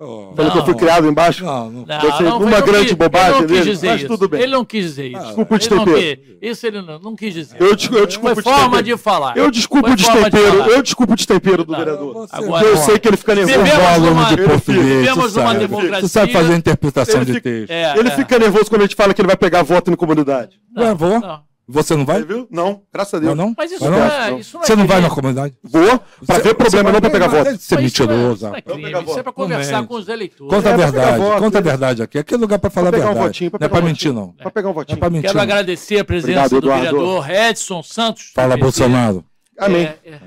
Oh, 0.00 0.32
Falando 0.36 0.52
que 0.52 0.58
eu 0.58 0.64
fui 0.64 0.72
Não. 0.74 0.78
criado 0.78 1.08
embaixo. 1.08 1.44
Não, 1.44 1.70
não. 1.72 1.84
Não, 1.84 2.00
Você- 2.00 2.22
não, 2.22 2.38
uma 2.40 2.50
não 2.60 2.66
grande 2.66 2.84
quis- 2.86 2.92
bobagem 2.94 3.28
ele 3.30 3.40
não 3.40 3.46
quis 3.48 3.58
dele, 3.58 3.70
dizer 3.72 3.86
mas 3.88 3.98
isso. 3.98 4.06
tudo 4.08 4.28
bem. 4.28 4.40
Ele 4.42 4.52
não 4.52 4.64
quis 4.64 4.84
dizer 4.84 5.06
isso. 5.08 5.22
Desculpa 5.24 5.42
o 5.42 5.52
não 5.54 5.58
destempero. 5.58 6.20
Isso 6.40 6.66
ele 6.68 6.82
não, 6.82 6.98
não 7.00 7.16
quis 7.16 7.34
dizer. 7.34 7.56
Eu, 7.60 7.66
eu 7.70 8.06
desculpo 8.06 8.40
Foi 8.40 8.52
o 8.52 8.56
forma 8.56 8.80
de 8.80 8.96
falar. 8.96 9.36
Eu 9.36 9.50
desculpo 9.50 9.86
Foi 9.88 9.92
o 9.94 9.96
destempero. 9.96 10.52
falar. 10.52 10.68
Eu 10.68 10.82
desculpo 10.82 11.12
o 11.12 11.16
destempero 11.16 11.64
do 11.64 11.72
Não, 11.72 11.78
vereador. 11.80 12.14
Você 12.14 12.36
Agora- 12.36 12.64
Eu 12.64 12.76
sei 12.76 12.98
que 13.00 13.08
ele 13.08 13.16
fica 13.16 13.34
nervoso. 13.34 13.58
Vivemos 13.58 13.84
aluno 13.88 14.24
de 14.26 14.36
português, 14.36 14.86
vivemos 14.86 15.32
sabe. 15.32 15.58
democracia. 15.58 16.00
Tu 16.00 16.08
sabe 16.08 16.32
fazer 16.32 16.54
interpretação 16.54 17.16
Ele 17.16 17.24
de 17.24 17.32
fica- 17.32 17.50
texto. 17.50 17.70
É, 17.72 17.98
Ele 17.98 18.08
é. 18.08 18.12
fica 18.12 18.38
nervoso 18.38 18.64
quando 18.66 18.82
a 18.82 18.84
gente 18.84 18.94
fala 18.94 19.12
que 19.12 19.20
ele 19.20 19.26
vai 19.26 19.36
pegar 19.36 19.64
voto 19.64 19.90
na 19.90 19.96
comunidade. 19.96 20.60
Ué, 20.76 20.94
vou? 20.94 21.18
Não. 21.18 21.47
Você 21.70 21.94
não 21.94 22.06
vai? 22.06 22.20
Você 22.20 22.24
viu? 22.24 22.48
Não, 22.50 22.80
graças 22.92 23.12
a 23.14 23.16
Não, 23.18 23.26
Deus. 23.26 23.36
não? 23.36 23.54
Mas 23.56 23.70
isso 23.72 23.84
não, 23.84 23.90
não? 23.90 23.98
é. 24.06 24.32
Isso 24.40 24.56
não 24.56 24.62
é 24.62 24.66
Você 24.66 24.76
não 24.76 24.86
vai 24.86 25.00
na 25.02 25.10
comunidade? 25.10 25.54
Vou 25.62 25.82
pra 25.86 26.00
Você- 26.22 26.42
ver 26.42 26.54
problema, 26.54 26.88
você 26.88 26.92
não 26.94 27.00
pra 27.02 27.10
pegar 27.10 27.26
voto. 27.28 27.50
Isso 27.50 27.74
não 27.74 27.78
é- 27.78 27.82
mentiroso. 27.82 28.34
Isso 28.34 28.46
não 28.46 28.56
é 29.16 29.18
é 29.18 29.22
pra 29.22 29.32
conversar 29.32 29.86
com 29.86 29.94
os 29.94 30.08
eleitores. 30.08 30.54
Conta 30.54 30.68
a 30.70 30.72
É, 30.72 30.76
verdade, 30.76 31.18
conta 31.38 31.58
a 31.58 31.60
verdade 31.60 32.02
aqui. 32.02 32.18
Aqui 32.18 32.34
é 32.34 32.36
lugar 32.38 32.58
pra 32.58 32.70
falar 32.70 32.88
a 32.88 32.90
verdade. 32.90 33.14
Não 33.52 33.58
é 33.60 33.68
pra 33.68 33.80
mentir, 33.82 34.12
não. 34.14 34.28
Pra 34.32 34.50
pegar 34.50 34.68
um 34.70 34.72
Não 34.72 34.80
é 34.80 34.84
votinho. 34.84 35.22
Quero 35.22 35.34
não. 35.34 35.42
agradecer 35.42 35.98
a 35.98 36.04
presença 36.04 36.60
do 36.60 36.68
vereador 36.68 37.30
Edson 37.30 37.82
Santos. 37.82 38.32
Fala. 38.34 38.56
Bolsonaro. 38.56 39.24
Amém. 39.58 39.82
É, 39.82 39.98
é. 40.06 40.18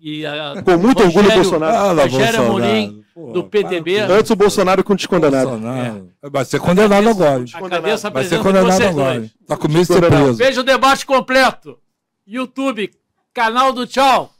E 0.00 0.24
a- 0.24 0.62
Com 0.64 0.78
muito 0.78 1.02
orgulho, 1.02 1.22
Rogério- 1.22 1.42
Bolsonaro. 1.42 1.74
Fala, 1.74 2.02
Rogério 2.04 2.38
Bolsonaro. 2.38 2.72
Amorim, 2.72 3.04
do 3.32 3.44
PTB. 3.44 4.04
para 4.06 4.14
Antes 4.14 4.30
o 4.30 4.36
Bolsonaro 4.36 4.84
com 4.84 4.92
o 4.92 4.96
descondenado. 4.96 5.48
Bolsonaro. 5.50 6.08
Vai 6.30 6.44
ser 6.44 6.60
condenado 6.60 7.08
agora. 7.08 7.44
A 7.54 8.10
Vai 8.10 8.24
ser 8.24 8.38
condenado 8.40 8.82
agora. 8.82 9.30
Tá 9.46 9.56
com 9.56 9.68
medo 9.68 9.80
de 9.80 9.86
ser 9.86 10.00
preso. 10.06 10.34
Veja 10.34 10.60
o 10.60 10.64
debate 10.64 11.04
completo. 11.04 11.78
YouTube, 12.26 12.90
canal 13.34 13.72
do 13.72 13.86
Tchau. 13.86 14.30